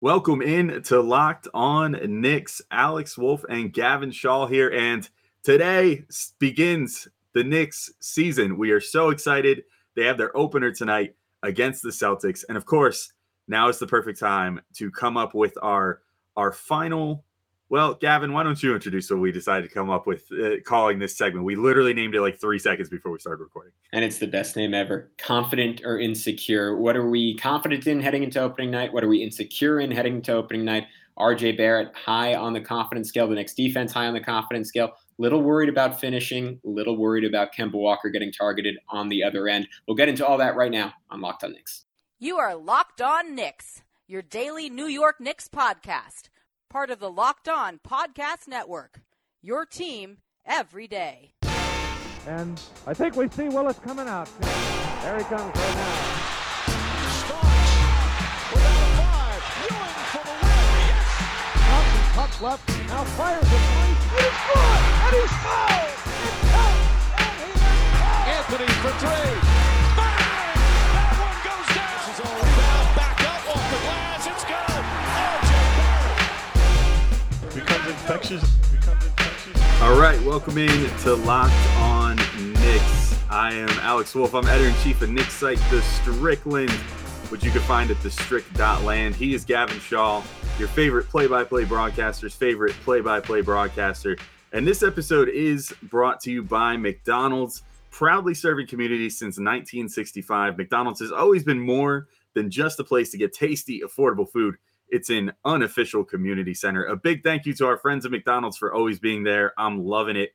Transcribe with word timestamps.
Welcome 0.00 0.42
in 0.42 0.80
to 0.84 1.00
Locked 1.00 1.48
On 1.52 1.98
Knicks. 2.20 2.62
Alex 2.70 3.18
Wolf 3.18 3.44
and 3.48 3.72
Gavin 3.72 4.12
Shaw 4.12 4.46
here. 4.46 4.70
And 4.70 5.08
today 5.42 6.04
begins 6.38 7.08
the 7.32 7.42
Knicks 7.42 7.90
season. 7.98 8.56
We 8.56 8.70
are 8.70 8.80
so 8.80 9.10
excited. 9.10 9.64
They 9.96 10.04
have 10.04 10.16
their 10.16 10.34
opener 10.36 10.70
tonight 10.70 11.16
against 11.42 11.82
the 11.82 11.88
Celtics. 11.88 12.44
And 12.48 12.56
of 12.56 12.64
course, 12.64 13.12
now 13.48 13.68
is 13.68 13.80
the 13.80 13.88
perfect 13.88 14.20
time 14.20 14.60
to 14.74 14.88
come 14.88 15.16
up 15.16 15.34
with 15.34 15.58
our 15.62 16.02
our 16.36 16.52
final 16.52 17.24
well, 17.70 17.94
Gavin, 17.94 18.32
why 18.32 18.42
don't 18.44 18.62
you 18.62 18.74
introduce 18.74 19.10
what 19.10 19.20
we 19.20 19.30
decided 19.30 19.68
to 19.68 19.74
come 19.74 19.90
up 19.90 20.06
with 20.06 20.24
uh, 20.32 20.60
calling 20.64 20.98
this 20.98 21.16
segment? 21.16 21.44
We 21.44 21.54
literally 21.54 21.92
named 21.92 22.14
it 22.14 22.22
like 22.22 22.40
three 22.40 22.58
seconds 22.58 22.88
before 22.88 23.12
we 23.12 23.18
started 23.18 23.42
recording. 23.42 23.72
And 23.92 24.04
it's 24.04 24.18
the 24.18 24.26
best 24.26 24.56
name 24.56 24.72
ever. 24.72 25.10
Confident 25.18 25.82
or 25.84 25.98
insecure. 25.98 26.76
What 26.76 26.96
are 26.96 27.08
we 27.08 27.36
confident 27.36 27.86
in 27.86 28.00
heading 28.00 28.22
into 28.22 28.40
opening 28.40 28.70
night? 28.70 28.92
What 28.92 29.04
are 29.04 29.08
we 29.08 29.22
insecure 29.22 29.80
in 29.80 29.90
heading 29.90 30.16
into 30.16 30.32
opening 30.32 30.64
night? 30.64 30.86
RJ 31.18 31.58
Barrett 31.58 31.92
high 31.94 32.34
on 32.36 32.52
the 32.52 32.60
confidence 32.60 33.08
scale. 33.08 33.28
The 33.28 33.34
Knicks 33.34 33.52
defense 33.52 33.92
high 33.92 34.06
on 34.06 34.14
the 34.14 34.20
confidence 34.20 34.68
scale. 34.68 34.92
Little 35.18 35.42
worried 35.42 35.68
about 35.68 36.00
finishing. 36.00 36.60
Little 36.62 36.96
worried 36.96 37.24
about 37.24 37.52
Kemba 37.52 37.74
Walker 37.74 38.08
getting 38.08 38.32
targeted 38.32 38.78
on 38.88 39.08
the 39.08 39.22
other 39.22 39.48
end. 39.48 39.68
We'll 39.86 39.96
get 39.96 40.08
into 40.08 40.26
all 40.26 40.38
that 40.38 40.56
right 40.56 40.70
now 40.70 40.94
on 41.10 41.20
Locked 41.20 41.44
On 41.44 41.52
Knicks. 41.52 41.84
You 42.18 42.38
are 42.38 42.54
Locked 42.54 43.02
On 43.02 43.34
Knicks, 43.34 43.82
your 44.06 44.22
daily 44.22 44.70
New 44.70 44.86
York 44.86 45.20
Knicks 45.20 45.48
podcast 45.48 46.28
part 46.68 46.90
of 46.90 46.98
the 46.98 47.10
Locked 47.10 47.48
On 47.48 47.78
Podcast 47.78 48.46
Network. 48.46 49.00
Your 49.42 49.64
team 49.64 50.18
every 50.44 50.86
day. 50.86 51.32
And 52.26 52.60
I 52.86 52.92
think 52.92 53.16
we 53.16 53.28
see 53.30 53.48
Willis 53.48 53.78
coming 53.78 54.06
out. 54.06 54.28
There 55.02 55.16
he 55.16 55.24
comes 55.24 55.56
right 55.56 55.74
now. 55.74 56.24
Puck 62.14 62.42
left, 62.42 62.68
now 62.88 63.04
fires 63.04 63.44
it 63.44 63.48
three, 63.48 64.57
welcome 80.48 80.64
in 80.64 80.98
to 81.00 81.14
Locked 81.14 81.52
On 81.76 82.16
Knicks. 82.54 83.22
I 83.28 83.52
am 83.52 83.68
Alex 83.80 84.14
Wolf. 84.14 84.34
I'm 84.34 84.46
editor 84.46 84.70
in 84.70 84.74
chief 84.82 85.02
of 85.02 85.10
Knicks 85.10 85.34
site, 85.34 85.58
The 85.70 85.82
Strickland, 85.82 86.70
which 87.28 87.44
you 87.44 87.50
can 87.50 87.60
find 87.60 87.90
at 87.90 87.98
thestrick.land. 87.98 89.14
He 89.14 89.34
is 89.34 89.44
Gavin 89.44 89.78
Shaw, 89.78 90.22
your 90.58 90.68
favorite 90.68 91.06
play-by-play 91.10 91.64
broadcaster's 91.64 92.34
favorite 92.34 92.72
play-by-play 92.76 93.42
broadcaster. 93.42 94.16
And 94.54 94.66
this 94.66 94.82
episode 94.82 95.28
is 95.28 95.70
brought 95.82 96.18
to 96.20 96.32
you 96.32 96.42
by 96.42 96.78
McDonald's, 96.78 97.62
proudly 97.90 98.32
serving 98.32 98.68
communities 98.68 99.18
since 99.18 99.36
1965. 99.36 100.56
McDonald's 100.56 101.00
has 101.00 101.12
always 101.12 101.44
been 101.44 101.60
more 101.60 102.06
than 102.32 102.50
just 102.50 102.80
a 102.80 102.84
place 102.84 103.10
to 103.10 103.18
get 103.18 103.34
tasty, 103.34 103.82
affordable 103.82 104.26
food. 104.26 104.54
It's 104.88 105.10
an 105.10 105.32
unofficial 105.44 106.04
community 106.04 106.54
center. 106.54 106.86
A 106.86 106.96
big 106.96 107.22
thank 107.22 107.44
you 107.44 107.52
to 107.52 107.66
our 107.66 107.76
friends 107.76 108.06
at 108.06 108.10
McDonald's 108.10 108.56
for 108.56 108.72
always 108.72 108.98
being 108.98 109.24
there. 109.24 109.52
I'm 109.58 109.84
loving 109.84 110.16
it. 110.16 110.32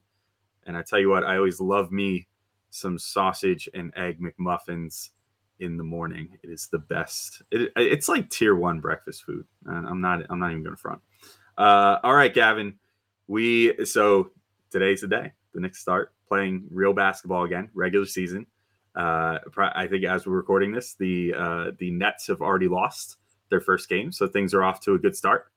And 0.65 0.77
I 0.77 0.81
tell 0.81 0.99
you 0.99 1.09
what, 1.09 1.23
I 1.23 1.37
always 1.37 1.59
love 1.59 1.91
me 1.91 2.27
some 2.69 2.97
sausage 2.97 3.69
and 3.73 3.93
egg 3.95 4.19
McMuffins 4.19 5.09
in 5.59 5.77
the 5.77 5.83
morning. 5.83 6.29
It 6.43 6.49
is 6.49 6.67
the 6.71 6.79
best. 6.79 7.41
It, 7.51 7.71
it's 7.75 8.09
like 8.09 8.29
tier 8.29 8.55
one 8.55 8.79
breakfast 8.79 9.23
food. 9.23 9.45
I'm 9.67 10.01
not. 10.01 10.21
I'm 10.29 10.39
not 10.39 10.51
even 10.51 10.63
going 10.63 10.75
to 10.75 10.81
front. 10.81 11.01
Uh, 11.57 11.99
all 12.03 12.15
right, 12.15 12.33
Gavin. 12.33 12.75
We 13.27 13.85
so 13.85 14.31
today's 14.71 15.01
the 15.01 15.07
day. 15.07 15.31
The 15.53 15.61
Knicks 15.61 15.79
start 15.79 16.13
playing 16.27 16.65
real 16.71 16.93
basketball 16.93 17.43
again, 17.43 17.69
regular 17.73 18.05
season. 18.05 18.45
Uh, 18.95 19.39
I 19.57 19.87
think 19.87 20.05
as 20.05 20.25
we're 20.25 20.33
recording 20.33 20.71
this, 20.71 20.95
the 20.95 21.33
uh, 21.37 21.71
the 21.77 21.91
Nets 21.91 22.27
have 22.27 22.41
already 22.41 22.67
lost 22.67 23.17
their 23.49 23.61
first 23.61 23.89
game, 23.89 24.11
so 24.11 24.27
things 24.27 24.53
are 24.53 24.63
off 24.63 24.81
to 24.81 24.93
a 24.93 24.99
good 24.99 25.15
start. 25.15 25.47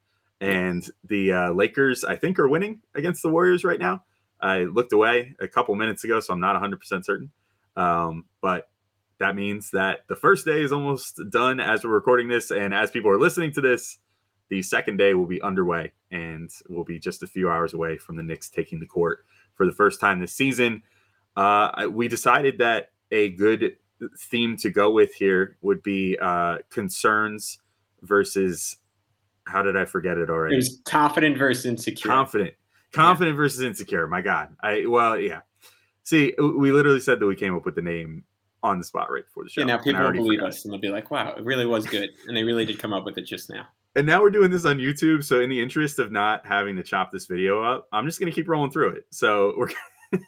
And 0.40 0.88
the 1.04 1.32
uh, 1.32 1.52
Lakers, 1.52 2.04
I 2.04 2.16
think, 2.16 2.38
are 2.38 2.48
winning 2.48 2.80
against 2.94 3.22
the 3.22 3.30
Warriors 3.30 3.64
right 3.64 3.80
now. 3.80 4.04
I 4.40 4.64
looked 4.64 4.92
away 4.92 5.34
a 5.40 5.48
couple 5.48 5.74
minutes 5.74 6.04
ago, 6.04 6.20
so 6.20 6.32
I'm 6.32 6.40
not 6.40 6.60
100% 6.60 7.04
certain. 7.04 7.30
Um, 7.76 8.24
but 8.40 8.68
that 9.18 9.34
means 9.34 9.70
that 9.70 10.00
the 10.08 10.16
first 10.16 10.44
day 10.44 10.62
is 10.62 10.72
almost 10.72 11.20
done 11.30 11.60
as 11.60 11.84
we're 11.84 11.90
recording 11.90 12.28
this. 12.28 12.50
And 12.50 12.74
as 12.74 12.90
people 12.90 13.10
are 13.10 13.18
listening 13.18 13.52
to 13.52 13.60
this, 13.60 13.98
the 14.48 14.62
second 14.62 14.98
day 14.98 15.14
will 15.14 15.26
be 15.26 15.40
underway 15.42 15.92
and 16.10 16.50
will 16.68 16.84
be 16.84 16.98
just 16.98 17.22
a 17.22 17.26
few 17.26 17.50
hours 17.50 17.74
away 17.74 17.96
from 17.98 18.16
the 18.16 18.22
Knicks 18.22 18.48
taking 18.48 18.78
the 18.78 18.86
court 18.86 19.24
for 19.54 19.66
the 19.66 19.72
first 19.72 20.00
time 20.00 20.20
this 20.20 20.34
season. 20.34 20.82
Uh, 21.36 21.88
we 21.90 22.08
decided 22.08 22.58
that 22.58 22.90
a 23.10 23.30
good 23.30 23.76
theme 24.18 24.56
to 24.58 24.70
go 24.70 24.90
with 24.90 25.14
here 25.14 25.56
would 25.62 25.82
be 25.82 26.16
uh, 26.20 26.58
concerns 26.70 27.58
versus 28.02 28.76
how 29.44 29.62
did 29.62 29.76
I 29.76 29.84
forget 29.84 30.18
it 30.18 30.28
already? 30.28 30.54
It 30.54 30.58
was 30.58 30.80
confident 30.84 31.38
versus 31.38 31.66
insecure. 31.66 32.10
Confident. 32.10 32.54
Confident 32.92 33.34
yeah. 33.34 33.38
versus 33.38 33.60
insecure. 33.62 34.06
My 34.06 34.20
God. 34.20 34.56
I 34.62 34.86
well, 34.86 35.18
yeah. 35.18 35.40
See, 36.04 36.34
we 36.38 36.72
literally 36.72 37.00
said 37.00 37.18
that 37.20 37.26
we 37.26 37.34
came 37.34 37.54
up 37.54 37.64
with 37.64 37.74
the 37.74 37.82
name 37.82 38.24
on 38.62 38.78
the 38.78 38.84
spot 38.84 39.10
right 39.10 39.24
before 39.24 39.44
the 39.44 39.50
show. 39.50 39.60
Yeah, 39.60 39.66
now 39.66 39.78
people 39.78 40.02
will 40.02 40.12
believe 40.12 40.38
forgot. 40.38 40.50
us 40.50 40.64
and 40.64 40.72
they'll 40.72 40.80
be 40.80 40.88
like, 40.88 41.10
wow, 41.10 41.34
it 41.36 41.44
really 41.44 41.66
was 41.66 41.86
good. 41.86 42.10
and 42.26 42.36
they 42.36 42.44
really 42.44 42.64
did 42.64 42.78
come 42.78 42.92
up 42.92 43.04
with 43.04 43.18
it 43.18 43.22
just 43.22 43.50
now. 43.50 43.66
And 43.94 44.06
now 44.06 44.20
we're 44.20 44.30
doing 44.30 44.50
this 44.50 44.66
on 44.66 44.78
YouTube. 44.78 45.24
So 45.24 45.40
in 45.40 45.48
the 45.48 45.60
interest 45.60 45.98
of 45.98 46.12
not 46.12 46.46
having 46.46 46.76
to 46.76 46.82
chop 46.82 47.12
this 47.12 47.26
video 47.26 47.62
up, 47.62 47.88
I'm 47.92 48.06
just 48.06 48.20
gonna 48.20 48.32
keep 48.32 48.48
rolling 48.48 48.70
through 48.70 48.90
it. 48.90 49.06
So 49.10 49.54
we're 49.56 49.68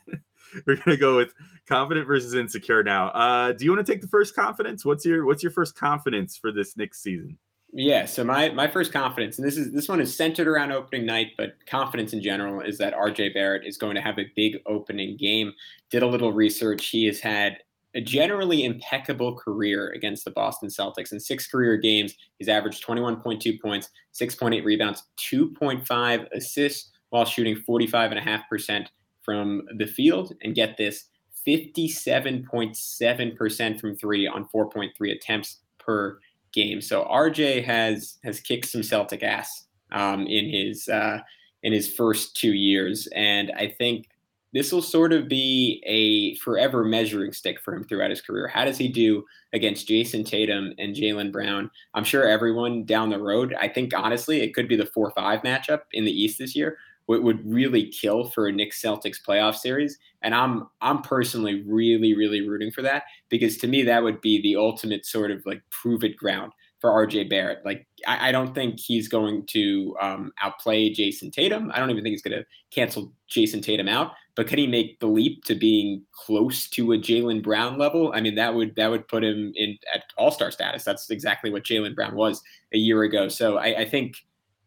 we're 0.67 0.77
gonna 0.77 0.97
go 0.97 1.17
with 1.17 1.33
confident 1.67 2.07
versus 2.07 2.35
insecure 2.35 2.83
now. 2.83 3.09
Uh 3.09 3.53
do 3.53 3.65
you 3.65 3.73
want 3.73 3.85
to 3.85 3.93
take 3.93 4.01
the 4.01 4.09
first 4.09 4.35
confidence? 4.35 4.85
What's 4.85 5.05
your 5.05 5.27
what's 5.27 5.43
your 5.43 5.53
first 5.53 5.77
confidence 5.77 6.37
for 6.37 6.51
this 6.51 6.77
next 6.77 7.03
season? 7.03 7.39
Yeah, 7.73 8.07
so 8.07 8.25
my 8.25 8.49
my 8.51 8.67
first 8.67 8.93
confidence, 8.93 9.39
and 9.39 9.47
this 9.47 9.59
is 9.59 9.73
this 9.73 9.89
one 9.89 10.01
is 10.01 10.17
centered 10.17 10.49
around 10.49 10.73
opening 10.73 11.05
night, 11.05 11.33
but 11.37 11.55
confidence 11.67 12.15
in 12.15 12.23
general 12.23 12.63
is 12.63 12.79
that 12.79 12.95
RJ 12.95 13.35
Barrett 13.35 13.67
is 13.67 13.77
going 13.77 13.95
to 13.95 14.01
have 14.01 14.19
a 14.19 14.25
big 14.35 14.57
opening 14.67 15.19
game. 15.19 15.53
Did 15.91 16.03
a 16.03 16.07
little 16.07 16.33
research. 16.33 16.89
He 16.89 17.05
has 17.07 17.21
had 17.21 17.59
a 17.95 18.01
generally 18.01 18.65
impeccable 18.65 19.35
career 19.35 19.91
against 19.91 20.25
the 20.25 20.31
Boston 20.31 20.71
Celtics. 20.71 21.13
In 21.13 21.21
six 21.21 21.47
career 21.47 21.77
games, 21.77 22.15
he's 22.39 22.49
averaged 22.49 22.87
21.2 22.87 23.61
points, 23.61 23.91
6.8 24.15 24.65
rebounds, 24.65 25.03
2.5 25.19 26.27
assists 26.33 26.91
while 27.11 27.25
shooting 27.25 27.57
45.5% 27.69 28.87
from 29.23 29.63
the 29.77 29.87
field. 29.87 30.33
And 30.43 30.55
get 30.55 30.77
this 30.77 31.07
57.7% 31.47 33.81
from 33.81 33.97
three 33.97 34.27
on 34.27 34.49
4.3 34.55 35.13
attempts 35.13 35.61
per 35.79 36.19
game. 36.53 36.81
So 36.81 37.05
RJ 37.05 37.65
has 37.65 38.19
has 38.25 38.41
kicked 38.41 38.67
some 38.67 38.83
Celtic 38.83 39.23
ass 39.23 39.67
um, 39.93 40.27
in 40.27 40.49
his 40.51 40.89
uh, 40.89 41.21
in 41.63 41.73
his 41.73 41.93
first 41.93 42.37
two 42.37 42.53
years, 42.53 43.09
and 43.15 43.53
I 43.57 43.69
think 43.69 44.07
this 44.55 44.73
will 44.73 44.83
sort 44.83 45.13
of 45.13 45.29
be 45.29 45.83
a 45.87 46.35
forever 46.37 46.83
measuring 46.83 47.33
stick 47.33 47.61
for 47.61 47.75
him 47.75 47.85
throughout 47.85 48.11
his 48.11 48.23
career. 48.23 48.49
How 48.49 48.65
does 48.65 48.79
he 48.79 48.89
do 48.89 49.25
against 49.53 49.87
Jayson 49.87 50.25
Tatum 50.25 50.73
and 50.79 50.97
Jaylen 50.97 51.31
Brown? 51.31 51.71
I'm 51.93 52.05
sure 52.05 52.27
everyone 52.27 52.85
down 52.85 53.11
the 53.11 53.21
road. 53.21 53.55
I 53.61 53.69
think 53.69 53.93
honestly, 53.95 54.41
it 54.41 54.55
could 54.55 54.69
be 54.69 54.77
the 54.77 54.87
four 54.87 55.11
five 55.11 55.43
matchup 55.43 55.83
in 55.93 56.05
the 56.05 56.13
East 56.13 56.39
this 56.39 56.57
year 56.57 56.79
would, 57.09 57.23
would 57.23 57.51
really 57.51 57.87
kill 57.87 58.25
for 58.25 58.47
a 58.47 58.53
Knicks 58.53 58.81
Celtics 58.81 59.17
playoff 59.27 59.57
series. 59.57 59.99
And 60.23 60.35
I'm 60.35 60.69
I'm 60.81 61.03
personally 61.03 61.63
really, 61.67 62.15
really 62.15 62.47
rooting 62.47 62.71
for 62.71 62.83
that 62.83 63.05
because 63.29 63.57
to 63.59 63.67
me 63.67 63.83
that 63.85 64.03
would 64.03 64.21
be 64.21 64.41
the 64.41 64.57
ultimate 64.57 65.05
sort 65.05 65.31
of 65.31 65.45
like 65.45 65.63
prove 65.71 66.05
it 66.05 66.17
ground 66.17 66.53
for 66.81 66.91
RJ 66.91 67.29
Barrett. 67.29 67.65
Like 67.65 67.87
I, 68.07 68.29
I 68.29 68.33
don't 68.33 68.55
think 68.55 68.79
he's 68.79 69.09
going 69.09 69.47
to 69.47 69.97
um, 70.01 70.33
outplay 70.41 70.93
Jayson 70.93 71.33
Tatum. 71.33 71.73
I 71.75 71.81
don't 71.81 71.91
even 71.91 72.05
think 72.05 72.13
he's 72.13 72.23
going 72.23 72.39
to 72.39 72.47
cancel 72.71 73.13
Jayson 73.29 73.63
Tatum 73.63 73.89
out. 73.89 74.13
But 74.37 74.47
can 74.47 74.59
he 74.59 74.69
make 74.69 75.01
the 75.01 75.07
leap 75.07 75.43
to 75.45 75.57
being 75.57 76.05
close 76.13 76.69
to 76.71 76.93
a 76.93 76.99
Jaylen 76.99 77.43
Brown 77.43 77.77
level? 77.77 78.13
I 78.15 78.21
mean, 78.21 78.37
that 78.37 78.55
would 78.55 78.77
that 78.77 78.89
would 78.89 79.09
put 79.09 79.25
him 79.25 79.53
in 79.57 79.77
at 79.93 80.05
All 80.17 80.31
Star 80.31 80.53
status. 80.53 80.85
That's 80.85 81.11
exactly 81.11 81.51
what 81.51 81.65
Jaylen 81.65 81.97
Brown 81.97 82.15
was 82.15 82.41
a 82.73 82.79
year 82.79 83.03
ago. 83.03 83.29
So 83.29 83.59
I, 83.59 83.81
I 83.81 83.85
think 83.85 84.15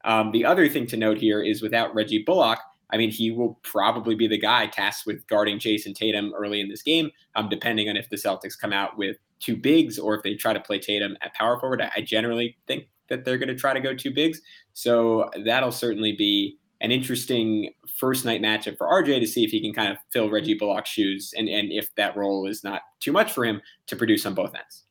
um, 0.04 0.32
the 0.32 0.46
other 0.46 0.68
thing 0.70 0.88
to 0.88 0.98
note 0.98 1.18
here 1.18 1.42
is 1.42 1.62
without 1.62 1.94
Reggie 1.94 2.24
Bullock, 2.24 2.60
I 2.92 2.98
mean, 2.98 3.10
he 3.10 3.32
will 3.32 3.60
probably 3.64 4.16
be 4.16 4.28
the 4.28 4.38
guy 4.38 4.68
tasked 4.68 5.06
with 5.06 5.26
guarding 5.28 5.60
Jayson 5.60 5.94
Tatum 5.94 6.34
early 6.36 6.60
in 6.60 6.70
this 6.70 6.82
game, 6.82 7.10
um, 7.36 7.48
depending 7.50 7.90
on 7.90 7.96
if 7.96 8.10
the 8.10 8.18
Celtics 8.18 8.60
come 8.60 8.74
out 8.74 8.98
with 8.98 9.18
two 9.40 9.56
bigs 9.56 9.98
or 9.98 10.16
if 10.16 10.24
they 10.24 10.36
try 10.36 10.54
to 10.54 10.60
play 10.60 10.78
Tatum 10.80 11.18
at 11.22 11.34
power 11.34 11.60
forward. 11.60 11.82
I 11.82 12.02
generally 12.02 12.58
think 12.68 12.88
that 13.08 13.26
they're 13.26 13.38
going 13.38 13.50
to 13.50 13.56
try 13.56 13.74
to 13.74 13.80
go 13.80 13.96
two 13.96 14.12
bigs. 14.12 14.42
So 14.74 15.30
that'll 15.46 15.72
certainly 15.72 16.14
be 16.14 16.58
an 16.82 16.92
interesting 16.92 17.74
first 17.98 18.26
night 18.26 18.42
matchup 18.42 18.78
for 18.78 18.88
RJ 18.88 19.20
to 19.20 19.28
see 19.28 19.44
if 19.44 19.52
he 19.52 19.62
can 19.62 19.74
kind 19.74 19.92
of 19.92 19.98
fill 20.12 20.30
Reggie 20.30 20.56
Bullock's 20.56 20.90
shoes 20.90 21.34
and, 21.38 21.48
and 21.48 21.72
if 21.72 21.94
that 21.96 22.18
role 22.18 22.48
is 22.48 22.64
not 22.64 22.82
too 23.00 23.12
much 23.12 23.32
for 23.32 23.46
him 23.46 23.62
to 23.88 23.96
produce 23.96 24.26
on 24.26 24.34
both 24.34 24.56
ends. 24.56 24.84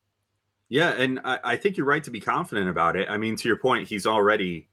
Yeah, 0.69 0.91
and 0.91 1.19
I, 1.25 1.39
I, 1.43 1.57
think 1.57 1.77
you're 1.77 1.87
right 1.87 2.05
to 2.05 2.13
be 2.13 2.21
confident 2.21 2.69
about 2.69 2.95
it. 2.95 3.11
I 3.11 3.17
mean, 3.17 3.35
to 3.35 3.49
your 3.49 3.57
point, 3.57 3.89
he's 3.89 4.07
already 4.07 4.69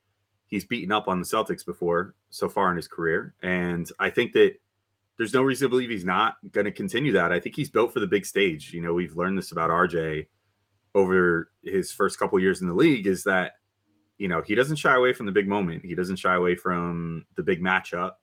he's 0.47 0.65
beaten 0.65 0.91
up 0.91 1.07
on 1.07 1.19
the 1.19 1.25
Celtics 1.25 1.65
before 1.65 2.15
so 2.29 2.49
far 2.49 2.69
in 2.71 2.77
his 2.77 2.87
career, 2.87 3.35
and 3.41 3.89
I 3.99 4.09
think 4.09 4.33
that 4.33 4.55
there's 5.17 5.33
no 5.33 5.41
reason 5.41 5.65
to 5.65 5.69
believe 5.69 5.89
he's 5.89 6.05
not 6.05 6.35
going 6.51 6.65
to 6.65 6.71
continue 6.71 7.13
that. 7.13 7.31
I 7.31 7.39
think 7.39 7.55
he's 7.55 7.69
built 7.69 7.91
for 7.91 7.99
the 7.99 8.07
big 8.07 8.25
stage. 8.25 8.71
You 8.73 8.81
know, 8.81 8.93
we've 8.93 9.15
learned 9.15 9.37
this 9.37 9.51
about 9.51 9.71
RJ 9.71 10.27
over 10.93 11.51
his 11.63 11.91
first 11.91 12.17
couple 12.19 12.39
years 12.39 12.61
in 12.61 12.67
the 12.67 12.73
league 12.73 13.07
is 13.07 13.23
that 13.23 13.53
you 14.17 14.27
know 14.27 14.41
he 14.41 14.55
doesn't 14.55 14.77
shy 14.77 14.95
away 14.95 15.13
from 15.13 15.25
the 15.25 15.31
big 15.31 15.47
moment. 15.47 15.85
He 15.85 15.95
doesn't 15.95 16.17
shy 16.17 16.35
away 16.35 16.55
from 16.55 17.25
the 17.35 17.43
big 17.43 17.61
matchup. 17.61 18.13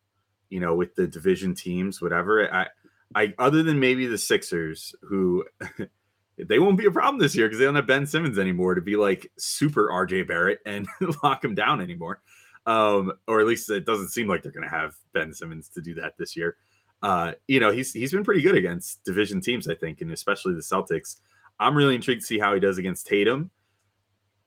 You 0.50 0.60
know, 0.60 0.74
with 0.74 0.94
the 0.94 1.06
division 1.06 1.54
teams, 1.54 2.00
whatever. 2.00 2.52
I, 2.52 2.66
I 3.14 3.34
other 3.38 3.62
than 3.62 3.80
maybe 3.80 4.06
the 4.06 4.18
Sixers, 4.18 4.94
who 5.02 5.44
they 6.48 6.58
won't 6.58 6.78
be 6.78 6.86
a 6.86 6.90
problem 6.90 7.20
this 7.20 7.34
year 7.34 7.46
because 7.46 7.58
they 7.58 7.64
don't 7.64 7.74
have 7.74 7.86
Ben 7.86 8.06
Simmons 8.06 8.38
anymore 8.38 8.74
to 8.74 8.80
be 8.80 8.96
like 8.96 9.30
super 9.38 9.88
RJ 9.88 10.28
Barrett 10.28 10.60
and 10.66 10.86
lock 11.22 11.44
him 11.44 11.54
down 11.54 11.80
anymore. 11.80 12.20
Um, 12.66 13.12
or 13.28 13.40
at 13.40 13.46
least 13.46 13.70
it 13.70 13.84
doesn't 13.84 14.08
seem 14.08 14.26
like 14.26 14.42
they're 14.42 14.52
going 14.52 14.68
to 14.68 14.74
have 14.74 14.94
Ben 15.12 15.32
Simmons 15.34 15.68
to 15.70 15.80
do 15.80 15.94
that 15.94 16.14
this 16.18 16.36
year. 16.36 16.56
Uh, 17.02 17.32
you 17.48 17.60
know, 17.60 17.70
he's 17.70 17.92
he's 17.92 18.12
been 18.12 18.24
pretty 18.24 18.40
good 18.40 18.54
against 18.54 19.04
division 19.04 19.40
teams, 19.40 19.68
I 19.68 19.74
think, 19.74 20.00
and 20.00 20.10
especially 20.10 20.54
the 20.54 20.60
Celtics. 20.60 21.16
I'm 21.60 21.76
really 21.76 21.94
intrigued 21.94 22.22
to 22.22 22.26
see 22.26 22.38
how 22.38 22.54
he 22.54 22.60
does 22.60 22.78
against 22.78 23.06
Tatum. 23.06 23.50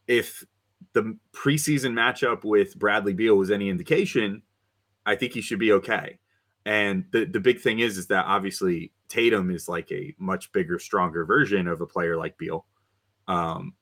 If 0.08 0.44
the 0.94 1.18
preseason 1.34 1.94
matchup 1.94 2.44
with 2.44 2.78
Bradley 2.78 3.14
Beal 3.14 3.36
was 3.36 3.52
any 3.52 3.70
indication, 3.70 4.42
I 5.06 5.16
think 5.16 5.34
he 5.34 5.42
should 5.42 5.60
be 5.60 5.72
okay. 5.74 6.18
And 6.66 7.06
the 7.12 7.26
the 7.26 7.40
big 7.40 7.62
thing 7.62 7.80
is 7.80 7.98
is 7.98 8.08
that 8.08 8.26
obviously 8.26 8.92
Tatum 9.10 9.52
is 9.52 9.70
like 9.70 9.92
a 9.92 10.14
much 10.18 10.52
bigger, 10.52 10.80
stronger 10.80 11.26
version 11.26 11.68
of 11.68 11.82
a 11.82 11.88
player 11.88 12.18
like 12.18 12.38
Beal. 12.38 12.66
Um, 13.28 13.74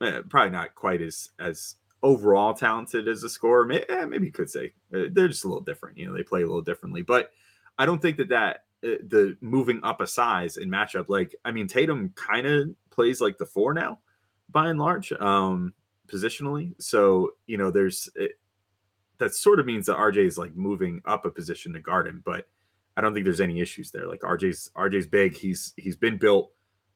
eh, 0.00 0.20
probably 0.28 0.50
not 0.50 0.74
quite 0.74 1.02
as 1.02 1.30
as 1.38 1.76
overall 2.02 2.54
talented 2.54 3.08
as 3.08 3.22
a 3.22 3.28
scorer. 3.28 3.64
Maybe, 3.64 3.88
eh, 3.88 4.04
maybe 4.04 4.26
you 4.26 4.32
could 4.32 4.50
say 4.50 4.72
eh, 4.92 5.06
they're 5.10 5.28
just 5.28 5.44
a 5.44 5.48
little 5.48 5.62
different. 5.62 5.98
You 5.98 6.06
know, 6.06 6.14
they 6.14 6.22
play 6.22 6.42
a 6.42 6.46
little 6.46 6.62
differently. 6.62 7.02
But 7.02 7.30
I 7.78 7.86
don't 7.86 8.00
think 8.00 8.18
that 8.18 8.28
that 8.28 8.64
the 8.82 9.36
moving 9.40 9.80
up 9.82 10.00
a 10.00 10.06
size 10.06 10.58
in 10.58 10.70
matchup, 10.70 11.08
like 11.08 11.34
I 11.44 11.50
mean, 11.50 11.66
Tatum 11.66 12.12
kind 12.14 12.46
of 12.46 12.68
plays 12.90 13.20
like 13.20 13.38
the 13.38 13.46
four 13.46 13.72
now, 13.72 14.00
by 14.50 14.68
and 14.68 14.78
large, 14.78 15.12
um, 15.12 15.72
positionally. 16.06 16.74
So 16.78 17.32
you 17.46 17.56
know, 17.56 17.70
there's 17.70 18.08
it, 18.14 18.32
that 19.18 19.34
sort 19.34 19.60
of 19.60 19.66
means 19.66 19.86
that 19.86 19.96
RJ 19.96 20.26
is 20.26 20.38
like 20.38 20.54
moving 20.54 21.00
up 21.06 21.24
a 21.24 21.30
position 21.30 21.72
to 21.72 21.80
guard 21.80 22.06
him, 22.06 22.22
but 22.24 22.46
I 22.96 23.00
don't 23.00 23.12
think 23.12 23.24
there's 23.24 23.40
any 23.40 23.60
issues 23.60 23.90
there. 23.90 24.06
Like 24.06 24.20
RJ's 24.20 24.70
RJ's 24.76 25.06
big. 25.06 25.36
He's 25.36 25.74
he's 25.76 25.96
been 25.96 26.16
built 26.16 26.50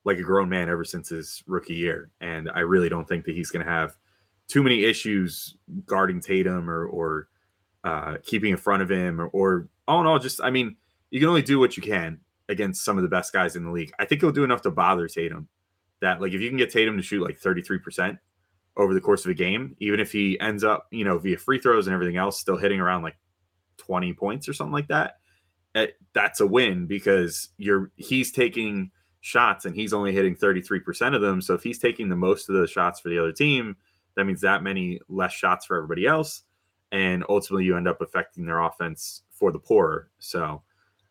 like 0.05 0.19
a 0.19 0.23
grown 0.23 0.49
man 0.49 0.69
ever 0.69 0.85
since 0.85 1.09
his 1.09 1.43
rookie 1.47 1.75
year, 1.75 2.11
and 2.21 2.51
I 2.55 2.61
really 2.61 2.89
don't 2.89 3.09
think 3.09 3.25
that 3.25 3.35
he's 3.35 3.51
going 3.51 3.65
to 3.65 3.71
have 3.71 3.97
too 4.47 4.63
many 4.63 4.85
issues 4.85 5.57
guarding 5.87 6.21
Tatum 6.21 6.71
or 6.71 6.87
or 6.87 7.29
uh, 7.85 8.17
keeping 8.25 8.51
in 8.51 8.57
front 8.57 8.83
of 8.83 8.91
him 8.91 9.21
or, 9.21 9.27
or 9.29 9.69
all 9.87 10.01
in 10.01 10.07
all, 10.07 10.19
just 10.19 10.41
I 10.43 10.51
mean, 10.51 10.77
you 11.11 11.21
can 11.21 11.29
only 11.29 11.43
do 11.43 11.59
what 11.59 11.77
you 11.77 11.83
can 11.83 12.21
against 12.49 12.85
some 12.85 12.97
of 12.97 13.03
the 13.03 13.09
best 13.09 13.33
guys 13.33 13.57
in 13.57 13.65
the 13.65 13.71
league. 13.71 13.93
I 13.99 14.05
think 14.05 14.21
he'll 14.21 14.33
do 14.33 14.45
enough 14.45 14.63
to 14.63 14.71
bother 14.71 15.09
Tatum. 15.09 15.49
That 16.01 16.21
like 16.21 16.33
if 16.33 16.41
you 16.41 16.49
can 16.49 16.59
get 16.59 16.71
Tatum 16.71 16.97
to 16.97 17.03
shoot 17.03 17.23
like 17.25 17.39
33 17.39 17.79
percent 17.79 18.19
over 18.77 18.95
the 18.95 19.01
course 19.01 19.25
of 19.25 19.31
a 19.33 19.35
game, 19.35 19.75
even 19.81 19.99
if 19.99 20.13
he 20.13 20.39
ends 20.39 20.63
up, 20.63 20.87
you 20.93 21.05
know, 21.05 21.19
via 21.19 21.37
free 21.37 21.61
throws 21.61 21.89
and 21.89 21.95
everything 21.95 22.17
else, 22.17 22.39
still 22.39 22.57
hitting 22.57 22.79
around 22.79 23.03
like 23.03 23.17
20 23.79 24.13
points 24.13 24.49
or 24.49 24.53
something 24.53 24.73
like 24.73 24.89
that 24.89 25.18
that's 26.15 26.41
a 26.41 26.47
win 26.47 26.87
because 26.87 27.49
you're 27.57 27.91
he's 27.97 28.33
taking 28.33 28.91
shots 29.21 29.65
and 29.65 29.75
he's 29.75 29.93
only 29.93 30.13
hitting 30.13 30.37
33% 30.37 31.15
of 31.15 31.21
them. 31.21 31.41
So 31.41 31.55
if 31.55 31.63
he's 31.63 31.79
taking 31.79 32.09
the 32.09 32.17
most 32.17 32.49
of 32.49 32.55
the 32.57 32.67
shots 32.67 33.01
for 33.01 33.09
the 33.09 33.19
other 33.19 33.33
team, 33.33 33.77
that 34.17 34.25
means 34.25 34.41
that 34.41 34.63
many 34.63 35.01
less 35.09 35.33
shots 35.33 35.67
for 35.67 35.77
everybody 35.77 36.07
else. 36.07 36.43
And 36.93 37.25
ultimately 37.29 37.65
you 37.65 37.77
end 37.77 37.89
up 37.89 38.01
affecting 38.01 38.47
their 38.47 38.61
offense 38.61 39.23
for 39.31 39.53
the 39.53 39.59
poorer. 39.59 40.11
So 40.19 40.63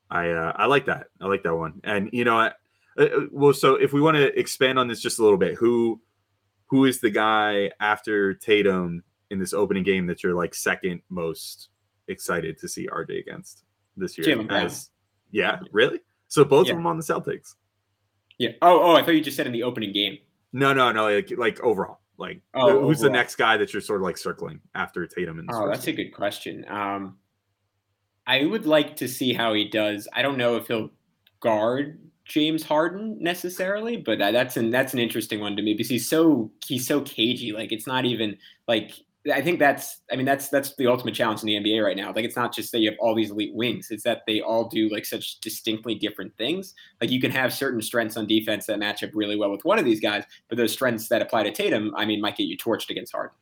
I 0.09 0.29
uh, 0.29 0.53
I 0.55 0.65
like 0.65 0.85
that. 0.85 1.07
I 1.21 1.27
like 1.27 1.43
that 1.43 1.55
one. 1.55 1.81
And 1.83 2.09
you 2.11 2.25
know, 2.25 2.39
uh, 2.39 2.51
uh, 2.97 3.07
well, 3.31 3.53
so 3.53 3.75
if 3.75 3.93
we 3.93 4.01
want 4.01 4.17
to 4.17 4.37
expand 4.37 4.79
on 4.79 4.87
this 4.87 5.01
just 5.01 5.19
a 5.19 5.23
little 5.23 5.37
bit, 5.37 5.55
who 5.55 6.01
who 6.67 6.85
is 6.85 6.99
the 6.99 7.09
guy 7.09 7.71
after 7.79 8.33
Tatum 8.33 9.03
in 9.29 9.39
this 9.39 9.53
opening 9.53 9.83
game 9.83 10.07
that 10.07 10.23
you're 10.23 10.33
like 10.33 10.55
second 10.55 11.01
most 11.09 11.69
excited 12.07 12.57
to 12.59 12.67
see 12.67 12.87
RJ 12.87 13.19
against? 13.19 13.63
This 13.97 14.17
year. 14.17 14.45
As, 14.49 14.89
yeah, 15.31 15.59
really? 15.71 15.99
So 16.27 16.43
both 16.43 16.67
yeah. 16.67 16.73
of 16.73 16.77
them 16.77 16.87
on 16.87 16.97
the 16.97 17.03
Celtics. 17.03 17.55
Yeah. 18.37 18.51
Oh, 18.61 18.81
oh, 18.81 18.95
I 18.95 19.03
thought 19.03 19.15
you 19.15 19.21
just 19.21 19.37
said 19.37 19.47
in 19.47 19.53
the 19.53 19.63
opening 19.63 19.93
game. 19.93 20.17
No, 20.53 20.73
no, 20.73 20.91
no. 20.91 21.09
Like, 21.09 21.31
like 21.37 21.59
overall. 21.61 21.99
Like, 22.17 22.41
oh, 22.53 22.81
who's 22.81 22.97
overall. 22.97 23.03
the 23.03 23.09
next 23.09 23.35
guy 23.35 23.57
that 23.57 23.73
you're 23.73 23.81
sort 23.81 24.01
of 24.01 24.05
like 24.05 24.17
circling 24.17 24.59
after 24.75 25.05
Tatum? 25.05 25.39
And 25.39 25.49
oh, 25.51 25.69
that's 25.69 25.85
game? 25.85 25.93
a 25.93 25.97
good 25.97 26.11
question. 26.11 26.65
Um, 26.67 27.17
I 28.25 28.45
would 28.45 28.65
like 28.65 28.95
to 28.97 29.07
see 29.07 29.33
how 29.33 29.53
he 29.53 29.69
does. 29.69 30.07
I 30.13 30.21
don't 30.21 30.37
know 30.37 30.57
if 30.57 30.67
he'll 30.67 30.89
guard 31.39 31.99
James 32.25 32.63
Harden 32.63 33.17
necessarily, 33.21 33.97
but 33.97 34.19
that's 34.19 34.57
an 34.57 34.69
that's 34.69 34.93
an 34.93 34.99
interesting 34.99 35.39
one 35.39 35.55
to 35.55 35.61
me 35.61 35.73
because 35.73 35.89
he's 35.89 36.09
so 36.09 36.51
he's 36.65 36.85
so 36.85 37.01
cagey. 37.01 37.53
Like 37.53 37.71
it's 37.71 37.87
not 37.87 38.05
even 38.05 38.37
like 38.67 38.91
I 39.33 39.41
think 39.41 39.59
that's 39.59 40.01
I 40.11 40.15
mean 40.15 40.25
that's 40.25 40.49
that's 40.49 40.75
the 40.75 40.87
ultimate 40.87 41.13
challenge 41.13 41.41
in 41.43 41.47
the 41.47 41.55
NBA 41.55 41.83
right 41.83 41.97
now. 41.97 42.13
Like 42.13 42.23
it's 42.23 42.35
not 42.35 42.53
just 42.53 42.71
that 42.71 42.79
you 42.79 42.89
have 42.89 42.99
all 42.99 43.13
these 43.15 43.31
elite 43.31 43.53
wings; 43.53 43.87
it's 43.91 44.03
that 44.03 44.21
they 44.25 44.41
all 44.41 44.67
do 44.69 44.89
like 44.89 45.05
such 45.05 45.39
distinctly 45.39 45.95
different 45.95 46.35
things. 46.37 46.73
Like 47.01 47.09
you 47.09 47.19
can 47.19 47.31
have 47.31 47.53
certain 47.53 47.81
strengths 47.81 48.15
on 48.15 48.25
defense 48.27 48.65
that 48.67 48.79
match 48.79 49.03
up 49.03 49.09
really 49.13 49.35
well 49.35 49.51
with 49.51 49.65
one 49.65 49.79
of 49.79 49.85
these 49.85 49.99
guys, 49.99 50.23
but 50.49 50.57
those 50.57 50.71
strengths 50.71 51.09
that 51.09 51.21
apply 51.21 51.43
to 51.43 51.51
Tatum, 51.51 51.93
I 51.95 52.05
mean, 52.05 52.21
might 52.21 52.37
get 52.37 52.45
you 52.45 52.57
torched 52.57 52.89
against 52.89 53.11
Harden. 53.11 53.35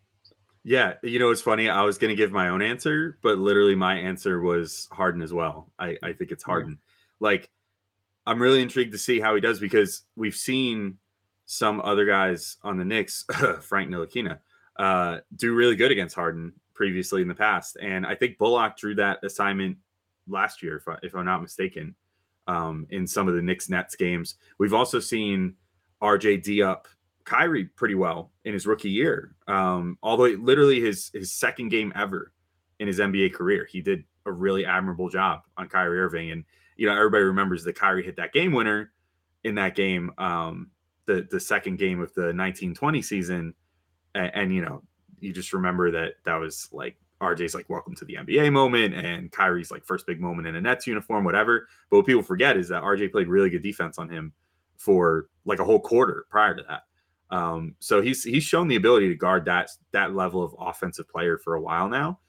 Yeah, 0.63 0.94
you 1.04 1.19
know 1.19 1.30
it's 1.30 1.42
funny. 1.42 1.69
I 1.69 1.83
was 1.83 1.98
going 2.00 2.10
to 2.10 2.16
give 2.16 2.31
my 2.31 2.50
own 2.50 2.62
answer, 2.62 3.19
but 3.21 3.38
literally 3.38 3.75
my 3.75 3.95
answer 3.95 4.42
was 4.42 4.88
Harden 4.92 5.21
as 5.21 5.33
well. 5.33 5.69
I 5.78 5.98
I 6.01 6.13
think 6.13 6.31
it's 6.31 6.44
Harden. 6.44 6.74
Mm-hmm. 6.74 7.24
Like 7.25 7.50
I'm 8.25 8.42
really 8.42 8.62
intrigued 8.62 8.94
to 8.94 8.98
see 8.98 9.19
how 9.19 9.36
he 9.36 9.42
does 9.42 9.60
because 9.60 10.04
we've 10.16 10.36
seen 10.36 10.98
some 11.45 11.80
other 11.81 12.06
guys 12.06 12.57
on 12.63 12.78
the 12.78 12.86
Knicks, 12.86 13.24
Frank 13.62 13.92
Ntilikina 13.92 14.39
uh, 14.77 15.19
do 15.36 15.54
really 15.54 15.75
good 15.75 15.92
against 15.92 16.16
Harden 16.16 16.54
previously 16.74 17.22
in 17.22 17.27
the 17.27 17.36
past. 17.36 17.77
And 17.81 18.06
I 18.06 18.16
think 18.16 18.38
Bullock 18.38 18.77
drew 18.77 18.95
that 18.95 19.24
assignment 19.24 19.77
last 20.27 20.62
year, 20.62 20.77
if, 20.77 20.88
I, 20.88 20.98
if 21.04 21.16
I'm 21.16 21.25
not 21.25 21.42
mistaken, 21.42 21.95
um, 22.48 22.86
in 22.89 23.07
some 23.07 23.27
of 23.27 23.36
the 23.36 23.42
Knicks 23.42 23.69
Nets 23.69 23.95
games. 23.95 24.36
We've 24.60 24.74
also 24.74 25.00
seen 25.00 25.56
RJ 26.01 26.44
D 26.44 26.62
up 26.62 26.88
Kyrie 27.24 27.66
pretty 27.66 27.95
well 27.95 28.31
in 28.44 28.54
his 28.54 28.68
rookie 28.68 28.89
year. 28.89 29.36
Um, 29.48 29.98
although 30.04 30.25
literally 30.25 30.80
his 30.80 31.10
his 31.13 31.33
second 31.33 31.69
game 31.69 31.92
ever 31.95 32.31
in 32.80 32.88
his 32.88 33.00
NBA 33.00 33.33
career, 33.33 33.68
he 33.69 33.81
did 33.81 34.04
a 34.26 34.31
really 34.31 34.66
admirable 34.66 35.09
job 35.09 35.42
on 35.57 35.68
Kyrie 35.68 36.00
Irving. 36.00 36.31
And 36.31 36.44
you 36.78 36.88
know, 36.88 36.95
everybody 36.95 37.23
remembers 37.23 37.64
that 37.64 37.76
Kyrie 37.76 38.04
hit 38.04 38.18
that 38.18 38.33
game 38.33 38.52
winner 38.52 38.92
in 39.44 39.56
that 39.56 39.76
game, 39.76 40.11
um, 40.18 40.71
the 41.06 41.28
the 41.30 41.40
second 41.40 41.78
game 41.78 42.00
of 42.00 42.14
the 42.14 42.21
1920 42.21 43.02
season 43.02 43.54
and, 44.16 44.31
and 44.34 44.56
you 44.56 44.62
know 44.64 44.81
you 45.19 45.34
just 45.34 45.54
remember 45.54 45.92
that 45.92 46.14
that 46.26 46.36
was 46.36 46.68
like 46.72 46.98
RJ's 47.22 47.56
like 47.56 47.69
welcome 47.69 47.95
to 47.95 48.06
the 48.06 48.16
NBA 48.16 48.52
moment 48.52 48.94
and 48.94 49.31
Kyrie's 49.31 49.72
like 49.72 49.86
first 49.86 50.06
big 50.06 50.19
moment 50.19 50.48
in 50.48 50.56
a 50.56 50.62
Nets 50.62 50.88
uniform, 50.88 51.24
whatever. 51.24 51.68
But 51.90 51.98
what 51.98 52.06
people 52.06 52.24
forget 52.24 52.57
is 52.57 52.68
that 52.69 52.84
RJ 52.84 53.12
played 53.12 53.28
really 53.28 53.50
good 53.50 53.64
defense 53.64 53.98
on 53.98 54.10
him 54.10 54.34
for 54.78 55.28
like 55.45 55.60
a 55.60 55.64
whole 55.64 55.80
quarter 55.80 56.26
prior 56.30 56.56
to 56.56 56.64
that. 56.68 56.84
Um, 57.36 57.76
so 57.80 58.02
he's 58.02 58.24
he's 58.24 58.44
shown 58.44 58.68
the 58.68 58.76
ability 58.76 59.10
to 59.10 59.16
guard 59.16 59.45
that 59.45 59.69
that 59.92 60.14
level 60.14 60.44
of 60.44 60.56
offensive 60.60 61.07
player 61.07 61.38
for 61.38 61.56
a 61.56 61.62
while 61.62 61.90
now. 61.90 62.19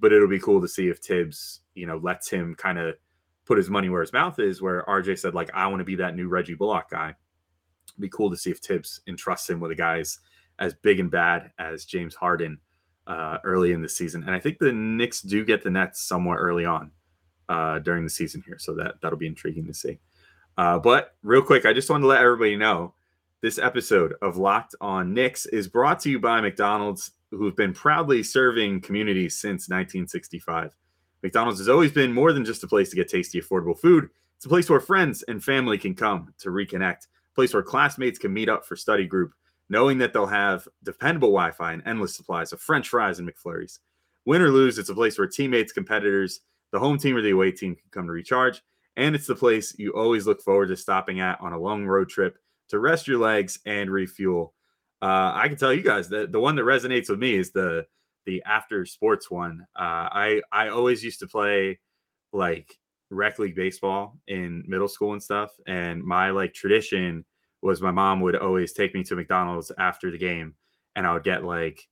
But 0.00 0.12
it'll 0.12 0.28
be 0.28 0.40
cool 0.40 0.60
to 0.60 0.68
see 0.68 0.88
if 0.88 0.98
Thibs, 0.98 1.60
you 1.74 1.86
know, 1.86 1.98
lets 1.98 2.28
him 2.28 2.56
kind 2.56 2.78
of 2.78 2.96
put 3.44 3.58
his 3.58 3.70
money 3.70 3.88
where 3.88 4.00
his 4.00 4.12
mouth 4.12 4.38
is, 4.40 4.60
where 4.60 4.84
RJ 4.88 5.18
said, 5.18 5.34
like, 5.34 5.50
I 5.54 5.68
want 5.68 5.78
to 5.78 5.84
be 5.84 5.94
that 5.96 6.16
new 6.16 6.28
Reggie 6.28 6.54
Bullock 6.54 6.90
guy. 6.90 7.14
It'd 7.88 8.00
be 8.00 8.08
cool 8.08 8.30
to 8.30 8.36
see 8.36 8.50
if 8.50 8.58
Thibs 8.58 9.00
entrusts 9.06 9.48
him 9.48 9.60
with 9.60 9.70
the 9.70 9.76
guys 9.76 10.18
as 10.58 10.74
big 10.74 11.00
and 11.00 11.10
bad 11.10 11.50
as 11.58 11.84
James 11.84 12.14
Harden 12.14 12.58
uh, 13.06 13.38
early 13.44 13.72
in 13.72 13.82
the 13.82 13.88
season. 13.88 14.22
And 14.22 14.34
I 14.34 14.40
think 14.40 14.58
the 14.58 14.72
Knicks 14.72 15.20
do 15.20 15.44
get 15.44 15.62
the 15.62 15.70
Nets 15.70 16.02
somewhat 16.02 16.36
early 16.36 16.64
on 16.64 16.90
uh, 17.48 17.78
during 17.80 18.04
the 18.04 18.10
season 18.10 18.42
here, 18.46 18.58
so 18.58 18.74
that 18.74 18.94
that'll 19.02 19.18
be 19.18 19.26
intriguing 19.26 19.66
to 19.66 19.74
see. 19.74 19.98
Uh, 20.56 20.78
but 20.78 21.14
real 21.22 21.42
quick, 21.42 21.66
I 21.66 21.72
just 21.72 21.90
wanted 21.90 22.02
to 22.02 22.08
let 22.08 22.20
everybody 22.20 22.56
know 22.56 22.94
this 23.40 23.58
episode 23.58 24.14
of 24.22 24.36
Locked 24.36 24.74
On 24.80 25.12
Knicks 25.12 25.46
is 25.46 25.66
brought 25.66 25.98
to 26.00 26.10
you 26.10 26.20
by 26.20 26.40
McDonald's, 26.40 27.10
who've 27.30 27.56
been 27.56 27.72
proudly 27.72 28.22
serving 28.22 28.82
communities 28.82 29.36
since 29.36 29.68
1965. 29.68 30.76
McDonald's 31.22 31.58
has 31.58 31.68
always 31.68 31.92
been 31.92 32.12
more 32.12 32.32
than 32.32 32.44
just 32.44 32.62
a 32.62 32.68
place 32.68 32.90
to 32.90 32.96
get 32.96 33.08
tasty, 33.08 33.40
affordable 33.40 33.78
food. 33.78 34.10
It's 34.36 34.46
a 34.46 34.48
place 34.48 34.68
where 34.68 34.80
friends 34.80 35.22
and 35.24 35.42
family 35.42 35.78
can 35.78 35.94
come 35.94 36.34
to 36.38 36.50
reconnect, 36.50 37.06
a 37.06 37.34
place 37.34 37.54
where 37.54 37.62
classmates 37.62 38.18
can 38.18 38.32
meet 38.32 38.48
up 38.48 38.66
for 38.66 38.76
study 38.76 39.06
group, 39.06 39.32
knowing 39.72 39.96
that 39.96 40.12
they'll 40.12 40.26
have 40.26 40.68
dependable 40.84 41.30
Wi 41.30 41.50
Fi 41.50 41.72
and 41.72 41.82
endless 41.86 42.14
supplies 42.14 42.52
of 42.52 42.60
French 42.60 42.90
fries 42.90 43.18
and 43.18 43.26
McFlurries. 43.28 43.78
Win 44.26 44.42
or 44.42 44.50
lose, 44.50 44.76
it's 44.76 44.90
a 44.90 44.94
place 44.94 45.18
where 45.18 45.26
teammates, 45.26 45.72
competitors, 45.72 46.40
the 46.72 46.78
home 46.78 46.98
team 46.98 47.16
or 47.16 47.22
the 47.22 47.30
away 47.30 47.52
team 47.52 47.74
can 47.74 47.90
come 47.90 48.06
to 48.06 48.12
recharge. 48.12 48.62
And 48.98 49.14
it's 49.14 49.26
the 49.26 49.34
place 49.34 49.74
you 49.78 49.92
always 49.92 50.26
look 50.26 50.42
forward 50.42 50.66
to 50.66 50.76
stopping 50.76 51.20
at 51.20 51.40
on 51.40 51.54
a 51.54 51.58
long 51.58 51.86
road 51.86 52.10
trip 52.10 52.36
to 52.68 52.78
rest 52.78 53.08
your 53.08 53.18
legs 53.18 53.60
and 53.64 53.90
refuel. 53.90 54.52
Uh, 55.00 55.32
I 55.34 55.48
can 55.48 55.56
tell 55.56 55.72
you 55.72 55.82
guys 55.82 56.10
that 56.10 56.32
the 56.32 56.40
one 56.40 56.54
that 56.56 56.64
resonates 56.64 57.08
with 57.08 57.18
me 57.18 57.34
is 57.34 57.50
the 57.50 57.86
the 58.26 58.42
after 58.44 58.84
sports 58.84 59.30
one. 59.30 59.66
Uh, 59.74 60.06
I 60.12 60.42
I 60.52 60.68
always 60.68 61.02
used 61.02 61.20
to 61.20 61.26
play 61.26 61.80
like 62.34 62.78
rec 63.10 63.38
league 63.38 63.56
baseball 63.56 64.18
in 64.28 64.64
middle 64.68 64.86
school 64.86 65.14
and 65.14 65.22
stuff, 65.22 65.50
and 65.66 66.04
my 66.04 66.30
like 66.30 66.52
tradition 66.52 67.24
was 67.62 67.80
my 67.80 67.90
mom 67.90 68.20
would 68.20 68.36
always 68.36 68.72
take 68.72 68.94
me 68.94 69.02
to 69.04 69.16
McDonald's 69.16 69.72
after 69.78 70.10
the 70.10 70.18
game, 70.18 70.54
and 70.96 71.06
I 71.06 71.12
would 71.12 71.24
get 71.24 71.44
like 71.44 71.88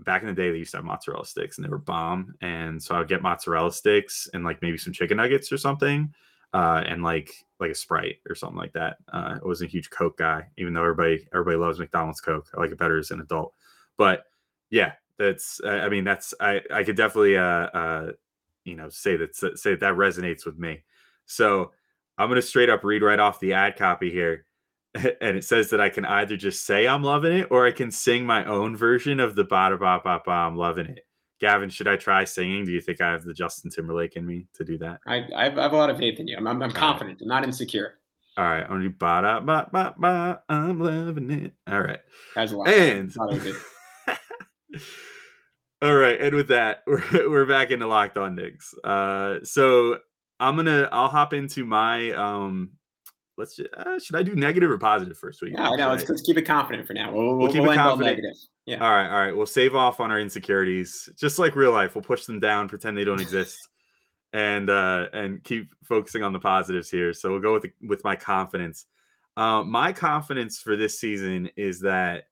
back 0.00 0.22
in 0.22 0.28
the 0.28 0.34
day 0.34 0.50
they 0.50 0.58
used 0.58 0.72
to 0.72 0.78
have 0.78 0.84
mozzarella 0.84 1.24
sticks 1.24 1.58
and 1.58 1.64
they 1.64 1.70
were 1.70 1.78
bomb, 1.78 2.34
and 2.40 2.82
so 2.82 2.94
I 2.94 2.98
would 2.98 3.08
get 3.08 3.22
mozzarella 3.22 3.72
sticks 3.72 4.28
and 4.34 4.44
like 4.44 4.62
maybe 4.62 4.78
some 4.78 4.92
chicken 4.92 5.16
nuggets 5.16 5.52
or 5.52 5.58
something, 5.58 6.12
uh, 6.52 6.82
and 6.86 7.02
like 7.02 7.32
like 7.60 7.70
a 7.70 7.74
Sprite 7.74 8.18
or 8.28 8.34
something 8.34 8.58
like 8.58 8.72
that. 8.72 8.98
Uh, 9.12 9.38
I 9.42 9.46
wasn't 9.46 9.70
a 9.70 9.72
huge 9.72 9.90
Coke 9.90 10.18
guy, 10.18 10.46
even 10.56 10.74
though 10.74 10.82
everybody 10.82 11.26
everybody 11.32 11.56
loves 11.56 11.78
McDonald's 11.78 12.20
Coke. 12.20 12.48
I 12.56 12.60
like 12.60 12.72
it 12.72 12.78
better 12.78 12.98
as 12.98 13.10
an 13.10 13.20
adult, 13.20 13.54
but 13.96 14.24
yeah, 14.70 14.92
that's 15.18 15.60
I 15.64 15.88
mean 15.88 16.04
that's 16.04 16.34
I 16.40 16.60
I 16.72 16.84
could 16.84 16.96
definitely 16.96 17.36
uh 17.36 17.42
uh 17.42 18.12
you 18.64 18.76
know 18.76 18.88
say 18.88 19.16
that 19.16 19.34
say 19.36 19.50
that, 19.70 19.80
that 19.80 19.94
resonates 19.94 20.46
with 20.46 20.58
me. 20.58 20.84
So 21.26 21.72
I'm 22.16 22.28
gonna 22.28 22.42
straight 22.42 22.70
up 22.70 22.84
read 22.84 23.02
right 23.02 23.18
off 23.18 23.40
the 23.40 23.52
ad 23.52 23.76
copy 23.76 24.10
here. 24.10 24.44
And 25.20 25.36
it 25.36 25.44
says 25.44 25.70
that 25.70 25.80
I 25.80 25.90
can 25.90 26.04
either 26.04 26.36
just 26.36 26.64
say 26.64 26.88
I'm 26.88 27.02
loving 27.02 27.32
it 27.36 27.48
or 27.50 27.66
I 27.66 27.72
can 27.72 27.90
sing 27.90 28.24
my 28.24 28.44
own 28.44 28.76
version 28.76 29.20
of 29.20 29.34
the 29.36 29.44
ba 29.44 29.70
da 29.70 29.76
ba 29.76 30.00
ba 30.02 30.20
ba 30.24 30.30
I'm 30.30 30.56
loving 30.56 30.86
it. 30.86 31.06
Gavin, 31.40 31.70
should 31.70 31.86
I 31.86 31.96
try 31.96 32.24
singing? 32.24 32.64
Do 32.64 32.72
you 32.72 32.80
think 32.80 33.00
I 33.00 33.12
have 33.12 33.22
the 33.22 33.34
Justin 33.34 33.70
Timberlake 33.70 34.16
in 34.16 34.26
me 34.26 34.46
to 34.54 34.64
do 34.64 34.76
that? 34.78 34.98
I, 35.06 35.24
I 35.36 35.44
have, 35.44 35.56
a 35.56 35.76
lot 35.76 35.90
of 35.90 35.98
faith 35.98 36.18
in 36.18 36.26
you. 36.26 36.36
I'm, 36.36 36.46
I'm, 36.48 36.60
I'm 36.62 36.72
confident. 36.72 37.20
Right. 37.20 37.24
I'm 37.24 37.28
not 37.28 37.44
insecure. 37.44 37.98
All 38.36 38.44
right, 38.44 38.62
I'm 38.62 38.68
gonna 38.68 38.84
do 38.84 38.90
ba 38.90 39.20
da 39.22 39.40
ba 39.40 39.68
ba 39.72 39.94
ba. 39.98 40.42
I'm 40.48 40.80
loving 40.80 41.30
it. 41.30 41.52
All 41.68 41.80
right, 41.80 41.98
that's 42.36 42.52
a 42.52 42.56
lot. 42.56 42.68
And 42.68 43.12
all 45.82 45.96
right, 45.96 46.20
and 46.20 46.36
with 46.36 46.46
that, 46.48 46.84
we're 46.86 47.28
we're 47.28 47.46
back 47.46 47.72
into 47.72 47.88
locked 47.88 48.16
on 48.16 48.36
Knicks. 48.36 48.74
Uh, 48.84 49.38
so 49.42 49.98
I'm 50.38 50.54
gonna 50.54 50.88
I'll 50.92 51.08
hop 51.08 51.32
into 51.32 51.64
my 51.64 52.12
um. 52.12 52.77
Let's 53.38 53.54
just, 53.54 53.68
uh, 53.72 53.98
should 54.00 54.16
I 54.16 54.22
do 54.22 54.34
negative 54.34 54.70
or 54.70 54.78
positive 54.78 55.16
first 55.16 55.40
week? 55.40 55.54
No, 55.54 55.76
no, 55.76 55.90
let's, 55.90 56.08
let's 56.08 56.22
keep 56.22 56.36
it 56.36 56.42
confident 56.42 56.86
for 56.86 56.92
now. 56.92 57.12
We'll, 57.12 57.24
we'll, 57.24 57.36
we'll 57.36 57.52
keep 57.52 57.62
we'll 57.62 57.70
it 57.70 57.76
confident. 57.76 58.36
Yeah. 58.66 58.84
All 58.84 58.90
right, 58.90 59.08
all 59.08 59.20
right. 59.20 59.36
We'll 59.36 59.46
save 59.46 59.76
off 59.76 60.00
on 60.00 60.10
our 60.10 60.18
insecurities, 60.18 61.08
just 61.16 61.38
like 61.38 61.54
real 61.54 61.72
life. 61.72 61.94
We'll 61.94 62.02
push 62.02 62.26
them 62.26 62.40
down, 62.40 62.68
pretend 62.68 62.98
they 62.98 63.04
don't 63.04 63.20
exist, 63.22 63.56
and 64.32 64.68
uh, 64.68 65.06
and 65.12 65.42
keep 65.44 65.70
focusing 65.84 66.22
on 66.22 66.32
the 66.32 66.40
positives 66.40 66.90
here. 66.90 67.12
So 67.12 67.30
we'll 67.30 67.40
go 67.40 67.54
with 67.54 67.62
the, 67.62 67.72
with 67.86 68.02
my 68.04 68.16
confidence. 68.16 68.86
Uh, 69.36 69.62
my 69.62 69.92
confidence 69.92 70.58
for 70.58 70.76
this 70.76 70.98
season 70.98 71.48
is 71.56 71.80
that 71.80 72.24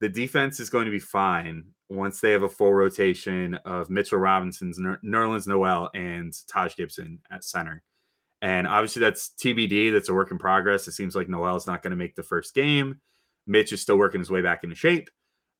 the 0.00 0.08
defense 0.10 0.60
is 0.60 0.68
going 0.68 0.84
to 0.84 0.90
be 0.90 0.98
fine 0.98 1.64
once 1.88 2.20
they 2.20 2.32
have 2.32 2.42
a 2.42 2.48
full 2.48 2.72
rotation 2.72 3.54
of 3.64 3.90
Mitchell 3.90 4.18
Robinson's 4.18 4.78
Nerlens 4.78 5.46
Noel 5.46 5.90
and 5.94 6.32
Taj 6.48 6.76
Gibson 6.76 7.18
at 7.30 7.44
center. 7.44 7.82
And 8.42 8.66
obviously 8.66 9.00
that's 9.00 9.30
TBD. 9.42 9.92
That's 9.92 10.08
a 10.08 10.14
work 10.14 10.30
in 10.30 10.38
progress. 10.38 10.88
It 10.88 10.92
seems 10.92 11.14
like 11.14 11.28
Noel's 11.28 11.66
not 11.66 11.82
going 11.82 11.90
to 11.90 11.96
make 11.96 12.16
the 12.16 12.22
first 12.22 12.54
game. 12.54 13.00
Mitch 13.46 13.72
is 13.72 13.82
still 13.82 13.98
working 13.98 14.20
his 14.20 14.30
way 14.30 14.42
back 14.42 14.64
into 14.64 14.76
shape 14.76 15.10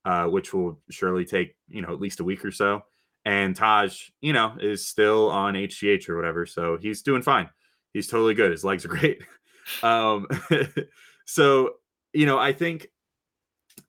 uh, 0.05 0.25
which 0.25 0.53
will 0.53 0.79
surely 0.89 1.25
take 1.25 1.55
you 1.67 1.81
know 1.81 1.91
at 1.91 1.99
least 1.99 2.19
a 2.19 2.23
week 2.23 2.43
or 2.43 2.51
so. 2.51 2.83
And 3.23 3.55
Taj, 3.55 4.09
you 4.21 4.33
know, 4.33 4.55
is 4.59 4.87
still 4.87 5.29
on 5.29 5.53
HGH 5.53 6.09
or 6.09 6.15
whatever, 6.15 6.45
so 6.45 6.77
he's 6.81 7.03
doing 7.03 7.21
fine. 7.21 7.49
He's 7.93 8.07
totally 8.07 8.33
good. 8.33 8.51
His 8.51 8.63
legs 8.63 8.83
are 8.83 8.89
great. 8.89 9.21
um, 9.83 10.27
so 11.25 11.75
you 12.13 12.25
know, 12.25 12.39
I 12.39 12.53
think 12.53 12.87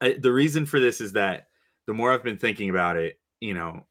I, 0.00 0.16
the 0.18 0.32
reason 0.32 0.66
for 0.66 0.80
this 0.80 1.00
is 1.00 1.12
that 1.12 1.46
the 1.86 1.94
more 1.94 2.12
I've 2.12 2.22
been 2.22 2.38
thinking 2.38 2.70
about 2.70 2.96
it, 2.96 3.18
you 3.40 3.54
know, 3.54 3.86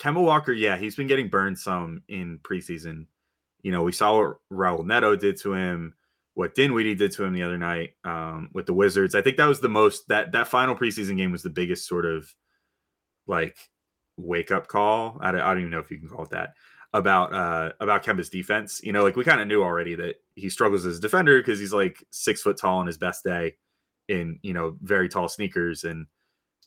Kemba 0.00 0.22
Walker, 0.22 0.52
yeah, 0.52 0.76
he's 0.76 0.94
been 0.94 1.08
getting 1.08 1.28
burned 1.28 1.58
some 1.58 2.02
in 2.08 2.38
preseason. 2.42 3.06
You 3.62 3.72
know, 3.72 3.82
we 3.82 3.92
saw 3.92 4.18
what 4.18 4.36
Raul 4.52 4.86
Neto 4.86 5.16
did 5.16 5.38
to 5.40 5.52
him 5.52 5.94
what 6.38 6.54
Dinwiddie 6.54 6.94
did 6.94 7.10
to 7.10 7.24
him 7.24 7.34
the 7.34 7.42
other 7.42 7.58
night 7.58 7.94
um, 8.04 8.48
with 8.52 8.64
the 8.64 8.72
Wizards. 8.72 9.16
I 9.16 9.22
think 9.22 9.36
that 9.38 9.48
was 9.48 9.58
the 9.58 9.68
most 9.68 10.06
that 10.06 10.30
that 10.30 10.46
final 10.46 10.76
preseason 10.76 11.16
game 11.16 11.32
was 11.32 11.42
the 11.42 11.50
biggest 11.50 11.88
sort 11.88 12.06
of 12.06 12.32
like 13.26 13.56
wake 14.16 14.52
up 14.52 14.68
call. 14.68 15.18
I 15.20 15.32
don't, 15.32 15.40
I 15.40 15.48
don't 15.48 15.58
even 15.58 15.72
know 15.72 15.80
if 15.80 15.90
you 15.90 15.98
can 15.98 16.08
call 16.08 16.22
it 16.22 16.30
that 16.30 16.54
about 16.92 17.34
uh 17.34 17.72
about 17.80 18.04
Kemba's 18.04 18.28
defense. 18.28 18.80
You 18.84 18.92
know, 18.92 19.02
like 19.02 19.16
we 19.16 19.24
kind 19.24 19.40
of 19.40 19.48
knew 19.48 19.64
already 19.64 19.96
that 19.96 20.14
he 20.36 20.48
struggles 20.48 20.86
as 20.86 20.98
a 20.98 21.00
defender 21.00 21.40
because 21.40 21.58
he's 21.58 21.72
like 21.72 22.04
six 22.10 22.40
foot 22.40 22.56
tall 22.56 22.78
on 22.78 22.86
his 22.86 22.98
best 22.98 23.24
day 23.24 23.56
in 24.06 24.38
you 24.42 24.54
know 24.54 24.76
very 24.80 25.08
tall 25.08 25.28
sneakers 25.28 25.82
and 25.82 26.06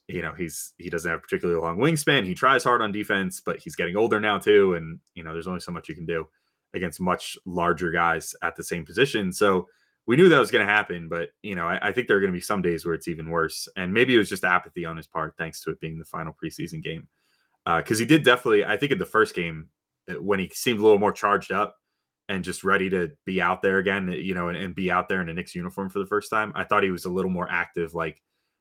you 0.10 0.22
know 0.22 0.34
he's 0.34 0.74
he 0.80 0.90
doesn't 0.90 1.10
have 1.10 1.24
particularly 1.24 1.62
long 1.62 1.78
wingspan. 1.78 2.26
He 2.26 2.36
tries 2.36 2.66
hard 2.66 2.82
on 2.82 2.92
defense, 2.92 3.40
but 3.40 3.62
he's 3.62 3.78
getting 3.78 3.96
older 3.96 4.20
now 4.20 4.38
too, 4.38 4.74
and 4.74 5.00
you 5.16 5.24
know 5.24 5.32
there's 5.32 5.48
only 5.48 5.62
so 5.62 5.72
much 5.72 5.88
you 5.88 5.96
can 5.96 6.06
do 6.06 6.28
against 6.74 7.02
much 7.02 7.38
larger 7.46 7.92
guys 7.92 8.34
at 8.42 8.56
the 8.56 8.64
same 8.64 8.86
position. 8.86 9.32
So 9.34 9.68
we 10.08 10.16
knew 10.16 10.30
that 10.30 10.40
was 10.40 10.52
going 10.52 10.66
to 10.66 10.72
happen, 10.72 11.08
but 11.08 11.30
you 11.44 11.56
know, 11.56 11.68
I, 11.68 11.90
I 11.90 11.92
think 11.92 12.08
there 12.08 12.18
are 12.18 12.22
going 12.22 12.32
to 12.32 12.38
be 12.38 12.42
some 12.42 12.62
days 12.62 12.86
where 12.86 12.96
it's 12.96 13.08
even 13.08 13.30
worse. 13.30 13.68
And 13.76 13.94
maybe 13.94 14.16
it 14.16 14.18
was 14.18 14.30
just 14.30 14.44
apathy 14.44 14.86
on 14.86 14.98
his 14.98 15.08
part, 15.08 15.36
thanks 15.38 15.62
to 15.64 15.72
it 15.72 15.80
being 15.80 16.00
the 16.00 16.06
final 16.06 16.36
preseason 16.44 16.84
game. 16.84 17.08
Because 17.66 17.98
uh, 17.98 18.02
he 18.02 18.06
did 18.06 18.24
definitely, 18.24 18.66
I 18.66 18.78
think 18.78 18.92
in 18.92 18.98
the 18.98 19.06
first 19.06 19.36
game, 19.36 19.70
uh, 20.10 20.16
when 20.16 20.40
he 20.40 20.50
seemed 20.54 20.80
a 20.80 20.84
little 20.84 20.98
more 20.98 21.12
charged 21.12 21.52
up 21.52 21.76
and 22.28 22.44
just 22.44 22.64
ready 22.64 22.90
to 22.90 23.12
be 23.26 23.40
out 23.42 23.62
there 23.62 23.78
again, 23.78 24.10
uh, 24.10 24.14
you 24.14 24.34
know, 24.34 24.48
and, 24.48 24.58
and 24.58 24.74
be 24.74 24.90
out 24.90 25.08
there 25.08 25.22
in 25.22 25.30
a 25.30 25.34
Knicks 25.34 25.54
uniform 25.54 25.90
for 25.90 26.00
the 26.00 26.08
first 26.08 26.32
time, 26.32 26.52
I 26.56 26.64
thought 26.64 26.84
he 26.84 26.92
was 26.92 27.06
a 27.06 27.12
little 27.12 27.30
more 27.30 27.48
active, 27.52 27.94
like 27.94 28.20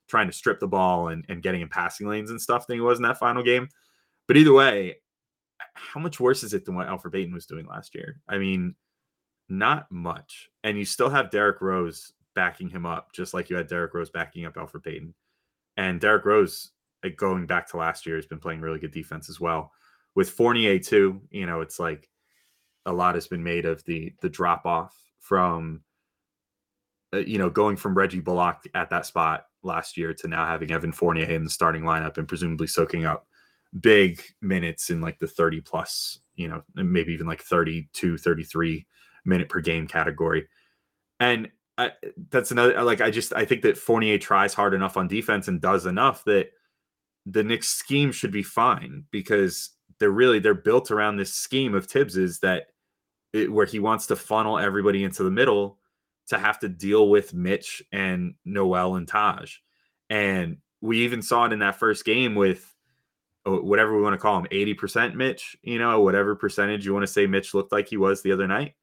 trying 0.08 0.26
to 0.26 0.34
strip 0.34 0.60
the 0.60 0.68
ball 0.68 1.08
and, 1.08 1.24
and 1.28 1.42
getting 1.42 1.62
in 1.62 1.68
passing 1.68 2.08
lanes 2.08 2.30
and 2.30 2.40
stuff 2.40 2.66
than 2.66 2.76
he 2.76 2.80
was 2.82 2.98
in 2.98 3.04
that 3.04 3.18
final 3.18 3.42
game. 3.42 3.68
But 4.28 4.36
either 4.36 4.52
way, 4.52 4.96
how 5.74 6.00
much 6.00 6.20
worse 6.20 6.42
is 6.42 6.54
it 6.54 6.64
than 6.64 6.74
what 6.74 6.88
Elfrid 6.88 7.12
Payton 7.12 7.34
was 7.34 7.46
doing 7.46 7.66
last 7.66 7.94
year? 7.94 8.20
I 8.28 8.38
mean, 8.38 8.74
not 9.48 9.90
much. 9.90 10.48
And 10.64 10.78
you 10.78 10.84
still 10.84 11.10
have 11.10 11.30
Derrick 11.30 11.60
Rose 11.60 12.12
backing 12.34 12.70
him 12.70 12.86
up, 12.86 13.12
just 13.12 13.34
like 13.34 13.50
you 13.50 13.56
had 13.56 13.66
Derrick 13.66 13.94
Rose 13.94 14.10
backing 14.10 14.46
up 14.46 14.54
Elfrid 14.54 14.84
Payton. 14.84 15.14
And 15.76 16.00
Derrick 16.00 16.24
Rose, 16.24 16.70
going 17.16 17.46
back 17.46 17.68
to 17.70 17.76
last 17.76 18.06
year, 18.06 18.16
has 18.16 18.26
been 18.26 18.38
playing 18.38 18.60
really 18.60 18.78
good 18.78 18.92
defense 18.92 19.28
as 19.28 19.40
well. 19.40 19.72
With 20.14 20.30
Fournier 20.30 20.78
too, 20.78 21.20
you 21.30 21.46
know, 21.46 21.60
it's 21.60 21.78
like 21.78 22.08
a 22.86 22.92
lot 22.92 23.14
has 23.14 23.26
been 23.26 23.42
made 23.42 23.66
of 23.66 23.84
the 23.84 24.12
the 24.20 24.28
drop 24.28 24.66
off 24.66 24.96
from, 25.20 25.82
uh, 27.14 27.18
you 27.18 27.38
know, 27.38 27.50
going 27.50 27.76
from 27.76 27.96
Reggie 27.96 28.20
Bullock 28.20 28.64
at 28.74 28.90
that 28.90 29.06
spot 29.06 29.46
last 29.62 29.96
year 29.96 30.14
to 30.14 30.28
now 30.28 30.46
having 30.46 30.70
Evan 30.70 30.92
Fournier 30.92 31.26
in 31.26 31.44
the 31.44 31.50
starting 31.50 31.82
lineup 31.82 32.18
and 32.18 32.26
presumably 32.26 32.66
soaking 32.66 33.04
up 33.04 33.26
big 33.78 34.22
minutes 34.40 34.90
in 34.90 35.00
like 35.00 35.18
the 35.18 35.26
30 35.26 35.60
plus, 35.60 36.20
you 36.34 36.48
know, 36.48 36.62
maybe 36.74 37.12
even 37.12 37.26
like 37.26 37.42
32, 37.42 38.18
33 38.18 38.86
minute 39.24 39.48
per 39.48 39.60
game 39.60 39.86
category. 39.86 40.48
And 41.18 41.50
I, 41.78 41.92
that's 42.30 42.50
another, 42.50 42.82
like, 42.82 43.00
I 43.00 43.10
just, 43.10 43.32
I 43.32 43.44
think 43.44 43.62
that 43.62 43.78
Fournier 43.78 44.18
tries 44.18 44.54
hard 44.54 44.74
enough 44.74 44.96
on 44.96 45.08
defense 45.08 45.48
and 45.48 45.60
does 45.60 45.86
enough 45.86 46.24
that 46.24 46.48
the 47.26 47.44
Knicks 47.44 47.68
scheme 47.68 48.12
should 48.12 48.32
be 48.32 48.42
fine 48.42 49.04
because 49.10 49.70
they're 49.98 50.10
really, 50.10 50.38
they're 50.38 50.54
built 50.54 50.90
around 50.90 51.16
this 51.16 51.34
scheme 51.34 51.74
of 51.74 51.86
Thibs's 51.86 52.40
that 52.40 52.68
it, 53.32 53.52
where 53.52 53.66
he 53.66 53.78
wants 53.78 54.06
to 54.06 54.16
funnel 54.16 54.58
everybody 54.58 55.04
into 55.04 55.22
the 55.22 55.30
middle 55.30 55.78
to 56.28 56.38
have 56.38 56.58
to 56.60 56.68
deal 56.68 57.08
with 57.08 57.34
Mitch 57.34 57.82
and 57.92 58.34
Noel 58.44 58.96
and 58.96 59.06
Taj. 59.06 59.56
And 60.08 60.58
we 60.80 61.04
even 61.04 61.22
saw 61.22 61.44
it 61.44 61.52
in 61.52 61.58
that 61.60 61.78
first 61.78 62.04
game 62.04 62.34
with 62.34 62.74
whatever 63.44 63.96
we 63.96 64.02
want 64.02 64.14
to 64.14 64.18
call 64.18 64.38
him, 64.38 64.46
80% 64.50 65.14
Mitch, 65.14 65.56
you 65.62 65.78
know, 65.78 66.00
whatever 66.00 66.36
percentage 66.36 66.84
you 66.84 66.92
want 66.92 67.04
to 67.04 67.12
say 67.12 67.26
Mitch 67.26 67.54
looked 67.54 67.72
like 67.72 67.88
he 67.88 67.96
was 67.96 68.22
the 68.22 68.32
other 68.32 68.46
night. 68.46 68.74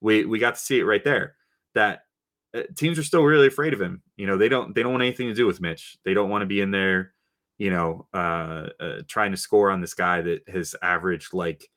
We 0.00 0.24
we 0.24 0.38
got 0.38 0.54
to 0.54 0.60
see 0.60 0.78
it 0.78 0.84
right 0.84 1.02
there 1.02 1.36
that 1.74 2.02
uh, 2.54 2.62
teams 2.76 2.98
are 2.98 3.02
still 3.02 3.24
really 3.24 3.48
afraid 3.48 3.72
of 3.72 3.80
him. 3.80 4.02
You 4.16 4.26
know, 4.26 4.36
they 4.36 4.48
don't 4.48 4.74
they 4.74 4.82
don't 4.82 4.92
want 4.92 5.02
anything 5.02 5.28
to 5.28 5.34
do 5.34 5.46
with 5.46 5.60
Mitch. 5.60 5.96
They 6.04 6.14
don't 6.14 6.30
want 6.30 6.42
to 6.42 6.46
be 6.46 6.60
in 6.60 6.70
there, 6.70 7.14
you 7.58 7.70
know, 7.70 8.06
uh, 8.14 8.68
uh 8.78 9.00
trying 9.08 9.32
to 9.32 9.36
score 9.36 9.70
on 9.70 9.80
this 9.80 9.94
guy 9.94 10.20
that 10.22 10.48
has 10.48 10.74
averaged 10.82 11.32
like 11.32 11.68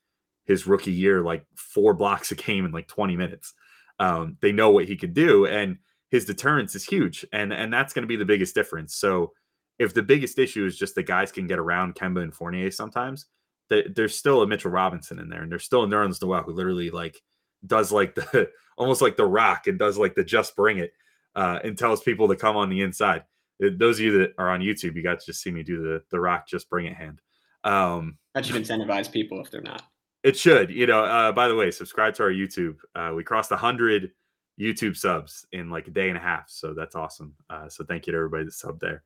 his 0.46 0.68
rookie 0.68 0.92
year 0.92 1.22
like 1.22 1.46
four 1.56 1.94
blocks 1.94 2.32
a 2.32 2.36
game 2.36 2.66
in 2.66 2.72
like 2.72 2.88
20 2.88 3.16
minutes. 3.18 3.54
Um, 4.00 4.38
they 4.42 4.52
know 4.52 4.70
what 4.70 4.86
he 4.86 4.96
could 4.96 5.14
do 5.14 5.48
and 5.48 5.78
his 6.10 6.26
deterrence 6.26 6.76
is 6.76 6.86
huge 6.86 7.26
and 7.34 7.52
and 7.52 7.74
that's 7.74 7.94
going 7.94 8.04
to 8.04 8.08
be 8.08 8.16
the 8.16 8.26
biggest 8.26 8.54
difference. 8.54 8.96
So 8.96 9.34
if 9.80 9.94
the 9.94 10.04
biggest 10.04 10.40
issue 10.40 10.66
is 10.66 10.78
just 10.78 10.96
the 10.96 11.04
guys 11.04 11.32
can 11.32 11.48
get 11.48 11.60
around 11.60 11.96
Kemba 11.96 12.24
and 12.24 12.34
Fournier 12.34 12.72
sometimes, 12.72 13.28
that 13.70 13.96
there's 13.96 14.18
still 14.18 14.42
a 14.42 14.48
Mitchell 14.48 14.72
Robinson 14.72 15.20
in 15.20 15.30
there, 15.30 15.44
and 15.44 15.52
there's 15.52 15.64
still 15.64 15.84
a 15.84 15.88
Nerlens 15.88 16.22
Noel 16.22 16.44
who 16.44 16.54
literally 16.54 16.90
like 16.90 17.22
does 17.66 17.92
like 17.92 18.16
the 18.16 18.50
almost 18.78 19.02
like 19.02 19.18
the 19.18 19.26
rock 19.26 19.68
and 19.68 19.78
does 19.78 19.98
like 19.98 20.16
the 20.16 20.24
just 20.24 20.56
bring 20.56 20.78
it 20.78 20.92
uh, 21.36 21.60
and 21.64 21.78
tells 21.78 22.02
people 22.02 22.28
to 22.28 22.36
come 22.36 22.56
on 22.56 22.70
the 22.70 22.82
inside. 22.82 23.24
Those 23.60 23.98
of 23.98 24.06
you 24.06 24.20
that 24.20 24.34
are 24.38 24.50
on 24.50 24.62
YouTube, 24.62 24.96
you 24.96 25.04
got 25.04 25.20
to 25.20 25.26
just 25.26 25.42
see 25.42 25.52
me 25.52 25.64
do 25.64 25.82
the 25.82 26.04
the 26.12 26.20
rock 26.20 26.48
just 26.48 26.70
bring 26.70 26.86
it 26.86 26.96
hand. 26.96 27.22
Um, 27.64 28.18
that 28.34 28.46
should 28.46 28.56
incentivize 28.56 29.12
people 29.12 29.42
if 29.42 29.50
they're 29.52 29.62
not. 29.62 29.84
It 30.24 30.38
should, 30.38 30.70
you 30.70 30.88
know. 30.88 31.04
Uh, 31.04 31.32
by 31.32 31.48
the 31.48 31.56
way, 31.56 31.72
subscribe 31.72 32.14
to 32.16 32.24
our 32.24 32.32
YouTube. 32.32 32.76
Uh, 32.96 33.14
we 33.16 33.24
crossed 33.24 33.52
hundred 33.52 34.12
YouTube 34.60 34.98
subs 34.98 35.46
in 35.52 35.70
like 35.70 35.88
a 35.88 35.92
day 35.92 36.10
and 36.10 36.18
a 36.18 36.22
half. 36.22 36.50
So 36.50 36.74
that's 36.74 36.96
awesome. 36.96 37.34
Uh, 37.50 37.70
so 37.70 37.84
thank 37.84 38.08
you 38.08 38.12
to 38.12 38.18
everybody 38.18 38.46
that 38.46 38.54
subbed 38.54 38.80
there. 38.80 39.04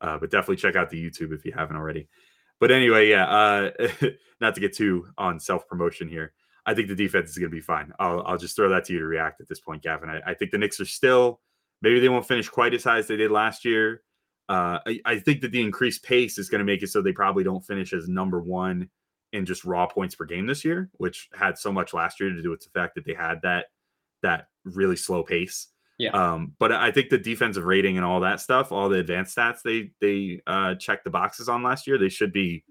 Uh, 0.00 0.18
but 0.18 0.30
definitely 0.30 0.56
check 0.56 0.76
out 0.76 0.90
the 0.90 1.02
YouTube 1.02 1.32
if 1.32 1.44
you 1.44 1.52
haven't 1.52 1.76
already. 1.76 2.08
But 2.58 2.70
anyway, 2.70 3.08
yeah, 3.08 3.26
uh, 3.26 3.70
not 4.40 4.54
to 4.54 4.60
get 4.60 4.74
too 4.74 5.06
on 5.18 5.40
self 5.40 5.66
promotion 5.66 6.08
here. 6.08 6.32
I 6.66 6.74
think 6.74 6.88
the 6.88 6.94
defense 6.94 7.30
is 7.30 7.38
going 7.38 7.50
to 7.50 7.56
be 7.56 7.62
fine. 7.62 7.92
I'll, 7.98 8.22
I'll 8.22 8.38
just 8.38 8.54
throw 8.54 8.68
that 8.68 8.84
to 8.86 8.92
you 8.92 9.00
to 9.00 9.06
react 9.06 9.40
at 9.40 9.48
this 9.48 9.60
point, 9.60 9.82
Gavin. 9.82 10.10
I, 10.10 10.20
I 10.26 10.34
think 10.34 10.50
the 10.50 10.58
Knicks 10.58 10.78
are 10.80 10.84
still, 10.84 11.40
maybe 11.80 12.00
they 12.00 12.08
won't 12.08 12.28
finish 12.28 12.48
quite 12.48 12.74
as 12.74 12.84
high 12.84 12.98
as 12.98 13.08
they 13.08 13.16
did 13.16 13.30
last 13.30 13.64
year. 13.64 14.02
Uh, 14.48 14.78
I, 14.86 15.00
I 15.06 15.18
think 15.18 15.40
that 15.40 15.52
the 15.52 15.62
increased 15.62 16.02
pace 16.02 16.36
is 16.36 16.48
going 16.48 16.58
to 16.58 16.64
make 16.64 16.82
it 16.82 16.88
so 16.88 17.00
they 17.00 17.12
probably 17.12 17.44
don't 17.44 17.64
finish 17.64 17.92
as 17.92 18.08
number 18.08 18.40
one 18.40 18.90
in 19.32 19.46
just 19.46 19.64
raw 19.64 19.86
points 19.86 20.14
per 20.14 20.24
game 20.24 20.46
this 20.46 20.64
year, 20.64 20.90
which 20.98 21.28
had 21.32 21.56
so 21.56 21.72
much 21.72 21.94
last 21.94 22.20
year 22.20 22.30
to 22.30 22.42
do 22.42 22.50
with 22.50 22.60
the 22.60 22.70
fact 22.78 22.94
that 22.96 23.04
they 23.04 23.14
had 23.14 23.40
that 23.42 23.66
that 24.22 24.48
really 24.64 24.96
slow 24.96 25.22
pace. 25.22 25.68
Yeah. 26.00 26.12
Um, 26.12 26.54
but 26.58 26.72
I 26.72 26.90
think 26.90 27.10
the 27.10 27.18
defensive 27.18 27.64
rating 27.64 27.98
and 27.98 28.06
all 28.06 28.20
that 28.20 28.40
stuff, 28.40 28.72
all 28.72 28.88
the 28.88 28.98
advanced 28.98 29.36
stats 29.36 29.58
they 29.62 29.90
they 30.00 30.40
uh 30.46 30.74
checked 30.76 31.04
the 31.04 31.10
boxes 31.10 31.46
on 31.46 31.62
last 31.62 31.86
year, 31.86 31.98
they 31.98 32.08
should 32.08 32.32
be 32.32 32.64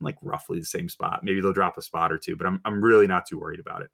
like 0.00 0.16
roughly 0.22 0.58
the 0.58 0.66
same 0.66 0.88
spot. 0.88 1.20
Maybe 1.22 1.40
they'll 1.40 1.52
drop 1.52 1.78
a 1.78 1.82
spot 1.82 2.10
or 2.10 2.18
two, 2.18 2.34
but 2.34 2.48
I'm 2.48 2.60
I'm 2.64 2.82
really 2.82 3.06
not 3.06 3.26
too 3.26 3.38
worried 3.38 3.60
about 3.60 3.82
it. 3.82 3.90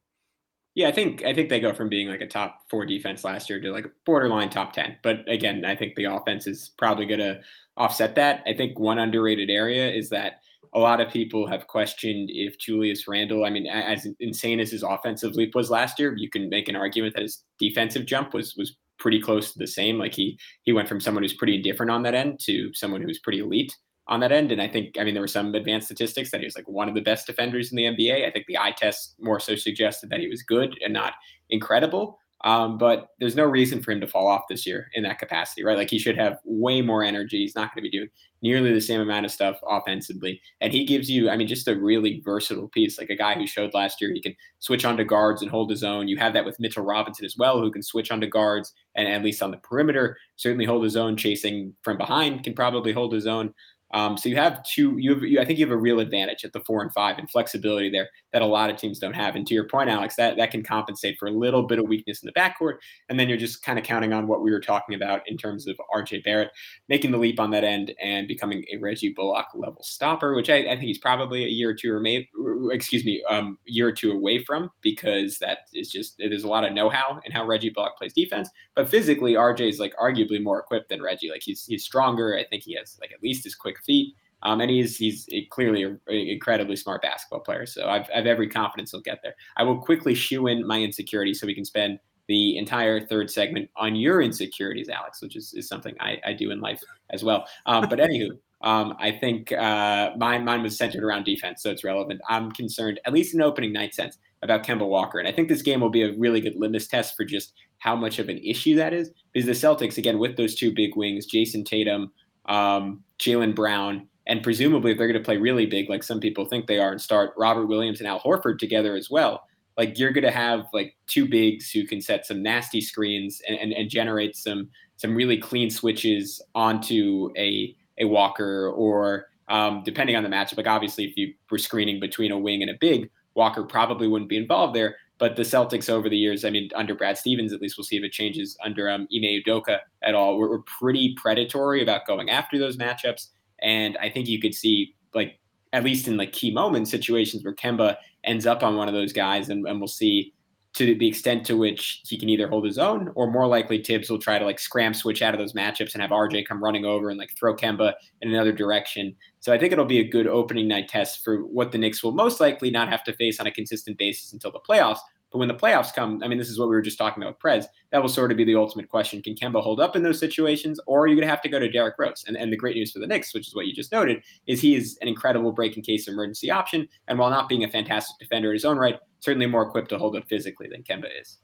Yeah, 0.74 0.88
I 0.88 0.92
think 0.92 1.22
I 1.24 1.34
think 1.34 1.50
they 1.50 1.60
go 1.60 1.74
from 1.74 1.90
being 1.90 2.08
like 2.08 2.22
a 2.22 2.26
top 2.26 2.60
four 2.70 2.86
defense 2.86 3.22
last 3.22 3.50
year 3.50 3.60
to 3.60 3.70
like 3.70 3.84
a 3.84 3.90
borderline 4.06 4.48
top 4.48 4.72
ten. 4.72 4.96
But 5.02 5.28
again, 5.28 5.62
I 5.66 5.76
think 5.76 5.94
the 5.94 6.04
offense 6.06 6.46
is 6.46 6.70
probably 6.78 7.04
going 7.04 7.20
to 7.20 7.40
offset 7.76 8.14
that. 8.14 8.42
I 8.46 8.54
think 8.54 8.78
one 8.78 8.98
underrated 8.98 9.50
area 9.50 9.90
is 9.90 10.08
that 10.08 10.40
a 10.72 10.78
lot 10.78 11.00
of 11.00 11.12
people 11.12 11.46
have 11.46 11.66
questioned 11.66 12.30
if 12.32 12.58
Julius 12.58 13.08
Randle, 13.08 13.44
I 13.44 13.50
mean, 13.50 13.66
as 13.66 14.06
insane 14.20 14.60
as 14.60 14.70
his 14.70 14.82
offensive 14.82 15.34
leap 15.34 15.54
was 15.54 15.70
last 15.70 15.98
year, 15.98 16.14
you 16.16 16.30
can 16.30 16.48
make 16.48 16.68
an 16.68 16.76
argument 16.76 17.14
that 17.14 17.22
his 17.22 17.42
defensive 17.58 18.06
jump 18.06 18.34
was 18.34 18.54
was 18.56 18.76
pretty 18.98 19.20
close 19.20 19.52
to 19.52 19.58
the 19.58 19.66
same. 19.66 19.98
Like 19.98 20.14
he 20.14 20.38
he 20.62 20.72
went 20.72 20.88
from 20.88 21.00
someone 21.00 21.24
who's 21.24 21.34
pretty 21.34 21.56
indifferent 21.56 21.90
on 21.90 22.02
that 22.04 22.14
end 22.14 22.38
to 22.44 22.70
someone 22.74 23.02
who's 23.02 23.18
pretty 23.18 23.40
elite 23.40 23.76
on 24.10 24.20
that 24.20 24.32
end. 24.32 24.52
And 24.52 24.60
I 24.60 24.68
think, 24.68 24.96
I 24.98 25.04
mean, 25.04 25.14
there 25.14 25.22
were 25.22 25.28
some 25.28 25.54
advanced 25.54 25.86
statistics 25.86 26.30
that 26.30 26.40
he 26.40 26.46
was 26.46 26.56
like 26.56 26.68
one 26.68 26.88
of 26.88 26.94
the 26.94 27.00
best 27.00 27.26
defenders 27.26 27.70
in 27.72 27.76
the 27.76 27.84
NBA. 27.84 28.26
I 28.26 28.30
think 28.30 28.46
the 28.46 28.58
eye 28.58 28.74
test 28.76 29.14
more 29.20 29.38
so 29.40 29.54
suggested 29.54 30.10
that 30.10 30.20
he 30.20 30.28
was 30.28 30.42
good 30.42 30.76
and 30.82 30.92
not 30.92 31.14
incredible. 31.48 32.18
Um, 32.42 32.78
but 32.78 33.08
there's 33.18 33.36
no 33.36 33.44
reason 33.44 33.82
for 33.82 33.90
him 33.90 34.00
to 34.00 34.06
fall 34.06 34.26
off 34.26 34.48
this 34.48 34.66
year 34.66 34.88
in 34.94 35.02
that 35.02 35.18
capacity, 35.18 35.62
right? 35.62 35.76
Like 35.76 35.90
he 35.90 35.98
should 35.98 36.16
have 36.16 36.38
way 36.44 36.80
more 36.80 37.04
energy. 37.04 37.38
He's 37.38 37.54
not 37.54 37.74
going 37.74 37.84
to 37.84 37.90
be 37.90 37.96
doing 37.96 38.08
nearly 38.42 38.72
the 38.72 38.80
same 38.80 39.00
amount 39.00 39.26
of 39.26 39.30
stuff 39.30 39.58
offensively. 39.68 40.40
And 40.62 40.72
he 40.72 40.86
gives 40.86 41.10
you, 41.10 41.28
I 41.28 41.36
mean, 41.36 41.48
just 41.48 41.68
a 41.68 41.78
really 41.78 42.22
versatile 42.24 42.68
piece, 42.68 42.98
like 42.98 43.10
a 43.10 43.16
guy 43.16 43.34
who 43.34 43.46
showed 43.46 43.74
last 43.74 44.00
year 44.00 44.10
he 44.12 44.22
can 44.22 44.34
switch 44.58 44.86
onto 44.86 45.04
guards 45.04 45.42
and 45.42 45.50
hold 45.50 45.70
his 45.70 45.84
own. 45.84 46.08
You 46.08 46.16
have 46.16 46.32
that 46.32 46.46
with 46.46 46.58
Mitchell 46.58 46.84
Robinson 46.84 47.26
as 47.26 47.36
well, 47.36 47.60
who 47.60 47.70
can 47.70 47.82
switch 47.82 48.10
onto 48.10 48.26
guards 48.26 48.72
and 48.94 49.06
at 49.06 49.22
least 49.22 49.42
on 49.42 49.50
the 49.50 49.58
perimeter, 49.58 50.16
certainly 50.36 50.64
hold 50.64 50.82
his 50.82 50.96
own, 50.96 51.16
chasing 51.16 51.74
from 51.82 51.98
behind, 51.98 52.42
can 52.42 52.54
probably 52.54 52.92
hold 52.92 53.12
his 53.12 53.26
own. 53.26 53.52
Um, 53.92 54.16
so 54.16 54.28
you 54.28 54.36
have 54.36 54.62
two. 54.62 54.96
You 54.98 55.14
have. 55.14 55.22
You, 55.22 55.40
I 55.40 55.44
think 55.44 55.58
you 55.58 55.66
have 55.66 55.72
a 55.72 55.80
real 55.80 56.00
advantage 56.00 56.44
at 56.44 56.52
the 56.52 56.60
four 56.60 56.82
and 56.82 56.92
five 56.92 57.18
and 57.18 57.30
flexibility 57.30 57.90
there 57.90 58.08
that 58.32 58.42
a 58.42 58.46
lot 58.46 58.70
of 58.70 58.76
teams 58.76 58.98
don't 58.98 59.14
have. 59.14 59.34
And 59.34 59.46
to 59.48 59.54
your 59.54 59.66
point, 59.66 59.90
Alex, 59.90 60.16
that 60.16 60.36
that 60.36 60.50
can 60.50 60.62
compensate 60.62 61.18
for 61.18 61.26
a 61.26 61.32
little 61.32 61.64
bit 61.64 61.78
of 61.78 61.88
weakness 61.88 62.22
in 62.22 62.26
the 62.26 62.40
backcourt. 62.40 62.74
And 63.08 63.18
then 63.18 63.28
you're 63.28 63.38
just 63.38 63.64
kind 63.64 63.78
of 63.78 63.84
counting 63.84 64.12
on 64.12 64.26
what 64.28 64.42
we 64.42 64.50
were 64.50 64.60
talking 64.60 64.94
about 64.94 65.22
in 65.26 65.36
terms 65.36 65.66
of 65.66 65.76
R.J. 65.92 66.20
Barrett 66.20 66.50
making 66.88 67.10
the 67.10 67.18
leap 67.18 67.40
on 67.40 67.50
that 67.50 67.64
end 67.64 67.92
and 68.00 68.28
becoming 68.28 68.64
a 68.72 68.76
Reggie 68.78 69.12
Bullock 69.12 69.46
level 69.54 69.82
stopper, 69.82 70.34
which 70.34 70.50
I, 70.50 70.58
I 70.58 70.76
think 70.76 70.82
he's 70.82 70.98
probably 70.98 71.44
a 71.44 71.48
year 71.48 71.70
or 71.70 71.74
two 71.74 71.92
or 71.92 72.00
maybe, 72.00 72.28
excuse 72.70 73.04
me, 73.04 73.22
um, 73.28 73.58
year 73.64 73.88
or 73.88 73.92
two 73.92 74.12
away 74.12 74.44
from 74.44 74.70
because 74.82 75.38
that 75.38 75.58
is 75.74 75.90
just 75.90 76.16
there's 76.18 76.44
a 76.44 76.48
lot 76.48 76.64
of 76.64 76.72
know-how 76.72 77.20
in 77.24 77.32
how 77.32 77.44
Reggie 77.44 77.70
Bullock 77.70 77.96
plays 77.96 78.12
defense. 78.12 78.48
But 78.76 78.88
physically, 78.88 79.36
R.J. 79.36 79.68
is 79.68 79.80
like 79.80 79.94
arguably 79.96 80.42
more 80.42 80.60
equipped 80.60 80.90
than 80.90 81.02
Reggie. 81.02 81.30
Like 81.30 81.42
he's 81.42 81.64
he's 81.66 81.84
stronger. 81.84 82.36
I 82.36 82.44
think 82.44 82.62
he 82.62 82.76
has 82.76 82.96
like 83.00 83.12
at 83.12 83.22
least 83.22 83.46
as 83.46 83.54
quick 83.54 83.79
feet. 83.82 84.14
Um, 84.42 84.60
and 84.60 84.70
he's 84.70 84.96
he's 84.96 85.28
clearly 85.50 85.82
an 85.82 86.00
incredibly 86.08 86.76
smart 86.76 87.02
basketball 87.02 87.40
player. 87.40 87.66
So 87.66 87.88
I've, 87.88 88.06
I've 88.14 88.26
every 88.26 88.48
confidence 88.48 88.92
he'll 88.92 89.02
get 89.02 89.20
there. 89.22 89.34
I 89.56 89.64
will 89.64 89.78
quickly 89.78 90.14
shoe 90.14 90.46
in 90.46 90.66
my 90.66 90.80
insecurity 90.80 91.34
so 91.34 91.46
we 91.46 91.54
can 91.54 91.64
spend 91.64 91.98
the 92.30 92.56
entire 92.56 93.04
third 93.04 93.28
segment 93.28 93.68
on 93.76 93.96
your 93.96 94.22
insecurities, 94.22 94.88
Alex, 94.88 95.20
which 95.20 95.34
is, 95.34 95.52
is 95.52 95.66
something 95.66 95.96
I, 95.98 96.16
I 96.24 96.32
do 96.32 96.52
in 96.52 96.60
life 96.60 96.80
as 97.10 97.24
well. 97.24 97.44
Um, 97.66 97.88
but 97.90 97.98
anywho, 97.98 98.30
um, 98.62 98.94
I 99.00 99.10
think 99.10 99.50
uh, 99.52 100.12
mine 100.16 100.44
mine 100.44 100.62
was 100.62 100.78
centered 100.78 101.02
around 101.02 101.24
defense, 101.24 101.62
so 101.62 101.70
it's 101.70 101.82
relevant. 101.82 102.20
I'm 102.28 102.52
concerned, 102.52 103.00
at 103.04 103.12
least 103.12 103.34
in 103.34 103.42
opening 103.42 103.72
night 103.72 103.94
sense, 103.94 104.16
about 104.42 104.64
Kemba 104.64 104.86
Walker, 104.86 105.18
and 105.18 105.26
I 105.26 105.32
think 105.32 105.48
this 105.48 105.60
game 105.60 105.80
will 105.80 105.90
be 105.90 106.02
a 106.02 106.12
really 106.16 106.40
good 106.40 106.54
litmus 106.56 106.86
test 106.86 107.16
for 107.16 107.24
just 107.24 107.52
how 107.78 107.96
much 107.96 108.18
of 108.18 108.28
an 108.28 108.38
issue 108.38 108.76
that 108.76 108.94
is. 108.94 109.10
Because 109.32 109.46
the 109.46 109.66
Celtics, 109.66 109.98
again, 109.98 110.18
with 110.18 110.36
those 110.36 110.54
two 110.54 110.72
big 110.72 110.96
wings, 110.96 111.26
Jayson 111.26 111.64
Tatum, 111.64 112.12
um, 112.46 113.02
Jaylen 113.18 113.54
Brown, 113.54 114.08
and 114.26 114.42
presumably, 114.42 114.92
if 114.92 114.98
they're 114.98 115.08
going 115.08 115.20
to 115.20 115.24
play 115.24 115.36
really 115.36 115.66
big, 115.66 115.88
like 115.88 116.02
some 116.02 116.20
people 116.20 116.44
think 116.44 116.66
they 116.66 116.78
are, 116.78 116.90
and 116.90 117.00
start 117.00 117.32
Robert 117.36 117.66
Williams 117.66 118.00
and 118.00 118.08
Al 118.08 118.20
Horford 118.20 118.58
together 118.58 118.96
as 118.96 119.10
well, 119.10 119.42
like 119.76 119.98
you're 119.98 120.12
going 120.12 120.24
to 120.24 120.30
have 120.30 120.66
like 120.72 120.94
two 121.06 121.26
bigs 121.28 121.70
who 121.70 121.86
can 121.86 122.00
set 122.00 122.26
some 122.26 122.42
nasty 122.42 122.80
screens 122.80 123.40
and, 123.48 123.58
and, 123.58 123.72
and 123.72 123.88
generate 123.90 124.36
some 124.36 124.68
some 124.96 125.14
really 125.14 125.38
clean 125.38 125.70
switches 125.70 126.42
onto 126.54 127.30
a 127.36 127.74
a 127.98 128.04
Walker 128.04 128.68
or 128.68 129.26
um, 129.48 129.82
depending 129.84 130.16
on 130.16 130.22
the 130.22 130.28
matchup. 130.28 130.56
Like 130.56 130.66
obviously, 130.66 131.04
if 131.04 131.16
you 131.16 131.34
were 131.50 131.58
screening 131.58 131.98
between 131.98 132.30
a 132.30 132.38
wing 132.38 132.62
and 132.62 132.70
a 132.70 132.76
big, 132.80 133.10
Walker 133.34 133.64
probably 133.64 134.06
wouldn't 134.06 134.28
be 134.28 134.36
involved 134.36 134.74
there. 134.74 134.96
But 135.20 135.36
the 135.36 135.42
Celtics 135.42 135.90
over 135.90 136.08
the 136.08 136.16
years, 136.16 136.46
I 136.46 136.50
mean, 136.50 136.70
under 136.74 136.94
Brad 136.94 137.18
Stevens, 137.18 137.52
at 137.52 137.60
least 137.60 137.76
we'll 137.76 137.84
see 137.84 137.98
if 137.98 138.02
it 138.02 138.10
changes 138.10 138.56
under 138.64 138.90
um, 138.90 139.06
Ime 139.14 139.42
Udoka 139.46 139.78
at 140.02 140.14
all. 140.14 140.38
We're, 140.38 140.48
we're 140.48 140.62
pretty 140.62 141.14
predatory 141.14 141.82
about 141.82 142.06
going 142.06 142.30
after 142.30 142.58
those 142.58 142.78
matchups. 142.78 143.26
And 143.60 143.98
I 143.98 144.08
think 144.08 144.28
you 144.28 144.40
could 144.40 144.54
see 144.54 144.96
like 145.14 145.38
at 145.74 145.84
least 145.84 146.08
in 146.08 146.16
like 146.16 146.32
key 146.32 146.50
moments 146.50 146.90
situations 146.90 147.44
where 147.44 147.54
Kemba 147.54 147.96
ends 148.24 148.46
up 148.46 148.62
on 148.62 148.76
one 148.76 148.88
of 148.88 148.94
those 148.94 149.12
guys, 149.12 149.50
and, 149.50 149.66
and 149.66 149.78
we'll 149.78 149.88
see 149.88 150.32
to 150.72 150.94
the 150.94 151.08
extent 151.08 151.44
to 151.46 151.56
which 151.56 152.00
he 152.06 152.16
can 152.16 152.28
either 152.28 152.48
hold 152.48 152.64
his 152.64 152.78
own 152.78 153.10
or 153.16 153.30
more 153.30 153.46
likely 153.46 153.82
Thibs 153.82 154.08
will 154.08 154.20
try 154.20 154.38
to 154.38 154.44
like 154.44 154.60
scram 154.60 154.94
switch 154.94 155.20
out 155.20 155.34
of 155.34 155.40
those 155.40 155.52
matchups 155.52 155.94
and 155.94 156.02
have 156.02 156.12
RJ 156.12 156.46
come 156.46 156.62
running 156.62 156.84
over 156.84 157.10
and 157.10 157.18
like 157.18 157.36
throw 157.36 157.54
Kemba 157.54 157.92
in 158.22 158.32
another 158.32 158.52
direction. 158.52 159.16
So 159.40 159.52
I 159.52 159.58
think 159.58 159.72
it'll 159.72 159.84
be 159.84 160.00
a 160.00 160.08
good 160.08 160.26
opening 160.26 160.68
night 160.68 160.88
test 160.88 161.24
for 161.24 161.38
what 161.38 161.72
the 161.72 161.78
Knicks 161.78 162.02
will 162.02 162.12
most 162.12 162.40
likely 162.40 162.70
not 162.70 162.88
have 162.88 163.02
to 163.04 163.12
face 163.12 163.40
on 163.40 163.46
a 163.46 163.50
consistent 163.50 163.98
basis 163.98 164.32
until 164.32 164.52
the 164.52 164.60
playoffs, 164.60 165.00
but 165.30 165.38
when 165.38 165.48
the 165.48 165.54
playoffs 165.54 165.94
come, 165.94 166.20
I 166.22 166.28
mean, 166.28 166.38
this 166.38 166.48
is 166.48 166.58
what 166.58 166.68
we 166.68 166.74
were 166.74 166.82
just 166.82 166.98
talking 166.98 167.22
about 167.22 167.34
with 167.34 167.40
Prez. 167.40 167.66
That 167.92 168.02
will 168.02 168.08
sort 168.08 168.32
of 168.32 168.36
be 168.36 168.44
the 168.44 168.56
ultimate 168.56 168.88
question. 168.88 169.22
Can 169.22 169.36
Kemba 169.36 169.62
hold 169.62 169.80
up 169.80 169.94
in 169.94 170.02
those 170.02 170.18
situations, 170.18 170.80
or 170.86 171.02
are 171.02 171.06
you 171.06 171.14
going 171.14 171.26
to 171.26 171.30
have 171.30 171.42
to 171.42 171.48
go 171.48 171.60
to 171.60 171.70
Derrick 171.70 171.94
Rose? 171.98 172.24
And, 172.26 172.36
and 172.36 172.52
the 172.52 172.56
great 172.56 172.74
news 172.74 172.90
for 172.92 172.98
the 172.98 173.06
Knicks, 173.06 173.32
which 173.32 173.46
is 173.46 173.54
what 173.54 173.66
you 173.66 173.74
just 173.74 173.92
noted, 173.92 174.22
is 174.46 174.60
he 174.60 174.74
is 174.74 174.98
an 175.00 175.08
incredible 175.08 175.52
break 175.52 175.76
in 175.76 175.82
case 175.82 176.08
emergency 176.08 176.50
option. 176.50 176.88
And 177.06 177.18
while 177.18 177.30
not 177.30 177.48
being 177.48 177.62
a 177.62 177.68
fantastic 177.68 178.18
defender 178.18 178.48
in 178.48 178.54
his 178.54 178.64
own 178.64 178.76
right, 178.76 178.98
certainly 179.20 179.46
more 179.46 179.62
equipped 179.62 179.90
to 179.90 179.98
hold 179.98 180.16
up 180.16 180.28
physically 180.28 180.68
than 180.68 180.82
Kemba 180.82 181.08
is. 181.20 181.38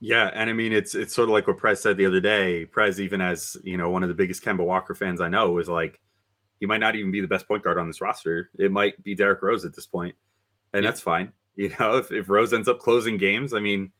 Yeah, 0.00 0.32
and 0.34 0.50
I 0.50 0.52
mean 0.52 0.72
it's 0.72 0.96
it's 0.96 1.14
sort 1.14 1.28
of 1.28 1.32
like 1.32 1.46
what 1.46 1.58
Prez 1.58 1.80
said 1.80 1.96
the 1.96 2.06
other 2.06 2.20
day. 2.20 2.64
Prez, 2.66 3.00
even 3.00 3.20
as 3.20 3.56
you 3.62 3.76
know, 3.76 3.88
one 3.88 4.02
of 4.02 4.08
the 4.08 4.16
biggest 4.16 4.42
Kemba 4.42 4.64
Walker 4.64 4.96
fans 4.96 5.20
I 5.20 5.28
know, 5.28 5.52
was 5.52 5.68
like, 5.68 6.00
he 6.62 6.66
might 6.66 6.78
not 6.78 6.94
even 6.94 7.10
be 7.10 7.20
the 7.20 7.26
best 7.26 7.48
point 7.48 7.64
guard 7.64 7.76
on 7.76 7.88
this 7.88 8.00
roster. 8.00 8.48
It 8.56 8.70
might 8.70 9.02
be 9.02 9.16
Derrick 9.16 9.42
Rose 9.42 9.64
at 9.64 9.74
this 9.74 9.84
point, 9.84 10.14
and 10.72 10.84
yeah. 10.84 10.90
that's 10.90 11.00
fine. 11.00 11.32
You 11.54 11.70
know, 11.78 11.98
if, 11.98 12.10
if 12.10 12.30
Rose 12.30 12.54
ends 12.54 12.66
up 12.66 12.78
closing 12.78 13.18
games, 13.18 13.52
I 13.52 13.60
mean, 13.60 13.92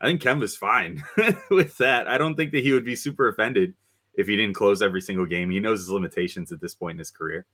I 0.00 0.06
think 0.06 0.22
Kemba's 0.22 0.56
fine 0.56 1.04
with 1.50 1.76
that. 1.76 2.08
I 2.08 2.16
don't 2.16 2.34
think 2.34 2.52
that 2.52 2.64
he 2.64 2.72
would 2.72 2.86
be 2.86 2.96
super 2.96 3.28
offended 3.28 3.74
if 4.14 4.26
he 4.26 4.36
didn't 4.36 4.54
close 4.54 4.80
every 4.80 5.02
single 5.02 5.26
game. 5.26 5.50
He 5.50 5.60
knows 5.60 5.80
his 5.80 5.90
limitations 5.90 6.50
at 6.50 6.62
this 6.62 6.74
point 6.74 6.92
in 6.92 7.00
his 7.00 7.10
career. 7.10 7.44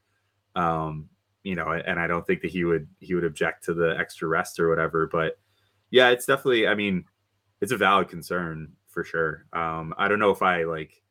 Um, 0.55 1.09
you 1.43 1.57
know, 1.57 1.73
and 1.73 1.99
I 1.99 2.07
don't 2.07 2.25
think 2.25 2.43
that 2.43 2.53
he 2.53 2.63
would 2.63 2.87
he 3.01 3.17
would 3.17 3.25
object 3.25 3.65
to 3.65 3.75
the 3.75 3.97
extra 3.99 4.29
rest 4.29 4.61
or 4.61 4.69
whatever. 4.69 5.09
But 5.09 5.37
yeah, 5.91 6.11
it's 6.11 6.27
definitely. 6.27 6.69
I 6.69 6.77
mean, 6.77 7.07
it's 7.61 7.73
a 7.73 7.77
valid 7.77 8.09
concern 8.09 8.75
for 8.87 9.03
sure. 9.03 9.47
Um, 9.53 9.95
I 9.99 10.07
don't 10.07 10.21
know 10.21 10.31
if 10.31 10.43
I 10.43 10.63
like, 10.63 11.03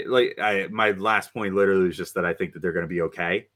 like 0.00 0.38
I 0.40 0.68
my 0.70 0.92
last 0.92 1.32
point 1.32 1.54
literally 1.54 1.86
was 1.86 1.96
just 1.96 2.14
that 2.14 2.24
I 2.24 2.34
think 2.34 2.52
that 2.52 2.60
they're 2.60 2.72
going 2.72 2.84
to 2.84 2.88
be 2.88 3.02
okay, 3.02 3.48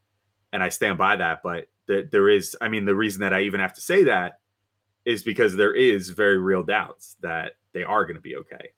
and 0.52 0.62
I 0.62 0.68
stand 0.68 0.98
by 0.98 1.16
that. 1.16 1.42
But 1.42 1.68
that 1.86 2.10
there 2.10 2.28
is 2.28 2.56
i 2.60 2.68
mean 2.68 2.84
the 2.84 2.94
reason 2.94 3.20
that 3.20 3.32
i 3.32 3.42
even 3.42 3.60
have 3.60 3.74
to 3.74 3.80
say 3.80 4.04
that 4.04 4.40
is 5.04 5.22
because 5.22 5.54
there 5.54 5.74
is 5.74 6.10
very 6.10 6.38
real 6.38 6.62
doubts 6.62 7.16
that 7.20 7.52
they 7.72 7.84
are 7.84 8.04
going 8.04 8.16
to 8.16 8.22
be 8.22 8.36
okay 8.36 8.70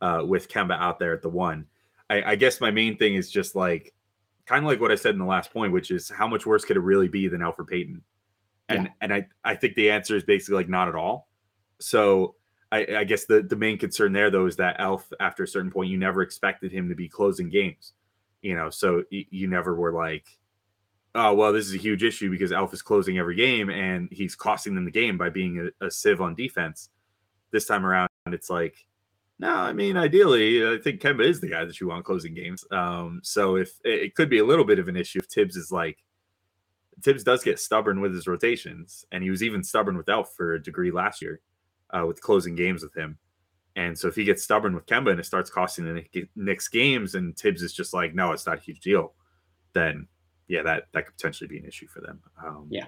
uh, 0.00 0.22
with 0.26 0.48
kemba 0.48 0.78
out 0.78 0.98
there 0.98 1.12
at 1.12 1.22
the 1.22 1.28
one 1.28 1.66
I, 2.10 2.22
I 2.32 2.36
guess 2.36 2.60
my 2.60 2.70
main 2.70 2.96
thing 2.96 3.14
is 3.14 3.30
just 3.30 3.54
like 3.54 3.94
kind 4.46 4.64
of 4.64 4.70
like 4.70 4.80
what 4.80 4.92
i 4.92 4.96
said 4.96 5.14
in 5.14 5.18
the 5.18 5.24
last 5.24 5.52
point 5.52 5.72
which 5.72 5.90
is 5.90 6.10
how 6.10 6.26
much 6.26 6.46
worse 6.46 6.64
could 6.64 6.76
it 6.76 6.80
really 6.80 7.08
be 7.08 7.28
than 7.28 7.40
elfrid 7.40 7.68
payton 7.68 8.02
and 8.68 8.84
yeah. 8.84 8.90
and 9.00 9.14
i 9.14 9.26
i 9.44 9.54
think 9.54 9.74
the 9.74 9.90
answer 9.90 10.16
is 10.16 10.24
basically 10.24 10.56
like 10.56 10.68
not 10.68 10.88
at 10.88 10.94
all 10.94 11.28
so 11.80 12.34
I, 12.74 12.98
I 12.98 13.04
guess 13.04 13.24
the 13.26 13.42
the 13.42 13.56
main 13.56 13.78
concern 13.78 14.12
there 14.12 14.30
though 14.30 14.46
is 14.46 14.56
that 14.56 14.76
elf 14.78 15.10
after 15.20 15.44
a 15.44 15.48
certain 15.48 15.70
point 15.70 15.90
you 15.90 15.98
never 15.98 16.22
expected 16.22 16.72
him 16.72 16.88
to 16.88 16.94
be 16.94 17.08
closing 17.08 17.48
games 17.48 17.92
you 18.44 18.54
know? 18.54 18.70
So 18.70 19.02
you, 19.10 19.24
you 19.30 19.48
never 19.48 19.74
were 19.74 19.92
like 19.92 20.26
oh 21.16 21.32
well 21.34 21.52
this 21.52 21.66
is 21.66 21.74
a 21.74 21.78
huge 21.78 22.02
issue 22.04 22.30
because 22.30 22.52
Elf 22.52 22.72
is 22.74 22.82
closing 22.82 23.18
every 23.18 23.34
game 23.34 23.70
and 23.70 24.08
he's 24.12 24.36
costing 24.36 24.74
them 24.74 24.84
the 24.84 24.90
game 24.90 25.16
by 25.16 25.30
being 25.30 25.70
a, 25.80 25.86
a 25.86 25.90
sieve 25.90 26.20
on 26.20 26.34
defense. 26.34 26.90
This 27.50 27.66
time 27.66 27.86
around 27.86 28.08
it's 28.26 28.50
like, 28.50 28.76
no, 29.38 29.48
I 29.48 29.72
mean, 29.72 29.96
ideally, 29.96 30.66
I 30.66 30.78
think 30.78 31.00
Kemba 31.00 31.24
is 31.24 31.40
the 31.40 31.48
guy 31.48 31.64
that 31.64 31.80
you 31.80 31.88
want 31.88 32.04
closing 32.04 32.34
games. 32.34 32.64
Um, 32.70 33.20
so 33.22 33.56
if 33.56 33.72
it 33.84 34.14
could 34.14 34.28
be 34.28 34.38
a 34.38 34.44
little 34.44 34.64
bit 34.64 34.78
of 34.78 34.88
an 34.88 34.96
issue 34.96 35.18
if 35.18 35.26
Thibs 35.26 35.56
is 35.56 35.70
like 35.70 35.98
Thibs 37.02 37.24
does 37.24 37.44
get 37.44 37.58
stubborn 37.58 38.00
with 38.00 38.14
his 38.14 38.26
rotations, 38.26 39.04
and 39.12 39.22
he 39.22 39.30
was 39.30 39.42
even 39.42 39.62
stubborn 39.62 39.96
with 39.96 40.08
Elf 40.08 40.34
for 40.36 40.54
a 40.54 40.62
degree 40.62 40.90
last 40.90 41.22
year 41.22 41.40
uh, 41.90 42.04
with 42.06 42.20
closing 42.20 42.54
games 42.54 42.82
with 42.82 42.94
him. 42.94 43.18
And 43.76 43.98
so 43.98 44.06
if 44.08 44.14
he 44.14 44.24
gets 44.24 44.44
stubborn 44.44 44.74
with 44.74 44.86
Kemba 44.86 45.10
and 45.10 45.18
it 45.18 45.26
starts 45.26 45.50
costing 45.50 45.84
the 45.84 46.28
Knicks 46.36 46.68
games, 46.68 47.14
and 47.14 47.36
Thibs 47.36 47.62
is 47.62 47.72
just 47.72 47.92
like, 47.92 48.14
no, 48.14 48.32
it's 48.32 48.46
not 48.46 48.58
a 48.58 48.60
huge 48.60 48.80
deal, 48.80 49.14
then 49.72 50.06
yeah, 50.46 50.62
that 50.62 50.84
that 50.92 51.06
could 51.06 51.16
potentially 51.16 51.48
be 51.48 51.58
an 51.58 51.64
issue 51.64 51.88
for 51.88 52.00
them. 52.00 52.20
Um, 52.44 52.66
yeah, 52.70 52.86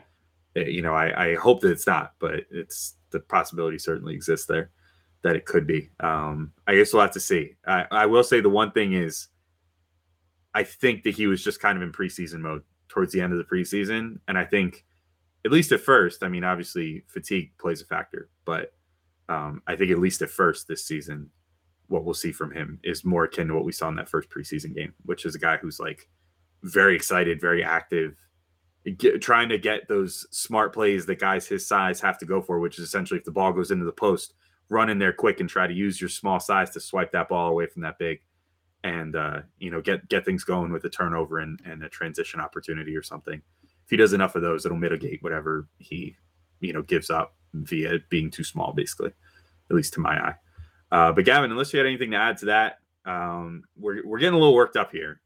eh, 0.55 0.67
you 0.67 0.83
know, 0.83 0.95
I, 0.95 1.31
I 1.31 1.35
hope 1.35 1.61
that 1.63 1.73
it's 1.73 1.87
not, 1.87 2.13
but 2.21 2.45
it's 2.51 2.95
the 3.11 3.21
possibility 3.21 3.79
certainly 3.79 4.15
exists 4.15 4.47
there 4.47 4.71
that 5.23 5.35
it 5.35 5.45
could 5.45 5.67
be. 5.67 5.91
Um, 6.01 6.53
I 6.69 6.77
guess 6.77 6.93
we'll 6.93 7.03
have 7.03 7.13
to 7.13 7.21
see. 7.21 7.57
I, 7.67 7.87
I 7.91 8.07
will 8.07 8.23
say 8.23 8.41
the 8.41 8.49
one 8.49 8.71
thing 8.71 8.93
is, 8.93 9.29
I 10.55 10.63
think 10.63 11.03
that 11.03 11.15
he 11.15 11.27
was 11.27 11.43
just 11.43 11.61
kind 11.61 11.77
of 11.77 11.83
in 11.83 11.93
preseason 11.93 12.39
mode 12.39 12.63
towards 12.89 13.13
the 13.13 13.21
end 13.21 13.33
of 13.33 13.39
the 13.39 13.45
preseason. 13.45 14.21
And 14.29 14.39
I 14.39 14.45
think, 14.45 14.85
at 15.45 15.51
least 15.51 15.73
at 15.73 15.81
first, 15.81 16.23
I 16.23 16.29
mean, 16.29 16.45
obviously 16.45 17.05
fatigue 17.09 17.53
plays 17.59 17.83
a 17.83 17.87
factor, 17.87 18.31
but 18.45 18.73
um, 19.29 19.63
I 19.67 19.77
think 19.77 19.91
at 19.91 19.99
least 19.99 20.23
at 20.23 20.31
first 20.31 20.69
this 20.69 20.85
season, 20.85 21.31
what 21.89 22.05
we'll 22.05 22.15
see 22.15 22.33
from 22.33 22.53
him 22.53 22.81
is 22.83 23.05
more 23.05 23.25
akin 23.25 23.49
to 23.49 23.55
what 23.55 23.65
we 23.65 23.73
saw 23.73 23.89
in 23.89 23.97
that 23.97 24.09
first 24.09 24.29
preseason 24.29 24.75
game, 24.75 24.93
which 25.05 25.25
is 25.25 25.35
a 25.35 25.39
guy 25.39 25.57
who's 25.57 25.79
like 25.79 26.09
very 26.63 26.97
excited, 26.97 27.41
very 27.41 27.63
active, 27.63 28.17
get, 28.99 29.21
trying 29.21 29.49
to 29.49 29.59
get 29.59 29.89
those 29.89 30.27
smart 30.31 30.73
plays 30.73 31.07
that 31.07 31.21
guys 31.21 31.47
his 31.47 31.67
size 31.67 32.01
have 32.01 32.19
to 32.19 32.27
go 32.27 32.43
for, 32.43 32.59
which 32.59 32.79
is 32.79 32.85
essentially 32.85 33.19
if 33.19 33.25
the 33.25 33.31
ball 33.31 33.53
goes 33.53 33.71
into 33.71 33.85
the 33.85 33.93
post, 33.93 34.35
run 34.69 34.91
in 34.91 34.99
there 34.99 35.13
quick 35.13 35.41
and 35.41 35.49
try 35.49 35.67
to 35.67 35.75
use 35.75 36.01
your 36.01 36.11
small 36.11 36.41
size 36.41 36.71
to 36.71 36.81
swipe 36.81 37.13
that 37.13 37.29
ball 37.29 37.49
away 37.49 37.67
from 37.67 37.83
that 37.83 37.99
big 37.99 38.21
and 38.85 39.17
uh, 39.17 39.41
you 39.59 39.71
know 39.71 39.81
get 39.81 40.09
get 40.09 40.25
things 40.25 40.45
going 40.45 40.73
with 40.73 40.85
a 40.85 40.91
turnover 40.91 41.39
and, 41.39 41.61
and 41.65 41.83
a 41.83 41.89
transition 41.89 42.41
opportunity 42.41 42.97
or 42.97 43.03
something. 43.03 43.41
If 43.65 43.91
he 43.91 43.97
does 43.97 44.13
enough 44.13 44.35
of 44.35 44.43
those, 44.43 44.67
it'll 44.67 44.79
mitigate 44.79 45.23
whatever 45.23 45.69
he 45.79 46.17
you 46.61 46.73
know 46.73 46.83
gives 46.83 47.11
up 47.11 47.36
via 47.65 47.99
being 48.09 48.31
too 48.31 48.45
small, 48.45 48.73
basically, 48.73 49.13
at 49.71 49.77
least 49.77 49.95
to 49.95 50.01
my 50.01 50.19
eye. 50.19 50.35
Uh, 50.93 51.13
but 51.13 51.25
Gavin, 51.25 51.51
unless 51.51 51.73
you 51.73 51.79
had 51.79 51.87
anything 51.87 52.11
to 52.13 52.17
add 52.17 52.37
to 52.39 52.47
that, 52.47 52.79
um, 53.05 53.65
we're 53.77 54.07
we're 54.07 54.19
getting 54.19 54.35
a 54.35 54.39
little 54.39 54.55
worked 54.55 54.77
up 54.77 54.93
here 54.93 55.21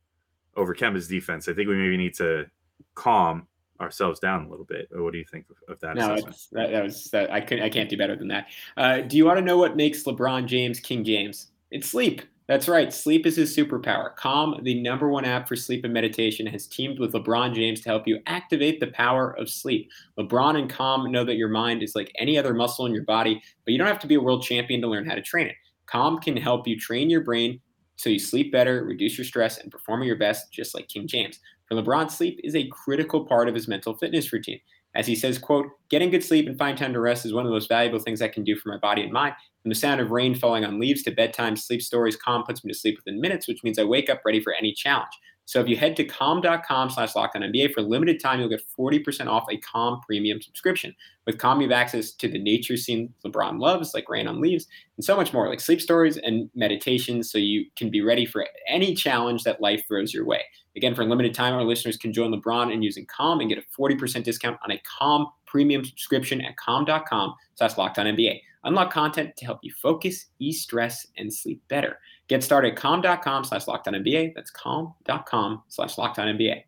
over 0.56 0.74
Kemba's 0.74 1.08
defense. 1.08 1.48
I 1.48 1.54
think 1.54 1.68
we 1.68 1.76
maybe 1.76 1.96
need 1.96 2.14
to 2.16 2.46
calm 2.94 3.46
ourselves 3.80 4.20
down 4.20 4.44
a 4.44 4.48
little 4.48 4.64
bit. 4.64 4.88
What 4.92 5.12
do 5.12 5.18
you 5.18 5.24
think 5.24 5.46
of, 5.68 5.80
that? 5.80 5.96
No, 5.96 6.14
that, 6.16 6.70
that, 6.70 6.82
was 6.82 7.04
that. 7.10 7.32
I 7.32 7.40
could 7.40 7.60
I 7.60 7.70
can't 7.70 7.88
do 7.88 7.96
better 7.96 8.16
than 8.16 8.28
that. 8.28 8.48
Uh, 8.76 9.00
do 9.00 9.16
you 9.16 9.24
want 9.24 9.38
to 9.38 9.44
know 9.44 9.58
what 9.58 9.76
makes 9.76 10.04
LeBron 10.04 10.46
James 10.46 10.80
King 10.80 11.04
James? 11.04 11.48
It's 11.70 11.88
sleep. 11.88 12.22
That's 12.50 12.66
right. 12.66 12.92
Sleep 12.92 13.26
is 13.26 13.36
his 13.36 13.56
superpower. 13.56 14.16
Calm, 14.16 14.58
the 14.64 14.82
number 14.82 15.08
one 15.08 15.24
app 15.24 15.46
for 15.46 15.54
sleep 15.54 15.84
and 15.84 15.94
meditation, 15.94 16.48
has 16.48 16.66
teamed 16.66 16.98
with 16.98 17.12
LeBron 17.12 17.54
James 17.54 17.80
to 17.82 17.88
help 17.88 18.08
you 18.08 18.18
activate 18.26 18.80
the 18.80 18.88
power 18.88 19.30
of 19.38 19.48
sleep. 19.48 19.88
LeBron 20.18 20.58
and 20.58 20.68
Calm 20.68 21.12
know 21.12 21.24
that 21.24 21.36
your 21.36 21.48
mind 21.48 21.80
is 21.80 21.94
like 21.94 22.10
any 22.18 22.36
other 22.36 22.52
muscle 22.52 22.86
in 22.86 22.92
your 22.92 23.04
body, 23.04 23.40
but 23.64 23.70
you 23.70 23.78
don't 23.78 23.86
have 23.86 24.00
to 24.00 24.08
be 24.08 24.16
a 24.16 24.20
world 24.20 24.42
champion 24.42 24.80
to 24.80 24.88
learn 24.88 25.08
how 25.08 25.14
to 25.14 25.22
train 25.22 25.46
it. 25.46 25.54
Calm 25.86 26.18
can 26.18 26.36
help 26.36 26.66
you 26.66 26.76
train 26.76 27.08
your 27.08 27.22
brain 27.22 27.60
so 27.94 28.10
you 28.10 28.18
sleep 28.18 28.50
better, 28.50 28.84
reduce 28.84 29.16
your 29.16 29.24
stress, 29.24 29.58
and 29.58 29.70
perform 29.70 30.00
at 30.00 30.06
your 30.06 30.18
best, 30.18 30.52
just 30.52 30.74
like 30.74 30.88
King 30.88 31.06
James. 31.06 31.38
For 31.68 31.80
LeBron, 31.80 32.10
sleep 32.10 32.40
is 32.42 32.56
a 32.56 32.66
critical 32.66 33.26
part 33.26 33.48
of 33.48 33.54
his 33.54 33.68
mental 33.68 33.96
fitness 33.96 34.32
routine. 34.32 34.58
As 34.94 35.06
he 35.06 35.14
says, 35.14 35.38
quote, 35.38 35.66
getting 35.88 36.10
good 36.10 36.24
sleep 36.24 36.48
and 36.48 36.58
find 36.58 36.76
time 36.76 36.92
to 36.92 37.00
rest 37.00 37.24
is 37.24 37.32
one 37.32 37.44
of 37.44 37.50
the 37.50 37.54
most 37.54 37.68
valuable 37.68 38.00
things 38.00 38.20
I 38.20 38.28
can 38.28 38.42
do 38.42 38.56
for 38.56 38.70
my 38.70 38.78
body 38.78 39.02
and 39.02 39.12
mind. 39.12 39.34
From 39.62 39.68
the 39.68 39.74
sound 39.74 40.00
of 40.00 40.10
rain 40.10 40.34
falling 40.34 40.64
on 40.64 40.80
leaves 40.80 41.02
to 41.04 41.10
bedtime 41.10 41.56
sleep 41.56 41.82
stories, 41.82 42.16
Calm 42.16 42.42
puts 42.44 42.64
me 42.64 42.72
to 42.72 42.78
sleep 42.78 42.96
within 42.96 43.20
minutes, 43.20 43.46
which 43.46 43.62
means 43.62 43.78
I 43.78 43.84
wake 43.84 44.10
up 44.10 44.22
ready 44.24 44.40
for 44.40 44.52
any 44.52 44.72
challenge. 44.72 45.12
So 45.50 45.60
if 45.60 45.66
you 45.66 45.76
head 45.76 45.96
to 45.96 46.04
calm.com 46.04 46.90
slash 46.90 47.12
NBA 47.12 47.72
for 47.72 47.82
limited 47.82 48.20
time, 48.20 48.38
you'll 48.38 48.48
get 48.48 48.62
40% 48.78 49.26
off 49.26 49.46
a 49.50 49.56
Calm 49.56 50.00
premium 50.06 50.40
subscription. 50.40 50.94
With 51.26 51.38
Calm, 51.38 51.60
you 51.60 51.68
have 51.68 51.76
access 51.76 52.12
to 52.12 52.28
the 52.28 52.38
nature 52.38 52.76
scene 52.76 53.12
LeBron 53.26 53.58
loves, 53.58 53.92
like 53.92 54.08
rain 54.08 54.28
on 54.28 54.40
leaves, 54.40 54.68
and 54.96 55.04
so 55.04 55.16
much 55.16 55.32
more, 55.32 55.48
like 55.48 55.58
sleep 55.58 55.80
stories 55.80 56.18
and 56.18 56.48
meditations, 56.54 57.32
so 57.32 57.38
you 57.38 57.64
can 57.74 57.90
be 57.90 58.00
ready 58.00 58.26
for 58.26 58.46
any 58.68 58.94
challenge 58.94 59.42
that 59.42 59.60
life 59.60 59.82
throws 59.88 60.14
your 60.14 60.24
way. 60.24 60.44
Again, 60.76 60.94
for 60.94 61.02
a 61.02 61.06
limited 61.06 61.34
time, 61.34 61.54
our 61.54 61.64
listeners 61.64 61.96
can 61.96 62.12
join 62.12 62.32
LeBron 62.32 62.72
in 62.72 62.82
using 62.82 63.06
Calm 63.06 63.40
and 63.40 63.48
get 63.48 63.58
a 63.58 63.80
40% 63.80 64.22
discount 64.22 64.58
on 64.62 64.70
a 64.70 64.80
Calm 64.98 65.26
premium 65.46 65.84
subscription 65.84 66.40
at 66.40 66.56
calm.com 66.56 67.34
slash 67.56 67.74
NBA. 67.74 68.40
Unlock 68.64 68.92
content 68.92 69.36
to 69.36 69.44
help 69.44 69.60
you 69.62 69.72
focus, 69.72 70.26
ease 70.38 70.62
stress, 70.62 71.06
and 71.16 71.32
sleep 71.32 71.62
better. 71.68 71.98
Get 72.28 72.44
started 72.44 72.72
at 72.72 72.76
calm.com 72.76 73.44
slash 73.44 73.64
NBA. 73.64 74.34
That's 74.34 74.50
calm.com 74.50 75.62
slash 75.68 75.96
NBA. 75.96 76.62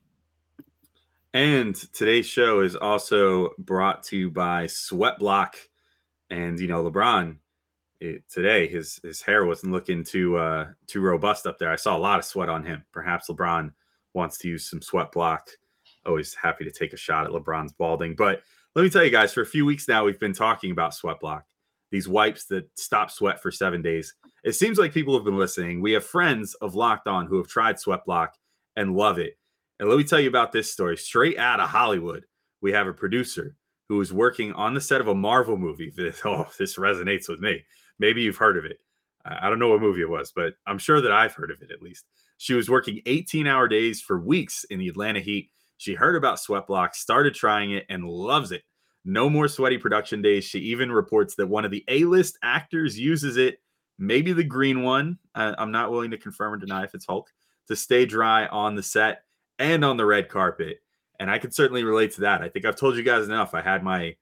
And 1.34 1.74
today's 1.92 2.26
show 2.26 2.60
is 2.60 2.76
also 2.76 3.50
brought 3.58 4.02
to 4.04 4.16
you 4.16 4.30
by 4.30 4.66
Sweat 4.66 5.18
Block. 5.18 5.56
And 6.28 6.58
you 6.58 6.66
know, 6.66 6.82
LeBron 6.90 7.36
it, 8.00 8.28
today 8.28 8.66
his 8.66 9.00
his 9.02 9.22
hair 9.22 9.46
wasn't 9.46 9.72
looking 9.72 10.02
too 10.02 10.36
uh 10.36 10.66
too 10.86 11.00
robust 11.00 11.46
up 11.46 11.58
there. 11.58 11.70
I 11.70 11.76
saw 11.76 11.96
a 11.96 11.98
lot 11.98 12.18
of 12.18 12.24
sweat 12.24 12.48
on 12.48 12.64
him. 12.64 12.84
Perhaps 12.92 13.28
LeBron 13.28 13.72
wants 14.14 14.38
to 14.38 14.48
use 14.48 14.68
some 14.68 14.82
sweat 14.82 15.12
block. 15.12 15.50
Always 16.06 16.34
happy 16.34 16.64
to 16.64 16.70
take 16.70 16.92
a 16.92 16.96
shot 16.96 17.24
at 17.24 17.32
LeBron's 17.32 17.72
balding. 17.72 18.14
But 18.16 18.42
let 18.74 18.82
me 18.82 18.90
tell 18.90 19.04
you 19.04 19.10
guys, 19.10 19.32
for 19.32 19.42
a 19.42 19.46
few 19.46 19.64
weeks 19.64 19.88
now, 19.88 20.04
we've 20.04 20.18
been 20.18 20.32
talking 20.32 20.70
about 20.70 20.94
sweat 20.94 21.20
block 21.20 21.44
these 21.92 22.08
wipes 22.08 22.46
that 22.46 22.66
stop 22.76 23.10
sweat 23.10 23.40
for 23.40 23.52
seven 23.52 23.82
days. 23.82 24.14
It 24.42 24.52
seems 24.54 24.78
like 24.78 24.94
people 24.94 25.14
have 25.14 25.24
been 25.24 25.36
listening. 25.36 25.80
We 25.80 25.92
have 25.92 26.04
friends 26.04 26.54
of 26.54 26.74
Locked 26.74 27.06
On 27.06 27.26
who 27.26 27.36
have 27.36 27.46
tried 27.46 27.78
Sweat 27.78 28.04
Block 28.06 28.34
and 28.74 28.96
love 28.96 29.18
it. 29.18 29.36
And 29.78 29.88
let 29.88 29.98
me 29.98 30.04
tell 30.04 30.18
you 30.18 30.28
about 30.28 30.52
this 30.52 30.72
story. 30.72 30.96
Straight 30.96 31.38
out 31.38 31.60
of 31.60 31.68
Hollywood, 31.68 32.24
we 32.62 32.72
have 32.72 32.86
a 32.86 32.94
producer 32.94 33.54
who 33.88 34.00
is 34.00 34.12
working 34.12 34.54
on 34.54 34.72
the 34.72 34.80
set 34.80 35.02
of 35.02 35.08
a 35.08 35.14
Marvel 35.14 35.56
movie. 35.56 35.92
This, 35.96 36.22
oh, 36.24 36.48
this 36.58 36.76
resonates 36.76 37.28
with 37.28 37.40
me. 37.40 37.62
Maybe 37.98 38.22
you've 38.22 38.38
heard 38.38 38.56
of 38.56 38.64
it. 38.64 38.78
I 39.24 39.50
don't 39.50 39.58
know 39.58 39.68
what 39.68 39.82
movie 39.82 40.00
it 40.00 40.08
was, 40.08 40.32
but 40.34 40.54
I'm 40.66 40.78
sure 40.78 41.00
that 41.00 41.12
I've 41.12 41.34
heard 41.34 41.52
of 41.52 41.62
it 41.62 41.70
at 41.70 41.82
least. 41.82 42.06
She 42.42 42.54
was 42.54 42.68
working 42.68 43.00
18 43.06 43.46
hour 43.46 43.68
days 43.68 44.00
for 44.00 44.18
weeks 44.18 44.64
in 44.64 44.80
the 44.80 44.88
Atlanta 44.88 45.20
heat. 45.20 45.52
She 45.76 45.94
heard 45.94 46.16
about 46.16 46.40
Sweat 46.40 46.66
Block, 46.66 46.96
started 46.96 47.36
trying 47.36 47.70
it, 47.70 47.86
and 47.88 48.04
loves 48.04 48.50
it. 48.50 48.64
No 49.04 49.30
more 49.30 49.46
sweaty 49.46 49.78
production 49.78 50.22
days. 50.22 50.42
She 50.42 50.58
even 50.58 50.90
reports 50.90 51.36
that 51.36 51.46
one 51.46 51.64
of 51.64 51.70
the 51.70 51.84
A 51.86 52.02
list 52.02 52.38
actors 52.42 52.98
uses 52.98 53.36
it, 53.36 53.60
maybe 53.96 54.32
the 54.32 54.42
green 54.42 54.82
one. 54.82 55.20
I'm 55.36 55.70
not 55.70 55.92
willing 55.92 56.10
to 56.10 56.18
confirm 56.18 56.54
or 56.54 56.56
deny 56.56 56.82
if 56.82 56.96
it's 56.96 57.06
Hulk, 57.06 57.30
to 57.68 57.76
stay 57.76 58.06
dry 58.06 58.48
on 58.48 58.74
the 58.74 58.82
set 58.82 59.22
and 59.60 59.84
on 59.84 59.96
the 59.96 60.04
red 60.04 60.28
carpet. 60.28 60.78
And 61.20 61.30
I 61.30 61.38
can 61.38 61.52
certainly 61.52 61.84
relate 61.84 62.10
to 62.14 62.22
that. 62.22 62.42
I 62.42 62.48
think 62.48 62.64
I've 62.64 62.74
told 62.74 62.96
you 62.96 63.04
guys 63.04 63.26
enough. 63.26 63.54
I 63.54 63.62
had 63.62 63.84
my 63.84 64.16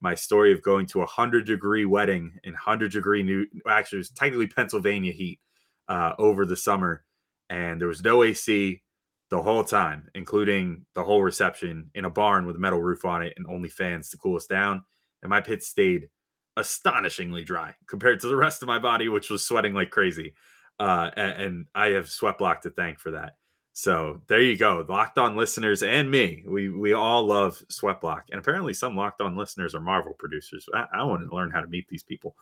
my 0.00 0.14
story 0.14 0.52
of 0.52 0.62
going 0.62 0.86
to 0.86 1.02
a 1.02 1.06
hundred 1.06 1.44
degree 1.44 1.86
wedding 1.86 2.38
in 2.44 2.54
hundred 2.54 2.92
degree 2.92 3.24
new 3.24 3.46
actually 3.68 3.96
it 3.96 3.98
was 3.98 4.10
technically 4.10 4.46
Pennsylvania 4.46 5.12
heat 5.12 5.40
uh, 5.88 6.12
over 6.18 6.46
the 6.46 6.56
summer, 6.56 7.04
and 7.50 7.80
there 7.80 7.88
was 7.88 8.02
no 8.02 8.22
AC 8.22 8.82
the 9.30 9.42
whole 9.42 9.64
time, 9.64 10.08
including 10.14 10.84
the 10.94 11.02
whole 11.04 11.22
reception 11.22 11.90
in 11.94 12.04
a 12.04 12.10
barn 12.10 12.46
with 12.46 12.56
a 12.56 12.60
metal 12.60 12.80
roof 12.80 13.04
on 13.04 13.22
it 13.22 13.34
and 13.36 13.46
only 13.48 13.68
fans 13.68 14.10
to 14.10 14.18
cool 14.18 14.36
us 14.36 14.46
down. 14.46 14.82
And 15.22 15.30
my 15.30 15.40
pit 15.40 15.62
stayed 15.62 16.08
astonishingly 16.56 17.44
dry 17.44 17.74
compared 17.88 18.20
to 18.20 18.28
the 18.28 18.36
rest 18.36 18.62
of 18.62 18.68
my 18.68 18.78
body, 18.78 19.08
which 19.08 19.30
was 19.30 19.44
sweating 19.44 19.74
like 19.74 19.90
crazy. 19.90 20.34
Uh, 20.78 21.10
and, 21.16 21.42
and 21.42 21.66
I 21.74 21.88
have 21.88 22.10
sweat 22.10 22.38
block 22.38 22.62
to 22.62 22.70
thank 22.70 22.98
for 22.98 23.12
that. 23.12 23.34
So 23.72 24.20
there 24.28 24.40
you 24.40 24.56
go. 24.56 24.86
Locked 24.88 25.18
on 25.18 25.36
listeners 25.36 25.82
and 25.82 26.08
me, 26.08 26.44
we 26.46 26.68
we 26.68 26.92
all 26.92 27.26
love 27.26 27.60
sweat 27.68 28.00
block. 28.00 28.26
And 28.30 28.38
apparently 28.38 28.72
some 28.72 28.96
locked 28.96 29.20
on 29.20 29.36
listeners 29.36 29.74
are 29.74 29.80
Marvel 29.80 30.14
producers. 30.16 30.64
I, 30.72 30.84
I 30.94 31.02
want 31.02 31.28
to 31.28 31.34
learn 31.34 31.50
how 31.50 31.60
to 31.60 31.66
meet 31.66 31.88
these 31.88 32.04
people. 32.04 32.36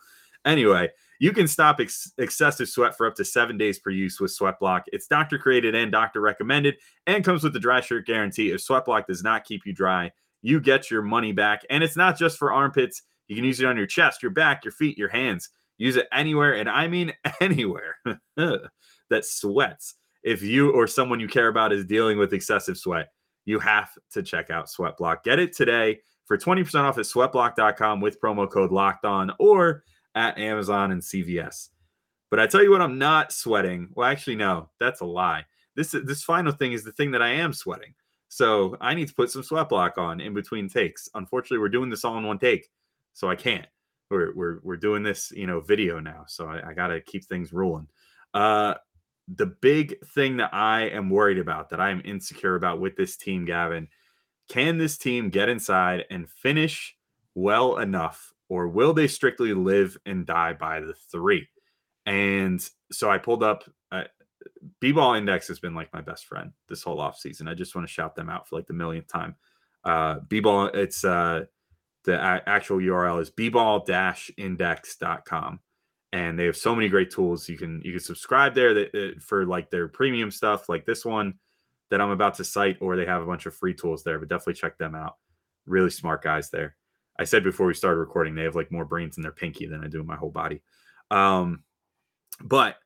Anyway, 0.45 0.89
you 1.23 1.31
can 1.31 1.47
stop 1.47 1.79
ex- 1.79 2.11
excessive 2.17 2.67
sweat 2.67 2.97
for 2.97 3.07
up 3.07 3.15
to 3.15 3.23
seven 3.23 3.57
days 3.57 3.79
per 3.79 3.89
use 3.89 4.19
with 4.19 4.29
Sweat 4.29 4.59
Block. 4.59 4.83
It's 4.91 5.07
doctor 5.07 5.37
created 5.37 5.73
and 5.73 5.89
doctor 5.89 6.19
recommended 6.19 6.75
and 7.07 7.23
comes 7.23 7.45
with 7.45 7.53
the 7.53 7.61
dry 7.61 7.79
shirt 7.79 8.05
guarantee. 8.05 8.51
If 8.51 8.59
Sweat 8.59 8.83
Block 8.83 9.07
does 9.07 9.23
not 9.23 9.45
keep 9.45 9.61
you 9.65 9.71
dry, 9.71 10.11
you 10.41 10.59
get 10.59 10.91
your 10.91 11.01
money 11.01 11.31
back. 11.31 11.61
And 11.69 11.81
it's 11.81 11.95
not 11.95 12.17
just 12.17 12.37
for 12.37 12.51
armpits. 12.51 13.03
You 13.29 13.37
can 13.37 13.45
use 13.45 13.61
it 13.61 13.65
on 13.65 13.77
your 13.77 13.87
chest, 13.87 14.21
your 14.21 14.33
back, 14.33 14.65
your 14.65 14.73
feet, 14.73 14.97
your 14.97 15.07
hands. 15.07 15.47
Use 15.77 15.95
it 15.95 16.09
anywhere, 16.11 16.55
and 16.55 16.67
I 16.67 16.89
mean 16.89 17.13
anywhere 17.39 17.95
that 18.35 19.23
sweats. 19.23 19.95
If 20.23 20.41
you 20.41 20.71
or 20.71 20.87
someone 20.87 21.21
you 21.21 21.29
care 21.29 21.47
about 21.47 21.71
is 21.71 21.85
dealing 21.85 22.17
with 22.17 22.33
excessive 22.33 22.77
sweat, 22.77 23.07
you 23.45 23.59
have 23.59 23.91
to 24.11 24.23
check 24.23 24.49
out 24.49 24.69
Sweat 24.69 24.97
Block. 24.97 25.23
Get 25.23 25.39
it 25.39 25.55
today 25.55 26.01
for 26.25 26.37
20% 26.37 26.83
off 26.83 26.97
at 26.97 27.05
sweatblock.com 27.05 28.01
with 28.01 28.19
promo 28.19 28.51
code 28.51 28.73
locked 28.73 29.05
on 29.05 29.31
or 29.39 29.85
at 30.15 30.37
Amazon 30.37 30.91
and 30.91 31.01
CVS. 31.01 31.69
But 32.29 32.39
I 32.39 32.47
tell 32.47 32.63
you 32.63 32.71
what, 32.71 32.81
I'm 32.81 32.97
not 32.97 33.31
sweating. 33.31 33.89
Well, 33.93 34.09
actually, 34.09 34.35
no, 34.35 34.69
that's 34.79 35.01
a 35.01 35.05
lie. 35.05 35.45
This 35.75 35.91
this 35.91 36.23
final 36.23 36.51
thing 36.51 36.73
is 36.73 36.83
the 36.83 36.91
thing 36.91 37.11
that 37.11 37.21
I 37.21 37.29
am 37.29 37.53
sweating. 37.53 37.93
So 38.27 38.75
I 38.81 38.95
need 38.95 39.07
to 39.07 39.13
put 39.13 39.29
some 39.29 39.43
sweat 39.43 39.69
block 39.69 39.97
on 39.97 40.19
in 40.19 40.33
between 40.33 40.67
takes. 40.67 41.07
Unfortunately, 41.13 41.59
we're 41.59 41.69
doing 41.69 41.89
this 41.89 42.03
all 42.03 42.17
in 42.17 42.25
one 42.25 42.39
take, 42.39 42.67
so 43.13 43.29
I 43.29 43.35
can't. 43.35 43.67
we're 44.09 44.33
we're 44.35 44.59
we're 44.63 44.77
doing 44.77 45.03
this, 45.03 45.31
you 45.35 45.47
know, 45.47 45.61
video 45.61 45.99
now, 45.99 46.25
so 46.27 46.47
I, 46.47 46.69
I 46.69 46.73
got 46.73 46.87
to 46.87 47.01
keep 47.01 47.25
things 47.25 47.53
rolling. 47.53 47.87
Uh, 48.33 48.75
the 49.27 49.45
big 49.45 49.95
thing 50.15 50.37
that 50.37 50.53
I 50.53 50.89
am 50.89 51.09
worried 51.09 51.37
about, 51.37 51.69
that 51.69 51.79
I 51.79 51.91
am 51.91 52.01
insecure 52.03 52.55
about 52.55 52.79
with 52.79 52.95
this 52.95 53.15
team, 53.15 53.45
Gavin, 53.45 53.87
can 54.49 54.77
this 54.77 54.97
team 54.97 55.29
get 55.29 55.49
inside 55.49 56.05
and 56.09 56.29
finish 56.29 56.95
well 57.35 57.77
enough, 57.77 58.32
or 58.53 58.67
will 58.67 58.93
they 58.93 59.07
strictly 59.07 59.51
live 59.51 59.97
and 60.05 60.27
die 60.27 60.53
by 60.53 60.79
the 60.79 60.93
three? 61.11 61.47
And 62.05 62.63
so 62.91 63.09
I 63.09 63.17
pulled 63.17 63.41
up. 63.41 63.63
Uh, 63.91 64.03
B-ball 64.79 65.15
index 65.15 65.47
has 65.47 65.59
been 65.59 65.73
like 65.73 65.91
my 65.91 66.01
best 66.01 66.27
friend 66.27 66.51
this 66.69 66.83
whole 66.83 67.01
off 67.01 67.17
season. 67.17 67.47
I 67.47 67.55
just 67.55 67.73
want 67.73 67.87
to 67.87 67.93
shout 67.93 68.15
them 68.15 68.29
out 68.29 68.47
for 68.47 68.57
like 68.57 68.67
the 68.67 68.75
millionth 68.75 69.07
time. 69.07 69.33
Uh, 69.83 70.19
B-ball, 70.27 70.67
it's 70.67 71.03
uh, 71.03 71.45
the 72.03 72.13
a- 72.13 72.47
actual 72.47 72.77
URL 72.77 73.19
is 73.19 73.31
bball-index.com 73.31 75.59
and 76.11 76.37
they 76.37 76.45
have 76.45 76.55
so 76.55 76.75
many 76.75 76.89
great 76.89 77.09
tools 77.09 77.49
you 77.49 77.57
can 77.57 77.81
you 77.83 77.93
can 77.93 77.99
subscribe 77.99 78.53
there 78.53 78.75
that, 78.75 78.93
uh, 78.93 79.13
for 79.19 79.47
like 79.47 79.71
their 79.71 79.87
premium 79.87 80.29
stuff 80.29 80.69
like 80.69 80.85
this 80.85 81.03
one 81.03 81.33
that 81.89 82.01
I'm 82.01 82.11
about 82.11 82.35
to 82.35 82.43
cite 82.43 82.77
or 82.81 82.95
they 82.95 83.07
have 83.07 83.23
a 83.23 83.25
bunch 83.25 83.47
of 83.47 83.55
free 83.55 83.73
tools 83.73 84.03
there 84.03 84.19
but 84.19 84.29
definitely 84.29 84.53
check 84.53 84.77
them 84.77 84.93
out 84.93 85.15
really 85.65 85.89
smart 85.89 86.21
guys 86.21 86.51
there 86.51 86.75
I 87.19 87.25
said 87.25 87.43
before 87.43 87.67
we 87.67 87.73
started 87.73 87.99
recording 87.99 88.35
they 88.35 88.43
have 88.43 88.55
like 88.55 88.71
more 88.71 88.85
brains 88.85 89.17
in 89.17 89.23
their 89.23 89.31
pinky 89.31 89.65
than 89.65 89.83
I 89.83 89.87
do 89.87 90.01
in 90.01 90.07
my 90.07 90.15
whole 90.15 90.31
body. 90.31 90.61
Um 91.11 91.63
but 92.41 92.77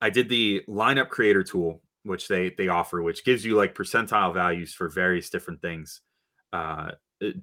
I 0.00 0.10
did 0.10 0.28
the 0.28 0.62
lineup 0.68 1.08
creator 1.08 1.42
tool 1.42 1.82
which 2.04 2.28
they 2.28 2.50
they 2.50 2.68
offer 2.68 3.02
which 3.02 3.24
gives 3.24 3.44
you 3.44 3.56
like 3.56 3.74
percentile 3.74 4.32
values 4.32 4.74
for 4.74 4.88
various 4.88 5.30
different 5.30 5.60
things 5.60 6.00
uh 6.52 6.92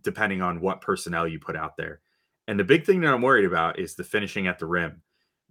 depending 0.01 0.41
on 0.41 0.61
what 0.61 0.81
personnel 0.81 1.27
you 1.27 1.39
put 1.39 1.55
out 1.55 1.77
there. 1.77 2.01
And 2.47 2.59
the 2.59 2.63
big 2.63 2.85
thing 2.85 3.01
that 3.01 3.13
I'm 3.13 3.21
worried 3.21 3.45
about 3.45 3.79
is 3.79 3.95
the 3.95 4.03
finishing 4.03 4.47
at 4.47 4.59
the 4.59 4.65
rim. 4.65 5.01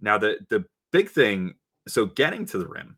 Now, 0.01 0.17
the 0.17 0.37
the 0.49 0.65
big 0.91 1.09
thing, 1.09 1.55
so 1.87 2.05
getting 2.05 2.45
to 2.47 2.57
the 2.57 2.67
rim, 2.67 2.97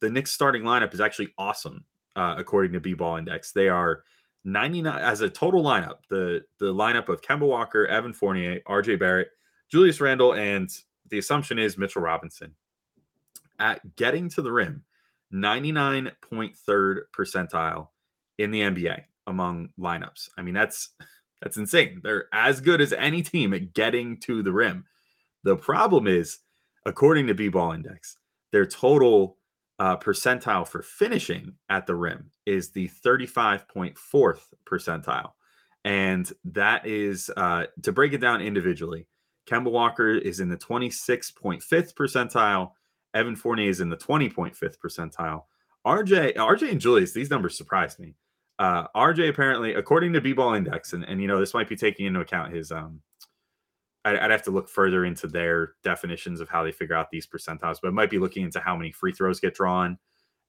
the 0.00 0.10
Knicks 0.10 0.32
starting 0.32 0.62
lineup 0.62 0.92
is 0.94 1.00
actually 1.00 1.28
awesome, 1.38 1.84
uh, 2.16 2.34
according 2.38 2.72
to 2.72 2.80
B-Ball 2.80 3.16
Index. 3.16 3.52
They 3.52 3.68
are 3.68 4.04
99 4.44 5.00
as 5.00 5.20
a 5.20 5.30
total 5.30 5.62
lineup. 5.62 5.98
The 6.08 6.42
the 6.58 6.72
lineup 6.72 7.08
of 7.08 7.22
Kemba 7.22 7.46
Walker, 7.46 7.86
Evan 7.86 8.12
Fournier, 8.12 8.60
RJ 8.66 8.98
Barrett, 8.98 9.28
Julius 9.70 10.00
Randle, 10.00 10.34
and 10.34 10.70
the 11.08 11.18
assumption 11.18 11.58
is 11.58 11.78
Mitchell 11.78 12.02
Robinson. 12.02 12.54
At 13.58 13.96
getting 13.96 14.28
to 14.30 14.42
the 14.42 14.52
rim, 14.52 14.84
99.3rd 15.32 17.00
percentile 17.14 17.88
in 18.38 18.50
the 18.50 18.62
NBA 18.62 19.02
among 19.26 19.70
lineups. 19.78 20.30
I 20.38 20.42
mean, 20.42 20.54
that's 20.54 20.90
that's 21.42 21.56
insane. 21.56 22.00
They're 22.02 22.26
as 22.32 22.60
good 22.60 22.80
as 22.80 22.92
any 22.92 23.22
team 23.22 23.52
at 23.54 23.74
getting 23.74 24.18
to 24.20 24.42
the 24.42 24.52
rim. 24.52 24.84
The 25.42 25.56
problem 25.56 26.06
is, 26.06 26.38
according 26.84 27.26
to 27.28 27.34
B-Ball 27.34 27.72
Index, 27.72 28.18
their 28.52 28.66
total 28.66 29.38
uh, 29.80 29.96
percentile 29.96 30.68
for 30.68 30.82
finishing 30.82 31.54
at 31.70 31.86
the 31.86 31.94
rim 31.94 32.30
is 32.44 32.70
the 32.70 32.88
35.4th 33.04 34.40
percentile. 34.66 35.30
And 35.84 36.30
that 36.44 36.86
is, 36.86 37.30
uh, 37.34 37.64
to 37.82 37.90
break 37.90 38.12
it 38.12 38.18
down 38.18 38.42
individually, 38.42 39.06
Kemba 39.48 39.70
Walker 39.70 40.10
is 40.10 40.38
in 40.38 40.50
the 40.50 40.58
26.5th 40.58 41.94
percentile. 41.94 42.72
Evan 43.14 43.34
Fournier 43.34 43.70
is 43.70 43.80
in 43.80 43.88
the 43.88 43.96
20.5th 43.96 44.76
percentile. 44.84 45.44
RJ, 45.86 46.36
RJ 46.36 46.72
and 46.72 46.80
Julius, 46.80 47.12
these 47.12 47.30
numbers 47.30 47.56
surprised 47.56 47.98
me. 47.98 48.14
Uh, 48.58 48.86
RJ 48.94 49.30
apparently, 49.30 49.72
according 49.72 50.12
to 50.12 50.20
B-Ball 50.20 50.52
Index, 50.52 50.92
and, 50.92 51.04
and 51.04 51.22
you 51.22 51.26
know 51.26 51.40
this 51.40 51.54
might 51.54 51.70
be 51.70 51.76
taking 51.76 52.04
into 52.04 52.20
account 52.20 52.52
his 52.52 52.70
um 52.70 53.00
I'd 54.04 54.30
have 54.30 54.44
to 54.44 54.50
look 54.50 54.68
further 54.68 55.04
into 55.04 55.26
their 55.26 55.74
definitions 55.84 56.40
of 56.40 56.48
how 56.48 56.64
they 56.64 56.72
figure 56.72 56.96
out 56.96 57.10
these 57.10 57.26
percentiles, 57.26 57.76
but 57.82 57.88
it 57.88 57.94
might 57.94 58.08
be 58.08 58.18
looking 58.18 58.44
into 58.44 58.58
how 58.58 58.74
many 58.74 58.92
free 58.92 59.12
throws 59.12 59.40
get 59.40 59.54
drawn 59.54 59.98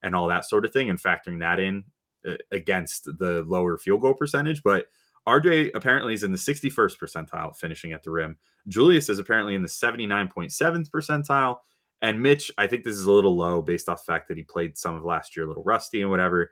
and 0.02 0.16
all 0.16 0.26
that 0.28 0.46
sort 0.46 0.64
of 0.64 0.72
thing 0.72 0.88
and 0.88 1.00
factoring 1.00 1.40
that 1.40 1.60
in 1.60 1.84
uh, 2.26 2.36
against 2.50 3.04
the 3.18 3.44
lower 3.46 3.76
field 3.76 4.00
goal 4.00 4.14
percentage. 4.14 4.62
But 4.62 4.86
RJ 5.28 5.70
apparently 5.74 6.14
is 6.14 6.24
in 6.24 6.32
the 6.32 6.38
61st 6.38 6.98
percentile 6.98 7.54
finishing 7.56 7.92
at 7.92 8.02
the 8.02 8.10
rim. 8.10 8.38
Julius 8.68 9.08
is 9.08 9.18
apparently 9.18 9.54
in 9.54 9.62
the 9.62 9.68
79.7th 9.68 10.90
percentile. 10.90 11.58
And 12.00 12.20
Mitch, 12.20 12.50
I 12.58 12.66
think 12.66 12.84
this 12.84 12.96
is 12.96 13.04
a 13.04 13.12
little 13.12 13.36
low 13.36 13.62
based 13.62 13.88
off 13.88 14.04
the 14.04 14.12
fact 14.12 14.28
that 14.28 14.36
he 14.36 14.42
played 14.42 14.76
some 14.76 14.94
of 14.94 15.04
last 15.04 15.36
year 15.36 15.44
a 15.44 15.48
little 15.48 15.62
rusty 15.62 16.00
and 16.00 16.10
whatever. 16.10 16.50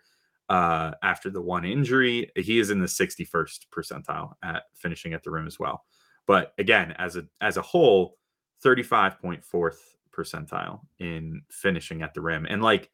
Uh, 0.48 0.92
after 1.02 1.30
the 1.30 1.40
one 1.40 1.64
injury, 1.64 2.30
he 2.36 2.58
is 2.58 2.70
in 2.70 2.80
the 2.80 2.86
61st 2.86 3.66
percentile 3.74 4.32
at 4.42 4.64
finishing 4.74 5.14
at 5.14 5.22
the 5.22 5.30
rim 5.30 5.46
as 5.46 5.58
well. 5.58 5.84
But 6.30 6.54
again, 6.58 6.94
as 6.96 7.16
a 7.16 7.26
as 7.40 7.56
a 7.56 7.62
whole, 7.62 8.16
35.4th 8.64 9.78
percentile 10.16 10.78
in 11.00 11.42
finishing 11.50 12.02
at 12.02 12.14
the 12.14 12.20
rim. 12.20 12.46
And 12.48 12.62
like 12.62 12.88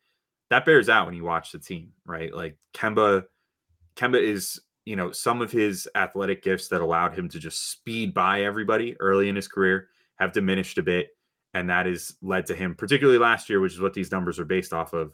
that 0.48 0.64
bears 0.64 0.88
out 0.88 1.04
when 1.04 1.14
you 1.14 1.22
watch 1.22 1.52
the 1.52 1.58
team, 1.58 1.92
right? 2.06 2.34
Like 2.34 2.56
Kemba, 2.72 3.24
Kemba 3.94 4.22
is, 4.22 4.58
you 4.86 4.96
know, 4.96 5.12
some 5.12 5.42
of 5.42 5.52
his 5.52 5.86
athletic 5.94 6.42
gifts 6.42 6.68
that 6.68 6.80
allowed 6.80 7.12
him 7.12 7.28
to 7.28 7.38
just 7.38 7.72
speed 7.72 8.14
by 8.14 8.40
everybody 8.40 8.96
early 9.00 9.28
in 9.28 9.36
his 9.36 9.48
career 9.48 9.88
have 10.18 10.32
diminished 10.32 10.78
a 10.78 10.82
bit. 10.82 11.08
And 11.52 11.68
that 11.68 11.84
has 11.84 12.16
led 12.22 12.46
to 12.46 12.54
him, 12.54 12.74
particularly 12.74 13.18
last 13.18 13.50
year, 13.50 13.60
which 13.60 13.74
is 13.74 13.82
what 13.82 13.92
these 13.92 14.10
numbers 14.10 14.40
are 14.40 14.46
based 14.46 14.72
off 14.72 14.94
of, 14.94 15.12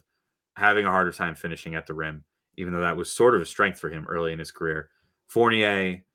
having 0.55 0.85
a 0.85 0.89
harder 0.89 1.11
time 1.11 1.35
finishing 1.35 1.75
at 1.75 1.87
the 1.87 1.93
rim, 1.93 2.23
even 2.55 2.71
though 2.71 2.79
that 2.83 2.95
was 2.95 3.11
sort 3.11 3.35
of 3.35 3.41
a 3.41 3.45
strength 3.45 3.81
for 3.81 3.89
him 3.89 4.05
early 4.07 4.31
in 4.31 4.39
his 4.39 4.51
career. 4.51 4.89
Fournier, 5.27 6.05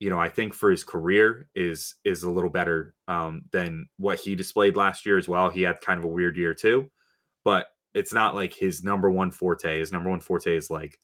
you 0.00 0.10
know, 0.10 0.18
I 0.18 0.28
think 0.28 0.54
for 0.54 0.70
his 0.70 0.84
career 0.84 1.48
is 1.54 1.94
is 2.04 2.22
a 2.22 2.30
little 2.30 2.50
better 2.50 2.94
um, 3.08 3.42
than 3.52 3.88
what 3.98 4.18
he 4.18 4.34
displayed 4.34 4.76
last 4.76 5.06
year 5.06 5.18
as 5.18 5.28
well. 5.28 5.50
He 5.50 5.62
had 5.62 5.80
kind 5.80 5.98
of 5.98 6.04
a 6.04 6.08
weird 6.08 6.36
year 6.36 6.54
too, 6.54 6.90
but 7.44 7.66
it's 7.94 8.12
not 8.12 8.34
like 8.34 8.52
his 8.52 8.82
number 8.82 9.10
one 9.10 9.30
forte. 9.30 9.78
His 9.78 9.92
number 9.92 10.10
one 10.10 10.20
forte 10.20 10.56
is 10.56 10.70
like 10.70 10.98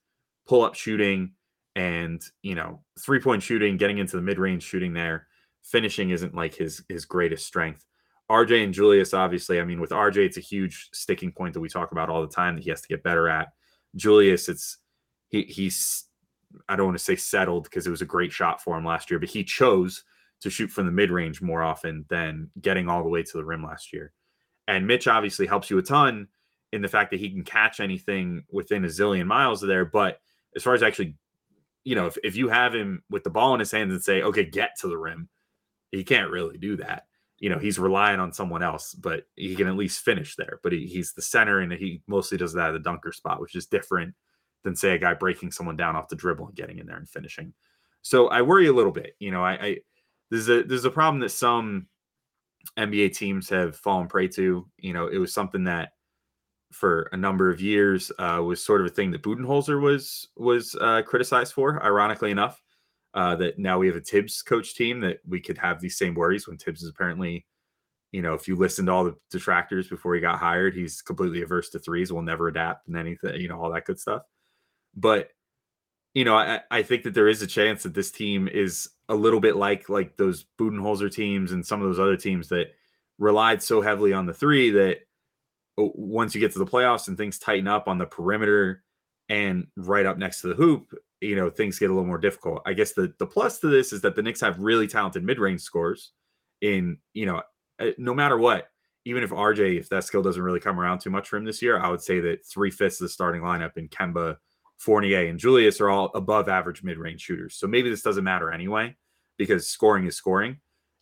pull 0.46 0.62
up 0.62 0.74
shooting 0.74 1.32
and 1.76 2.20
you 2.42 2.54
know 2.54 2.82
three 2.98 3.20
point 3.20 3.42
shooting, 3.42 3.76
getting 3.76 3.98
into 3.98 4.16
the 4.16 4.22
mid 4.22 4.38
range 4.38 4.64
shooting 4.64 4.92
there. 4.92 5.26
Finishing 5.62 6.10
isn't 6.10 6.34
like 6.34 6.54
his 6.54 6.82
his 6.88 7.04
greatest 7.04 7.46
strength. 7.46 7.84
RJ 8.30 8.64
and 8.64 8.74
Julius, 8.74 9.12
obviously, 9.12 9.60
I 9.60 9.64
mean, 9.64 9.80
with 9.80 9.90
RJ, 9.90 10.18
it's 10.18 10.36
a 10.36 10.40
huge 10.40 10.88
sticking 10.92 11.32
point 11.32 11.52
that 11.54 11.60
we 11.60 11.68
talk 11.68 11.90
about 11.90 12.08
all 12.08 12.22
the 12.22 12.32
time 12.32 12.54
that 12.54 12.62
he 12.62 12.70
has 12.70 12.80
to 12.80 12.88
get 12.88 13.02
better 13.02 13.28
at. 13.28 13.48
Julius, 13.96 14.48
it's 14.48 14.78
he 15.28 15.42
he's 15.42 16.04
I 16.68 16.76
don't 16.76 16.86
want 16.86 16.98
to 16.98 17.04
say 17.04 17.16
settled 17.16 17.64
because 17.64 17.86
it 17.86 17.90
was 17.90 18.02
a 18.02 18.06
great 18.06 18.32
shot 18.32 18.62
for 18.62 18.76
him 18.76 18.84
last 18.84 19.10
year, 19.10 19.20
but 19.20 19.28
he 19.28 19.44
chose 19.44 20.04
to 20.40 20.50
shoot 20.50 20.70
from 20.70 20.86
the 20.86 20.92
mid 20.92 21.10
range 21.10 21.42
more 21.42 21.62
often 21.62 22.04
than 22.08 22.50
getting 22.60 22.88
all 22.88 23.02
the 23.02 23.08
way 23.08 23.22
to 23.22 23.36
the 23.36 23.44
rim 23.44 23.62
last 23.62 23.92
year. 23.92 24.12
And 24.66 24.86
Mitch 24.86 25.06
obviously 25.06 25.46
helps 25.46 25.70
you 25.70 25.78
a 25.78 25.82
ton 25.82 26.28
in 26.72 26.82
the 26.82 26.88
fact 26.88 27.10
that 27.10 27.20
he 27.20 27.30
can 27.30 27.44
catch 27.44 27.80
anything 27.80 28.44
within 28.50 28.84
a 28.84 28.88
zillion 28.88 29.26
miles 29.26 29.62
of 29.62 29.68
there. 29.68 29.84
But 29.84 30.20
as 30.56 30.62
far 30.62 30.74
as 30.74 30.82
actually, 30.82 31.16
you 31.84 31.94
know, 31.94 32.06
if, 32.06 32.16
if 32.22 32.36
you 32.36 32.48
have 32.48 32.74
him 32.74 33.02
with 33.10 33.24
the 33.24 33.30
ball 33.30 33.54
in 33.54 33.60
his 33.60 33.72
hands 33.72 33.92
and 33.92 34.02
say, 34.02 34.22
okay, 34.22 34.44
get 34.44 34.76
to 34.80 34.88
the 34.88 34.98
rim, 34.98 35.28
he 35.90 36.04
can't 36.04 36.30
really 36.30 36.58
do 36.58 36.76
that. 36.76 37.04
You 37.38 37.48
know, 37.48 37.58
he's 37.58 37.78
relying 37.78 38.20
on 38.20 38.32
someone 38.32 38.62
else, 38.62 38.94
but 38.94 39.24
he 39.34 39.56
can 39.56 39.66
at 39.66 39.76
least 39.76 40.04
finish 40.04 40.36
there. 40.36 40.60
But 40.62 40.72
he, 40.72 40.86
he's 40.86 41.12
the 41.14 41.22
center 41.22 41.60
and 41.60 41.72
he 41.72 42.02
mostly 42.06 42.38
does 42.38 42.52
that 42.52 42.68
at 42.68 42.72
the 42.72 42.78
dunker 42.78 43.12
spot, 43.12 43.40
which 43.40 43.56
is 43.56 43.66
different 43.66 44.14
than 44.64 44.76
say 44.76 44.94
a 44.94 44.98
guy 44.98 45.14
breaking 45.14 45.52
someone 45.52 45.76
down 45.76 45.96
off 45.96 46.08
the 46.08 46.16
dribble 46.16 46.46
and 46.46 46.56
getting 46.56 46.78
in 46.78 46.86
there 46.86 46.96
and 46.96 47.08
finishing. 47.08 47.52
So 48.02 48.28
I 48.28 48.42
worry 48.42 48.66
a 48.66 48.72
little 48.72 48.92
bit. 48.92 49.14
You 49.18 49.30
know, 49.30 49.44
I, 49.44 49.52
I 49.52 49.78
there's 50.30 50.48
a 50.48 50.62
there's 50.62 50.84
a 50.84 50.90
problem 50.90 51.20
that 51.20 51.30
some 51.30 51.86
NBA 52.78 53.16
teams 53.16 53.48
have 53.50 53.76
fallen 53.76 54.08
prey 54.08 54.28
to. 54.28 54.66
You 54.78 54.92
know, 54.92 55.06
it 55.06 55.18
was 55.18 55.32
something 55.32 55.64
that 55.64 55.90
for 56.72 57.08
a 57.12 57.16
number 57.16 57.50
of 57.50 57.60
years 57.60 58.12
uh, 58.18 58.40
was 58.44 58.64
sort 58.64 58.80
of 58.80 58.86
a 58.86 58.90
thing 58.90 59.10
that 59.10 59.22
Budenholzer 59.22 59.80
was 59.80 60.28
was 60.36 60.74
uh, 60.80 61.02
criticized 61.02 61.52
for. 61.52 61.82
Ironically 61.84 62.30
enough, 62.30 62.60
uh, 63.14 63.36
that 63.36 63.58
now 63.58 63.78
we 63.78 63.86
have 63.86 63.96
a 63.96 64.00
Thibs 64.00 64.42
coach 64.42 64.74
team 64.74 65.00
that 65.00 65.18
we 65.26 65.40
could 65.40 65.58
have 65.58 65.80
these 65.80 65.98
same 65.98 66.14
worries 66.14 66.46
when 66.46 66.58
Thibs 66.58 66.82
is 66.82 66.90
apparently, 66.90 67.46
you 68.12 68.22
know, 68.22 68.34
if 68.34 68.46
you 68.46 68.56
listen 68.56 68.86
to 68.86 68.92
all 68.92 69.04
the 69.04 69.16
detractors 69.30 69.88
before 69.88 70.14
he 70.14 70.20
got 70.20 70.38
hired, 70.38 70.74
he's 70.74 71.02
completely 71.02 71.42
averse 71.42 71.70
to 71.70 71.78
threes, 71.78 72.12
will 72.12 72.22
never 72.22 72.48
adapt 72.48 72.86
and 72.88 72.96
anything, 72.96 73.40
you 73.40 73.48
know, 73.48 73.60
all 73.60 73.72
that 73.72 73.84
good 73.84 73.98
stuff. 73.98 74.22
But 74.94 75.30
you 76.14 76.24
know, 76.24 76.36
I, 76.36 76.60
I 76.70 76.82
think 76.82 77.04
that 77.04 77.14
there 77.14 77.28
is 77.28 77.42
a 77.42 77.46
chance 77.46 77.84
that 77.84 77.94
this 77.94 78.10
team 78.10 78.48
is 78.48 78.90
a 79.08 79.14
little 79.14 79.40
bit 79.40 79.56
like 79.56 79.88
like 79.88 80.16
those 80.16 80.44
Budenholzer 80.58 81.12
teams 81.12 81.52
and 81.52 81.64
some 81.64 81.80
of 81.82 81.88
those 81.88 82.00
other 82.00 82.16
teams 82.16 82.48
that 82.48 82.72
relied 83.18 83.62
so 83.62 83.80
heavily 83.80 84.12
on 84.12 84.26
the 84.26 84.34
three 84.34 84.70
that 84.70 84.98
once 85.76 86.34
you 86.34 86.40
get 86.40 86.52
to 86.52 86.58
the 86.58 86.66
playoffs 86.66 87.08
and 87.08 87.16
things 87.16 87.38
tighten 87.38 87.68
up 87.68 87.86
on 87.86 87.98
the 87.98 88.06
perimeter 88.06 88.82
and 89.28 89.66
right 89.76 90.06
up 90.06 90.18
next 90.18 90.40
to 90.40 90.48
the 90.48 90.54
hoop, 90.54 90.92
you 91.20 91.36
know, 91.36 91.48
things 91.48 91.78
get 91.78 91.90
a 91.90 91.92
little 91.92 92.06
more 92.06 92.18
difficult. 92.18 92.62
I 92.66 92.72
guess 92.72 92.92
the 92.92 93.14
the 93.18 93.26
plus 93.26 93.60
to 93.60 93.68
this 93.68 93.92
is 93.92 94.00
that 94.00 94.16
the 94.16 94.22
Knicks 94.22 94.40
have 94.40 94.58
really 94.58 94.88
talented 94.88 95.22
mid-range 95.22 95.60
scores 95.60 96.12
in, 96.60 96.98
you 97.14 97.26
know, 97.26 97.42
eh, 97.78 97.92
no 97.98 98.14
matter 98.14 98.36
what, 98.36 98.68
even 99.04 99.22
if 99.22 99.30
RJ, 99.30 99.78
if 99.78 99.88
that 99.90 100.04
skill 100.04 100.22
doesn't 100.22 100.42
really 100.42 100.60
come 100.60 100.80
around 100.80 100.98
too 100.98 101.10
much 101.10 101.28
for 101.28 101.36
him 101.36 101.44
this 101.44 101.62
year, 101.62 101.78
I 101.78 101.88
would 101.88 102.02
say 102.02 102.18
that 102.20 102.44
three 102.44 102.70
fifths 102.70 103.00
of 103.00 103.04
the 103.04 103.10
starting 103.10 103.42
lineup 103.42 103.76
in 103.76 103.88
Kemba– 103.88 104.38
Fournier 104.80 105.26
and 105.26 105.38
Julius 105.38 105.78
are 105.78 105.90
all 105.90 106.10
above 106.14 106.48
average 106.48 106.82
mid 106.82 106.96
range 106.96 107.20
shooters. 107.20 107.54
So 107.54 107.66
maybe 107.66 107.90
this 107.90 108.00
doesn't 108.00 108.24
matter 108.24 108.50
anyway 108.50 108.96
because 109.36 109.68
scoring 109.68 110.06
is 110.06 110.16
scoring. 110.16 110.56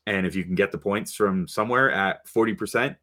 And 0.06 0.26
if 0.26 0.34
you 0.34 0.42
can 0.42 0.56
get 0.56 0.72
the 0.72 0.78
points 0.78 1.14
from 1.14 1.46
somewhere 1.46 1.90
at 1.92 2.26
40%, 2.26 2.96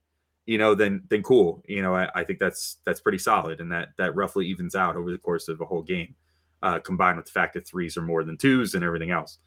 you 0.45 0.57
know, 0.57 0.75
then 0.75 1.03
then 1.09 1.23
cool. 1.23 1.63
You 1.65 1.81
know, 1.81 1.95
I, 1.95 2.09
I 2.13 2.23
think 2.25 2.39
that's 2.39 2.77
that's 2.85 2.99
pretty 2.99 3.17
solid, 3.17 3.61
and 3.61 3.71
that 3.71 3.89
that 3.97 4.15
roughly 4.15 4.45
evens 4.47 4.75
out 4.75 4.95
over 4.95 5.11
the 5.11 5.17
course 5.17 5.47
of 5.47 5.59
a 5.61 5.65
whole 5.65 5.81
game, 5.81 6.13
uh, 6.61 6.79
combined 6.79 7.17
with 7.17 7.25
the 7.25 7.31
fact 7.31 7.53
that 7.55 7.65
threes 7.65 7.97
are 7.97 8.03
more 8.03 8.23
than 8.23 8.37
twos 8.37 8.75
and 8.75 8.83
everything 8.83 9.11
else. 9.11 9.39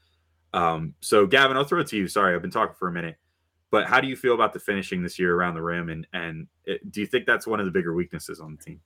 Um, 0.54 0.94
so 1.00 1.26
Gavin, 1.26 1.56
I'll 1.56 1.64
throw 1.64 1.80
it 1.80 1.86
to 1.88 1.96
you. 1.96 2.08
Sorry, 2.08 2.34
I've 2.34 2.42
been 2.42 2.50
talking 2.50 2.74
for 2.76 2.88
a 2.88 2.92
minute, 2.92 3.16
but 3.70 3.86
how 3.86 4.00
do 4.00 4.08
you 4.08 4.16
feel 4.16 4.34
about 4.34 4.52
the 4.52 4.58
finishing 4.60 5.02
this 5.02 5.18
year 5.18 5.36
around 5.36 5.54
the 5.54 5.62
rim, 5.62 5.88
and 5.88 6.06
and 6.12 6.48
it, 6.64 6.90
do 6.90 7.00
you 7.00 7.06
think 7.06 7.26
that's 7.26 7.46
one 7.46 7.60
of 7.60 7.66
the 7.66 7.72
bigger 7.72 7.94
weaknesses 7.94 8.40
on 8.40 8.56
the 8.56 8.62
team? 8.64 8.80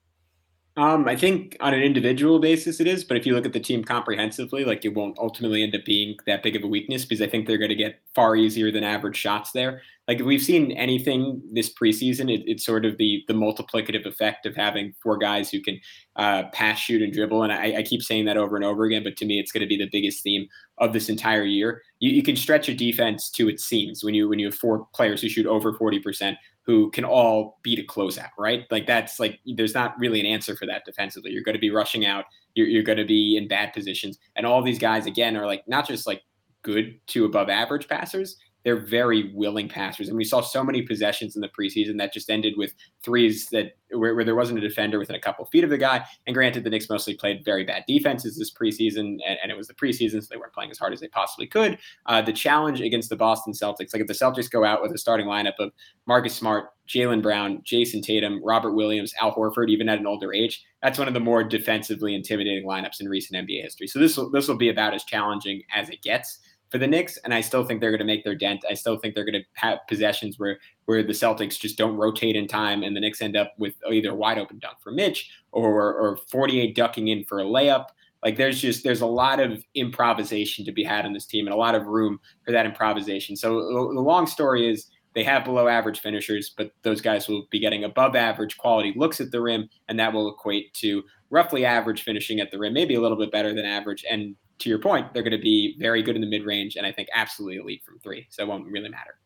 Um, 0.79 1.07
I 1.07 1.17
think 1.17 1.55
on 1.61 1.75
an 1.75 1.83
individual 1.83 2.39
basis 2.39 2.81
it 2.81 2.87
is, 2.87 3.05
but 3.05 3.19
if 3.19 3.27
you 3.27 3.35
look 3.35 3.45
at 3.45 3.53
the 3.53 3.61
team 3.61 3.85
comprehensively, 3.85 4.65
like 4.65 4.87
it 4.87 4.95
won't 4.95 5.19
ultimately 5.19 5.63
end 5.63 5.75
up 5.75 5.85
being 5.85 6.17
that 6.27 6.43
big 6.43 6.57
of 6.57 6.65
a 6.65 6.67
weakness 6.67 7.05
because 7.05 7.21
I 7.21 7.29
think 7.29 7.47
they're 7.47 7.59
going 7.59 7.69
to 7.69 7.75
get 7.75 8.01
far 8.15 8.37
easier 8.37 8.73
than 8.73 8.83
average 8.83 9.17
shots 9.17 9.53
there. 9.53 9.83
Like 10.09 10.21
if 10.21 10.25
we've 10.25 10.43
seen 10.43 10.73
anything 10.73 11.43
this 11.53 11.73
preseason, 11.73 12.33
it, 12.33 12.43
it's 12.47 12.65
sort 12.65 12.87
of 12.87 12.97
the 12.97 13.23
the 13.29 13.35
multiplicative 13.35 14.07
effect 14.07 14.47
of 14.47 14.57
having 14.57 14.95
four 15.03 15.19
guys 15.19 15.51
who 15.51 15.61
can 15.61 15.79
uh, 16.17 16.45
pass, 16.55 16.79
shoot, 16.79 17.03
and 17.03 17.13
dribble. 17.13 17.43
And 17.43 17.53
I, 17.53 17.79
I, 17.79 17.83
keep 17.83 18.03
saying 18.03 18.25
that 18.27 18.37
over 18.37 18.57
and 18.57 18.65
over 18.65 18.85
again, 18.85 19.03
but 19.03 19.17
to 19.19 19.25
me, 19.25 19.39
it's 19.39 19.53
going 19.53 19.63
to 19.63 19.67
be 19.67 19.79
the 19.79 19.89
biggest 19.91 20.23
theme 20.23 20.47
of 20.79 20.93
this 20.93 21.09
entire 21.09 21.45
year. 21.45 21.83
You, 22.01 22.11
you 22.11 22.23
can 22.23 22.37
stretch 22.37 22.69
a 22.69 22.75
defense 22.75 23.31
to 23.31 23.49
its 23.49 23.65
seams 23.65 24.03
when 24.03 24.15
you 24.15 24.29
when 24.29 24.39
you 24.39 24.47
have 24.47 24.55
four 24.55 24.87
players 24.95 25.21
who 25.21 25.29
shoot 25.29 25.47
over 25.47 25.73
forty 25.75 26.01
percent 26.01 26.39
who 26.64 26.90
can 26.90 27.05
all 27.05 27.59
beat 27.62 27.79
a 27.79 27.83
closeout, 27.83 28.31
right? 28.38 28.64
Like 28.70 28.87
that's 28.87 29.18
like 29.18 29.40
there's 29.57 29.75
not 29.75 29.98
really 29.98 30.20
an 30.20 30.27
answer 30.27 30.57
for 30.57 30.66
that 30.66 30.85
defensively. 30.85 31.33
You're 31.33 31.42
going 31.42 31.57
to 31.57 31.61
be 31.61 31.70
rushing 31.70 32.07
out. 32.07 32.25
You're, 32.55 32.68
you're 32.68 32.83
going 32.83 32.98
to 32.98 33.05
be 33.05 33.37
in 33.37 33.48
bad 33.48 33.72
positions, 33.72 34.18
and 34.37 34.46
all 34.46 34.62
these 34.62 34.79
guys 34.79 35.07
again 35.07 35.37
are 35.37 35.46
like 35.46 35.66
not 35.66 35.87
just 35.87 36.07
like 36.07 36.22
good 36.62 37.01
to 37.09 37.25
above 37.25 37.48
average 37.48 37.88
passers 37.88 38.37
they're 38.64 38.77
very 38.77 39.33
willing 39.35 39.68
passers. 39.68 40.09
And 40.09 40.16
we 40.16 40.25
saw 40.25 40.40
so 40.40 40.62
many 40.62 40.83
possessions 40.83 41.35
in 41.35 41.42
the 41.42 41.48
preseason 41.48 41.98
that 41.98 42.12
just 42.12 42.31
ended 42.31 42.55
with 42.57 42.75
threes 43.03 43.48
that 43.51 43.77
where, 43.90 44.14
where, 44.14 44.25
there 44.25 44.35
wasn't 44.35 44.59
a 44.59 44.62
defender 44.62 44.98
within 44.98 45.16
a 45.16 45.20
couple 45.20 45.44
feet 45.46 45.64
of 45.64 45.70
the 45.70 45.79
guy. 45.79 46.05
And 46.27 46.35
granted, 46.35 46.64
the 46.64 46.70
Knicks 46.70 46.88
mostly 46.88 47.14
played 47.14 47.44
very 47.44 47.64
bad 47.64 47.85
defenses 47.87 48.38
this 48.38 48.53
preseason, 48.53 49.18
and, 49.27 49.38
and 49.42 49.51
it 49.51 49.57
was 49.57 49.68
the 49.68 49.75
preseason, 49.75 50.22
so 50.22 50.29
they 50.31 50.37
weren't 50.37 50.53
playing 50.55 50.70
as 50.70 50.79
hard 50.79 50.92
as 50.92 51.01
they 51.01 51.09
possibly 51.09 51.46
could. 51.46 51.79
Uh, 52.07 52.22
the 52.22 52.33
challenge 52.33 52.81
against 52.81 53.11
the 53.11 53.16
Boston 53.16 53.53
Celtics, 53.53 53.92
like 53.92 54.01
if 54.01 54.07
the 54.07 54.14
Celtics 54.14 54.51
go 54.51 54.64
out 54.64 54.81
with 54.81 54.92
a 54.92 54.98
starting 54.98 55.27
lineup 55.27 55.59
of 55.59 55.72
Marcus 56.07 56.35
Smart, 56.35 56.70
Jaylen 56.88 57.22
Brown, 57.22 57.62
Jayson 57.64 58.03
Tatum, 58.03 58.42
Robert 58.42 58.72
Williams, 58.72 59.12
Al 59.20 59.35
Horford, 59.35 59.68
even 59.68 59.88
at 59.88 59.98
an 59.98 60.07
older 60.07 60.33
age, 60.33 60.64
that's 60.83 60.98
one 60.98 61.09
of 61.09 61.14
the 61.14 61.20
more 61.20 61.44
defensively 61.44 62.14
intimidating 62.14 62.66
lineups 62.66 63.01
in 63.01 63.09
recent 63.09 63.46
NBA 63.46 63.62
history. 63.62 63.87
So 63.87 63.98
this 63.98 64.16
will 64.16 64.31
this 64.31 64.48
will 64.48 64.57
be 64.57 64.68
about 64.68 64.94
as 64.94 65.05
challenging 65.05 65.62
as 65.72 65.90
it 65.90 66.03
gets 66.03 66.40
for 66.73 66.79
the 66.79 66.87
Knicks, 66.87 67.19
and 67.19 67.35
I 67.35 67.43
still 67.43 67.65
think 67.65 67.81
they're 67.81 67.91
going 67.91 67.99
to 67.99 68.07
make 68.07 68.25
their 68.25 68.35
dent. 68.35 68.65
I 68.69 68.73
still 68.73 68.97
think 68.97 69.15
they're 69.15 69.27
going 69.27 69.41
to 69.41 69.45
have 69.55 69.81
possessions 69.89 70.39
where 70.39 70.59
where 70.87 71.03
the 71.03 71.13
Celtics 71.13 71.61
just 71.61 71.77
don't 71.77 71.99
rotate 71.99 72.35
in 72.35 72.49
time, 72.49 72.83
and 72.83 72.97
the 72.97 73.01
Knicks 73.01 73.21
end 73.21 73.37
up 73.37 73.53
with 73.59 73.75
either 73.91 74.11
a 74.11 74.15
wide 74.15 74.39
open 74.39 74.59
dunk 74.59 74.79
for 74.81 74.91
Mitch 74.91 75.31
or 75.53 75.93
or 75.93 76.17
48 76.31 76.75
ducking 76.75 77.09
in 77.09 77.25
for 77.25 77.41
a 77.41 77.45
layup. 77.45 77.89
Like 78.25 78.37
there's 78.39 78.59
just 78.59 78.85
there's 78.85 79.03
a 79.03 79.07
lot 79.07 79.39
of 79.39 79.63
improvisation 79.75 80.65
to 80.65 80.73
be 80.73 80.83
had 80.83 81.05
in 81.05 81.13
this 81.13 81.27
team, 81.27 81.47
and 81.47 81.53
a 81.53 81.59
lot 81.59 81.75
of 81.75 81.87
room 81.87 82.19
for 82.43 82.53
that 82.53 82.65
improvisation. 82.65 83.37
So 83.37 83.51
the 83.53 84.01
long 84.01 84.27
story 84.27 84.67
is 84.67 84.87
they 85.15 85.25
have 85.25 85.45
below 85.45 85.69
average 85.69 86.01
finishers, 86.01 86.55
but 86.57 86.71
those 86.85 87.03
guys 87.03 87.29
will 87.29 87.47
be 87.51 87.61
getting 87.61 87.85
above 87.85 88.17
average 88.17 88.57
quality 88.57 88.95
looks 88.97 89.21
at 89.21 89.31
the 89.31 89.43
rim, 89.43 89.69
and 89.89 90.01
that 90.01 90.15
will 90.15 90.33
equate 90.33 90.73
to 90.75 91.03
roughly 91.29 91.67
average 91.67 92.03
finishing 92.03 92.41
at 92.41 92.51
the 92.51 92.59
rim, 92.59 92.73
maybe 92.73 92.95
a 92.95 93.01
little 93.01 93.19
bit 93.19 93.31
better 93.31 93.55
than 93.55 93.67
average, 93.67 94.07
and 94.11 94.37
to 94.62 94.68
your 94.68 94.79
point, 94.79 95.12
they're 95.12 95.22
going 95.22 95.37
to 95.37 95.42
be 95.42 95.77
very 95.79 96.03
good 96.03 96.14
in 96.14 96.20
the 96.20 96.29
mid 96.29 96.44
range, 96.44 96.77
and 96.77 96.87
I 96.87 96.92
think 96.92 97.09
absolutely 97.14 97.59
elite 97.59 97.83
from 97.85 97.98
three. 98.01 98.27
So 98.31 98.42
it 98.42 98.48
won't 98.48 98.66
really 98.66 98.88
matter. 98.88 99.18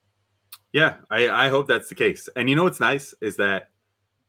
Yeah, 0.73 0.97
I, 1.11 1.29
I 1.29 1.49
hope 1.49 1.67
that's 1.67 1.89
the 1.89 1.95
case. 1.95 2.29
And 2.37 2.51
you 2.51 2.57
know 2.57 2.65
what's 2.65 2.81
nice 2.81 3.15
is 3.21 3.37
that 3.37 3.71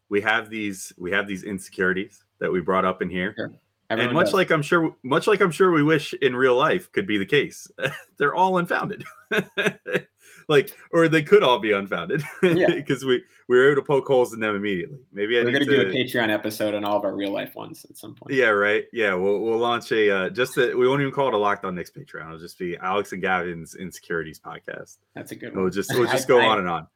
we 0.10 0.22
have 0.22 0.50
these 0.50 0.94
we 0.98 1.12
have 1.12 1.28
these 1.28 1.44
insecurities 1.44 2.24
that 2.40 2.52
we 2.52 2.62
brought 2.62 2.86
up 2.86 3.02
in 3.02 3.10
here. 3.10 3.34
Sure. 3.36 3.52
And 3.90 4.14
much 4.14 4.28
does. 4.28 4.34
like 4.34 4.52
I'm 4.52 4.62
sure 4.62 4.96
much 5.04 5.28
like 5.28 5.42
I'm 5.42 5.52
sure 5.52 5.72
we 5.72 5.84
wish 5.84 6.14
in 6.14 6.36
real 6.36 6.56
life 6.56 6.92
could 6.92 7.08
be 7.08 7.18
the 7.18 7.26
case, 7.26 7.70
they're 8.18 8.36
all 8.36 8.58
unfounded. 8.58 9.04
like, 10.48 10.76
or 10.92 11.08
they 11.08 11.24
could 11.24 11.44
all 11.44 11.60
be 11.60 11.72
unfounded. 11.72 12.24
Yeah, 12.42 12.68
because 12.76 13.04
we 13.04 13.24
we 13.48 13.58
were 13.58 13.72
able 13.72 13.82
to 13.82 13.86
poke 13.86 14.08
holes 14.08 14.34
in 14.34 14.40
them 14.40 14.56
immediately. 14.56 15.00
Maybe 15.12 15.40
I 15.40 15.44
we're 15.44 15.52
gonna 15.52 15.66
do 15.66 15.82
a 15.82 15.86
Patreon 15.86 16.30
episode 16.30 16.74
on 16.74 16.84
all 16.84 16.98
of 16.98 17.06
our 17.06 17.16
real 17.16 17.32
life 17.32 17.56
ones 17.56 17.86
at 17.90 17.98
some 17.98 18.16
point. 18.16 18.34
Yeah, 18.34 18.48
right. 18.48 18.86
Yeah, 18.94 19.14
we'll 19.14 19.40
we'll 19.40 19.58
launch 19.58 19.92
a 19.92 20.10
uh, 20.10 20.30
just 20.30 20.58
a, 20.58 20.76
we 20.76 20.88
won't 20.88 21.02
even 21.02 21.14
call 21.14 21.30
it 21.30 21.34
a 21.34 21.38
Locked 21.38 21.66
On 21.66 21.76
Knicks 21.76 21.92
Patreon. 21.92 22.28
It'll 22.28 22.40
just 22.40 22.60
be 22.60 22.78
Alex 22.78 23.12
and 23.14 23.22
Gavin's 23.22 23.76
Insecurities 23.76 24.40
podcast. 24.40 24.98
That's 25.16 25.32
a 25.32 25.36
good 25.36 25.54
one. 25.54 25.64
We'll 25.64 25.72
just 25.72 25.92
we'll 25.94 26.08
just 26.08 26.28
go 26.28 26.40
I, 26.40 26.46
on 26.46 26.60
and 26.60 26.70
on. 26.70 26.88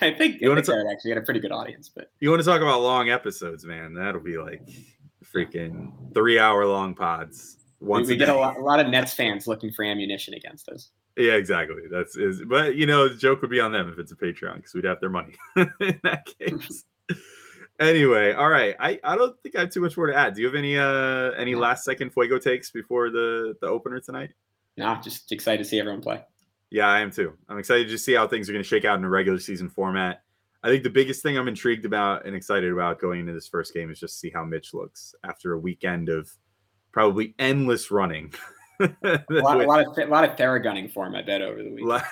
I 0.00 0.14
think 0.16 0.40
you 0.40 0.50
want 0.50 0.64
to 0.64 0.86
actually 0.90 1.10
get 1.10 1.18
a 1.18 1.22
pretty 1.22 1.40
good 1.40 1.52
audience, 1.52 1.88
but 1.88 2.10
you 2.20 2.30
want 2.30 2.40
to 2.40 2.46
talk 2.46 2.60
about 2.60 2.80
long 2.80 3.10
episodes, 3.10 3.64
man? 3.64 3.94
That'll 3.94 4.20
be 4.20 4.38
like 4.38 4.62
freaking 5.34 5.92
three 6.14 6.38
hour 6.38 6.66
long 6.66 6.94
pods. 6.94 7.58
Once 7.80 8.08
we, 8.08 8.14
we 8.14 8.18
get 8.18 8.28
a 8.28 8.34
lot, 8.34 8.56
a 8.56 8.60
lot 8.60 8.80
of 8.80 8.88
Nets 8.88 9.14
fans 9.14 9.46
looking 9.46 9.72
for 9.72 9.84
ammunition 9.84 10.34
against 10.34 10.68
us. 10.68 10.90
Yeah, 11.16 11.32
exactly. 11.32 11.82
That's 11.90 12.16
is, 12.16 12.42
but 12.46 12.76
you 12.76 12.86
know, 12.86 13.08
the 13.08 13.16
joke 13.16 13.40
would 13.42 13.50
be 13.50 13.60
on 13.60 13.72
them 13.72 13.88
if 13.88 13.98
it's 13.98 14.12
a 14.12 14.16
Patreon 14.16 14.56
because 14.56 14.74
we'd 14.74 14.84
have 14.84 15.00
their 15.00 15.10
money 15.10 15.34
in 15.56 16.00
that 16.02 16.26
case. 16.38 16.84
anyway, 17.80 18.32
all 18.32 18.48
right. 18.48 18.76
I, 18.78 19.00
I 19.02 19.16
don't 19.16 19.40
think 19.42 19.56
I 19.56 19.60
have 19.60 19.70
too 19.70 19.80
much 19.80 19.96
more 19.96 20.06
to 20.06 20.14
add. 20.14 20.34
Do 20.34 20.40
you 20.40 20.46
have 20.46 20.56
any 20.56 20.78
uh 20.78 21.32
any 21.32 21.54
last 21.54 21.84
second 21.84 22.10
fuego 22.10 22.38
takes 22.38 22.70
before 22.70 23.10
the 23.10 23.54
the 23.60 23.66
opener 23.66 24.00
tonight? 24.00 24.30
No, 24.76 24.98
just 25.02 25.32
excited 25.32 25.58
to 25.58 25.68
see 25.68 25.80
everyone 25.80 26.00
play. 26.00 26.22
Yeah, 26.70 26.86
I 26.86 27.00
am 27.00 27.10
too. 27.10 27.32
I'm 27.48 27.58
excited 27.58 27.88
to 27.88 27.98
see 27.98 28.14
how 28.14 28.28
things 28.28 28.48
are 28.48 28.52
going 28.52 28.62
to 28.62 28.68
shake 28.68 28.84
out 28.84 28.96
in 28.96 29.04
a 29.04 29.08
regular 29.08 29.40
season 29.40 29.68
format. 29.68 30.22
I 30.62 30.68
think 30.68 30.82
the 30.82 30.90
biggest 30.90 31.22
thing 31.22 31.38
I'm 31.38 31.48
intrigued 31.48 31.84
about 31.84 32.26
and 32.26 32.36
excited 32.36 32.72
about 32.72 33.00
going 33.00 33.20
into 33.20 33.32
this 33.32 33.48
first 33.48 33.72
game 33.72 33.90
is 33.90 33.98
just 33.98 34.14
to 34.14 34.18
see 34.18 34.30
how 34.30 34.44
Mitch 34.44 34.74
looks 34.74 35.14
after 35.24 35.54
a 35.54 35.58
weekend 35.58 36.08
of 36.08 36.30
probably 36.92 37.34
endless 37.38 37.90
running. 37.90 38.32
a, 38.80 38.90
lot, 39.30 39.60
a, 39.60 39.66
lot, 39.66 39.80
of 39.80 39.98
a 39.98 40.10
lot 40.10 40.24
of 40.24 40.36
Theragunning 40.36 40.92
for 40.92 41.06
him, 41.06 41.14
I 41.14 41.22
bet, 41.22 41.40
over 41.40 41.62
the 41.62 41.70
week. 41.70 42.02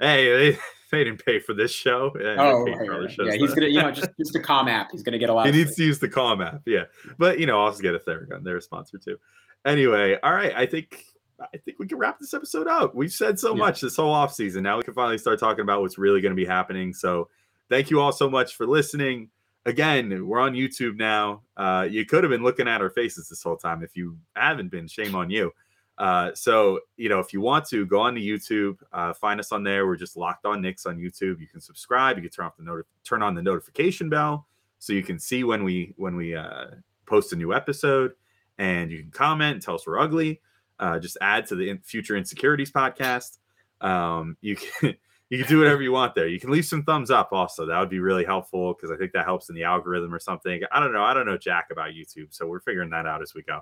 Hey, 0.00 0.52
they, 0.52 0.58
they 0.90 1.04
didn't 1.04 1.24
pay 1.24 1.40
for 1.40 1.52
this 1.52 1.70
show. 1.70 2.10
Yeah, 2.18 2.36
oh, 2.38 2.64
right, 2.64 3.18
yeah. 3.18 3.32
He's 3.34 3.52
gonna, 3.52 3.66
you 3.66 3.82
know, 3.82 3.90
just 3.90 4.08
just 4.18 4.32
the 4.32 4.40
Calm 4.40 4.66
app. 4.66 4.88
He's 4.92 5.02
gonna 5.02 5.18
get 5.18 5.28
a 5.28 5.34
lot. 5.34 5.46
Of 5.46 5.54
he 5.54 5.62
needs 5.62 5.76
to 5.76 5.84
use 5.84 5.98
the 5.98 6.08
Calm 6.08 6.40
app, 6.40 6.62
yeah. 6.66 6.84
But 7.18 7.38
you 7.38 7.44
know, 7.44 7.58
also 7.58 7.82
get 7.82 7.94
a 7.94 7.98
Theragun. 7.98 8.42
They're 8.42 8.56
a 8.56 8.62
sponsor 8.62 8.96
too. 8.96 9.18
Anyway, 9.66 10.16
all 10.22 10.32
right. 10.32 10.54
I 10.56 10.64
think 10.64 11.04
I 11.40 11.56
think 11.58 11.78
we 11.78 11.86
can 11.86 11.98
wrap 11.98 12.18
this 12.18 12.34
episode 12.34 12.66
up. 12.66 12.94
We've 12.94 13.12
said 13.12 13.38
so 13.38 13.54
yeah. 13.54 13.58
much 13.58 13.80
this 13.80 13.96
whole 13.96 14.12
off 14.12 14.34
season. 14.34 14.62
Now 14.62 14.76
we 14.76 14.82
can 14.82 14.94
finally 14.94 15.18
start 15.18 15.38
talking 15.38 15.62
about 15.62 15.80
what's 15.80 15.98
really 15.98 16.20
going 16.20 16.32
to 16.32 16.36
be 16.36 16.44
happening. 16.44 16.92
So, 16.92 17.28
thank 17.70 17.88
you 17.88 18.00
all 18.00 18.12
so 18.12 18.28
much 18.28 18.56
for 18.56 18.66
listening. 18.66 19.30
Again, 19.64 20.26
we're 20.26 20.40
on 20.40 20.52
YouTube 20.52 20.96
now. 20.96 21.42
Uh, 21.56 21.86
you 21.88 22.04
could 22.04 22.24
have 22.24 22.30
been 22.30 22.42
looking 22.42 22.68
at 22.68 22.82
our 22.82 22.90
faces 22.90 23.28
this 23.28 23.42
whole 23.42 23.56
time. 23.56 23.82
If 23.82 23.96
you 23.96 24.18
haven't 24.36 24.70
been, 24.70 24.88
shame 24.88 25.14
on 25.14 25.30
you. 25.30 25.52
Uh, 25.96 26.34
so 26.34 26.80
you 26.96 27.08
know, 27.08 27.20
if 27.20 27.32
you 27.32 27.40
want 27.40 27.66
to 27.66 27.86
go 27.86 28.00
on 28.00 28.14
to 28.14 28.20
YouTube, 28.20 28.78
uh, 28.92 29.12
find 29.12 29.38
us 29.38 29.52
on 29.52 29.62
there. 29.62 29.86
We're 29.86 29.96
just 29.96 30.16
locked 30.16 30.46
on 30.46 30.60
Knicks 30.60 30.86
on 30.86 30.98
YouTube. 30.98 31.40
You 31.40 31.46
can 31.46 31.60
subscribe. 31.60 32.16
You 32.16 32.22
can 32.22 32.30
turn 32.30 32.46
off 32.46 32.56
the 32.56 32.64
note, 32.64 32.86
turn 33.04 33.22
on 33.22 33.34
the 33.34 33.42
notification 33.42 34.08
bell, 34.08 34.46
so 34.78 34.92
you 34.92 35.02
can 35.02 35.18
see 35.18 35.44
when 35.44 35.62
we 35.62 35.94
when 35.96 36.16
we 36.16 36.34
uh, 36.34 36.66
post 37.06 37.32
a 37.34 37.36
new 37.36 37.52
episode, 37.52 38.12
and 38.58 38.90
you 38.90 39.00
can 39.00 39.10
comment 39.10 39.54
and 39.54 39.62
tell 39.62 39.74
us 39.74 39.86
we're 39.86 39.98
ugly. 39.98 40.40
Uh, 40.78 40.98
just 40.98 41.18
add 41.20 41.46
to 41.48 41.54
the 41.54 41.68
in- 41.68 41.80
future 41.80 42.16
insecurities 42.16 42.72
podcast. 42.72 43.36
Um, 43.82 44.38
you 44.40 44.56
can 44.56 44.96
you 45.30 45.38
can 45.38 45.46
do 45.46 45.60
whatever 45.60 45.80
you 45.80 45.92
want 45.92 46.16
there. 46.16 46.26
You 46.26 46.40
can 46.40 46.50
leave 46.50 46.66
some 46.66 46.82
thumbs 46.82 47.10
up 47.10 47.28
also. 47.32 47.64
That 47.64 47.78
would 47.78 47.88
be 47.88 48.00
really 48.00 48.24
helpful 48.24 48.74
because 48.74 48.90
I 48.90 48.96
think 48.96 49.12
that 49.12 49.24
helps 49.24 49.48
in 49.48 49.54
the 49.54 49.62
algorithm 49.62 50.12
or 50.12 50.18
something. 50.18 50.60
I 50.72 50.80
don't 50.80 50.92
know. 50.92 51.04
I 51.04 51.14
don't 51.14 51.24
know 51.24 51.38
jack 51.38 51.68
about 51.70 51.90
YouTube, 51.90 52.34
so 52.34 52.46
we're 52.46 52.60
figuring 52.60 52.90
that 52.90 53.06
out 53.06 53.22
as 53.22 53.32
we 53.32 53.42
go. 53.42 53.60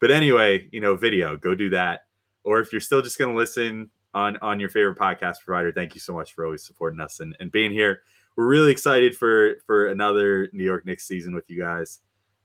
But 0.00 0.10
anyway, 0.10 0.68
you 0.70 0.80
know, 0.80 0.94
video, 0.96 1.36
go 1.36 1.54
do 1.54 1.70
that. 1.70 2.02
Or 2.44 2.60
if 2.60 2.72
you're 2.72 2.80
still 2.82 3.00
just 3.00 3.18
going 3.18 3.32
to 3.32 3.36
listen 3.36 3.90
on 4.12 4.36
on 4.42 4.60
your 4.60 4.68
favorite 4.68 4.98
podcast 4.98 5.36
provider, 5.44 5.72
thank 5.72 5.94
you 5.94 6.00
so 6.00 6.12
much 6.12 6.34
for 6.34 6.44
always 6.44 6.64
supporting 6.64 7.00
us 7.00 7.20
and, 7.20 7.34
and 7.40 7.50
being 7.50 7.72
here. 7.72 8.02
We're 8.36 8.46
really 8.46 8.70
excited 8.70 9.16
for 9.16 9.56
for 9.66 9.88
another 9.88 10.50
New 10.52 10.64
York 10.64 10.84
Knicks 10.84 11.08
season 11.08 11.34
with 11.34 11.48
you 11.48 11.58
guys, 11.58 12.00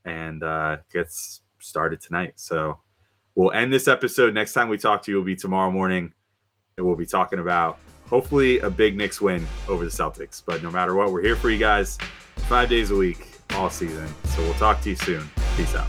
and 0.05 0.41
uh, 0.41 0.77
gets 0.91 1.41
started 1.59 1.99
tonight. 1.99 2.33
So 2.37 2.79
we'll 3.35 3.51
end 3.51 3.73
this 3.73 3.89
episode. 3.89 4.33
Next 4.33 4.53
time 4.53 4.69
we 4.69 4.77
talk 4.77 5.03
to 5.03 5.11
you 5.11 5.17
will 5.17 5.25
be 5.25 5.35
tomorrow 5.35 5.69
morning, 5.69 6.13
and 6.77 6.85
we'll 6.85 6.95
be 6.95 7.05
talking 7.05 7.39
about 7.39 7.77
hopefully 8.13 8.59
a 8.59 8.69
big 8.69 8.95
Knicks 8.95 9.19
win 9.19 9.43
over 9.67 9.83
the 9.83 9.89
Celtics. 9.89 10.43
But 10.45 10.61
no 10.61 10.69
matter 10.69 10.93
what, 10.93 11.11
we're 11.11 11.23
here 11.23 11.35
for 11.35 11.49
you 11.49 11.57
guys 11.57 11.97
five 12.47 12.69
days 12.69 12.91
a 12.91 12.95
week 12.95 13.27
all 13.55 13.71
season. 13.71 14.07
So 14.25 14.43
we'll 14.43 14.53
talk 14.53 14.81
to 14.81 14.91
you 14.91 14.95
soon. 14.95 15.27
Peace 15.57 15.73
out. 15.73 15.87